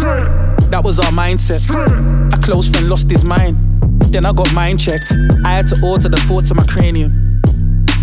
That 0.72 0.84
was 0.84 1.00
our 1.00 1.12
mindset. 1.12 1.68
A 2.34 2.38
close 2.38 2.70
friend 2.70 2.90
lost 2.90 3.10
his 3.10 3.26
mind. 3.26 3.58
Then 4.12 4.26
I 4.26 4.32
got 4.32 4.54
mind 4.54 4.80
checked. 4.80 5.12
I 5.44 5.54
had 5.54 5.68
to 5.68 5.82
alter 5.84 6.10
the 6.10 6.18
thoughts 6.18 6.50
of 6.50 6.58
my 6.58 6.66
cranium. 6.66 7.27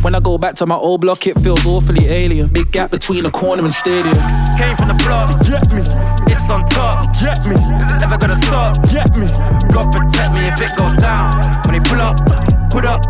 When 0.05 0.14
I 0.14 0.20
go 0.20 0.36
back 0.36 0.55
to 0.57 0.66
my 0.66 0.76
old 0.76 1.00
block, 1.00 1.26
it 1.26 1.32
feels 1.40 1.64
awfully 1.64 2.05
alien. 2.09 2.48
Big 2.48 2.70
gap 2.70 2.90
between 2.90 3.24
the 3.24 3.30
corner 3.30 3.64
and 3.64 3.72
stadium. 3.72 4.12
Came 4.61 4.76
from 4.76 4.88
the 4.88 5.00
block. 5.00 5.32
Get 5.48 5.64
me. 5.72 5.80
It's 6.28 6.44
on 6.52 6.68
top. 6.68 7.09
Get 7.16 7.40
me. 7.48 7.57
Is 7.80 7.88
it 7.88 8.02
ever 8.05 8.18
gonna 8.18 8.36
stop? 8.36 8.76
Get 8.92 9.09
me. 9.16 9.24
God 9.72 9.88
protect 9.88 10.36
me 10.36 10.44
if 10.44 10.61
it 10.61 10.76
goes 10.76 10.92
down. 11.00 11.32
When 11.64 11.72
he 11.72 11.80
pull 11.80 12.05
up, 12.05 12.20
put 12.68 12.84
up, 12.84 13.00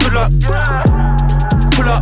pull 0.00 0.16
up, 0.16 0.32
pull 1.76 1.84
up, 1.84 2.00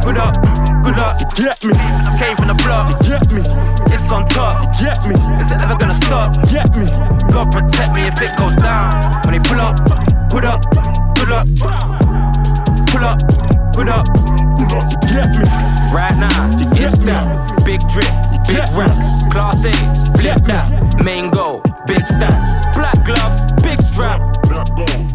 put 0.00 0.16
up, 0.16 0.32
good 0.80 0.96
up. 0.96 1.20
You 1.20 1.44
get 1.44 1.60
me. 1.60 1.76
Came 2.16 2.32
from 2.32 2.48
the 2.48 2.56
block. 2.64 2.88
You 2.88 2.96
get 3.12 3.28
me. 3.28 3.44
It's 3.92 4.08
on 4.08 4.24
top. 4.24 4.72
You 4.80 4.88
get 4.88 5.04
me. 5.04 5.20
Is 5.36 5.52
it 5.52 5.60
ever 5.60 5.76
gonna 5.76 6.00
stop? 6.00 6.32
Get 6.48 6.64
me. 6.72 6.88
God 7.28 7.52
protect 7.52 7.92
me 7.92 8.08
if 8.08 8.16
it 8.24 8.32
goes 8.40 8.56
down. 8.56 9.20
When 9.28 9.36
he 9.36 9.40
pull 9.44 9.60
up, 9.60 9.76
put 10.32 10.48
up, 10.48 10.64
pull 11.12 11.28
up, 11.28 11.44
pull 12.88 13.04
up, 13.04 13.20
Put 13.72 13.88
up, 13.88 14.06
Right 15.92 16.16
now, 16.16 16.50
you 16.58 16.64
get 16.74 16.92
down. 17.04 17.46
Big 17.64 17.80
drip, 17.88 18.12
big 18.46 18.68
racks, 18.76 19.08
class 19.30 19.64
A's, 19.64 20.20
flip 20.20 20.38
that. 20.44 21.02
Main 21.02 21.30
goal, 21.30 21.60
big 21.86 22.02
stats. 22.02 22.74
black 22.74 23.04
gloves, 23.04 23.52
big 23.62 23.80
strap. 23.80 24.20
Black 24.44 24.68
gold. 24.76 25.11